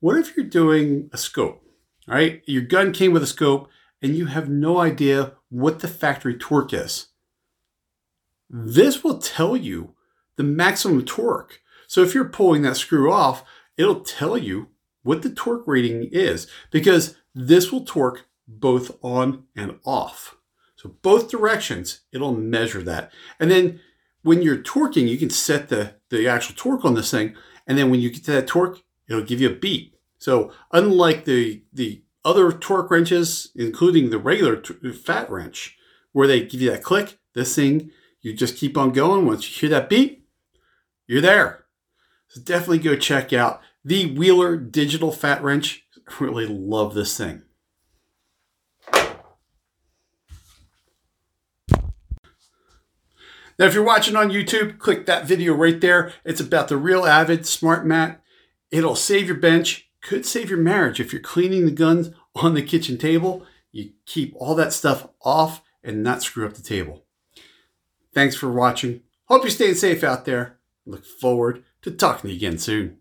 what 0.00 0.16
if 0.16 0.34
you're 0.34 0.46
doing 0.46 1.10
a 1.12 1.18
scope, 1.18 1.62
all 2.08 2.14
right? 2.14 2.42
Your 2.46 2.62
gun 2.62 2.92
came 2.92 3.12
with 3.12 3.22
a 3.22 3.26
scope 3.26 3.68
and 4.00 4.16
you 4.16 4.26
have 4.26 4.48
no 4.48 4.78
idea 4.78 5.34
what 5.50 5.80
the 5.80 5.88
factory 5.88 6.36
torque 6.36 6.72
is. 6.72 7.08
This 8.48 9.04
will 9.04 9.18
tell 9.18 9.56
you 9.56 9.94
the 10.36 10.44
maximum 10.44 11.04
torque. 11.04 11.60
So 11.86 12.02
if 12.02 12.14
you're 12.14 12.28
pulling 12.28 12.62
that 12.62 12.76
screw 12.76 13.12
off, 13.12 13.44
it'll 13.76 14.00
tell 14.00 14.38
you 14.38 14.68
what 15.02 15.22
the 15.22 15.30
torque 15.30 15.64
rating 15.66 16.08
is 16.12 16.46
because 16.70 17.16
this 17.34 17.70
will 17.70 17.84
torque 17.84 18.26
both 18.46 18.96
on 19.02 19.44
and 19.54 19.78
off. 19.84 20.36
So 20.76 20.96
both 21.02 21.30
directions, 21.30 22.00
it'll 22.12 22.34
measure 22.34 22.82
that. 22.82 23.12
And 23.40 23.50
then 23.50 23.80
when 24.22 24.42
you're 24.42 24.58
torquing, 24.58 25.08
you 25.08 25.18
can 25.18 25.30
set 25.30 25.68
the, 25.68 25.94
the 26.08 26.28
actual 26.28 26.54
torque 26.56 26.84
on 26.84 26.94
this 26.94 27.10
thing. 27.10 27.34
And 27.66 27.76
then 27.76 27.90
when 27.90 28.00
you 28.00 28.10
get 28.10 28.24
to 28.24 28.32
that 28.32 28.46
torque, 28.46 28.82
it'll 29.08 29.22
give 29.22 29.40
you 29.40 29.50
a 29.50 29.54
beat. 29.54 29.94
So 30.18 30.52
unlike 30.72 31.24
the, 31.24 31.62
the 31.72 32.02
other 32.24 32.52
torque 32.52 32.90
wrenches, 32.90 33.50
including 33.54 34.10
the 34.10 34.18
regular 34.18 34.56
t- 34.56 34.92
fat 34.92 35.30
wrench, 35.30 35.76
where 36.12 36.26
they 36.28 36.42
give 36.42 36.60
you 36.60 36.70
that 36.70 36.82
click, 36.82 37.18
this 37.34 37.54
thing, 37.54 37.90
you 38.20 38.34
just 38.34 38.56
keep 38.56 38.76
on 38.76 38.90
going. 38.90 39.26
Once 39.26 39.48
you 39.48 39.68
hear 39.68 39.78
that 39.78 39.88
beep, 39.88 40.26
you're 41.06 41.20
there. 41.20 41.64
So 42.28 42.40
definitely 42.40 42.80
go 42.80 42.96
check 42.96 43.32
out 43.32 43.62
the 43.84 44.12
Wheeler 44.12 44.56
Digital 44.56 45.12
Fat 45.12 45.42
Wrench. 45.42 45.84
I 46.08 46.14
really 46.24 46.46
love 46.46 46.94
this 46.94 47.16
thing. 47.16 47.42
Now, 53.58 53.66
if 53.66 53.74
you're 53.74 53.82
watching 53.82 54.14
on 54.14 54.30
YouTube, 54.30 54.78
click 54.78 55.06
that 55.06 55.26
video 55.26 55.52
right 55.52 55.80
there. 55.80 56.12
It's 56.24 56.40
about 56.40 56.68
the 56.68 56.76
Real 56.76 57.04
Avid 57.04 57.44
Smart 57.44 57.84
Mat. 57.84 58.22
It'll 58.70 58.94
save 58.94 59.26
your 59.26 59.36
bench, 59.36 59.87
could 60.08 60.24
save 60.24 60.48
your 60.48 60.58
marriage 60.58 61.00
if 61.00 61.12
you're 61.12 61.20
cleaning 61.20 61.66
the 61.66 61.70
guns 61.70 62.10
on 62.34 62.54
the 62.54 62.62
kitchen 62.62 62.96
table. 62.96 63.44
You 63.70 63.90
keep 64.06 64.34
all 64.36 64.54
that 64.54 64.72
stuff 64.72 65.06
off 65.22 65.62
and 65.84 66.02
not 66.02 66.22
screw 66.22 66.46
up 66.46 66.54
the 66.54 66.62
table. 66.62 67.04
Thanks 68.14 68.34
for 68.34 68.50
watching. 68.50 69.02
Hope 69.26 69.42
you're 69.42 69.50
staying 69.50 69.74
safe 69.74 70.02
out 70.02 70.24
there. 70.24 70.58
Look 70.86 71.04
forward 71.04 71.62
to 71.82 71.90
talking 71.90 72.22
to 72.22 72.28
you 72.30 72.36
again 72.36 72.56
soon. 72.56 72.97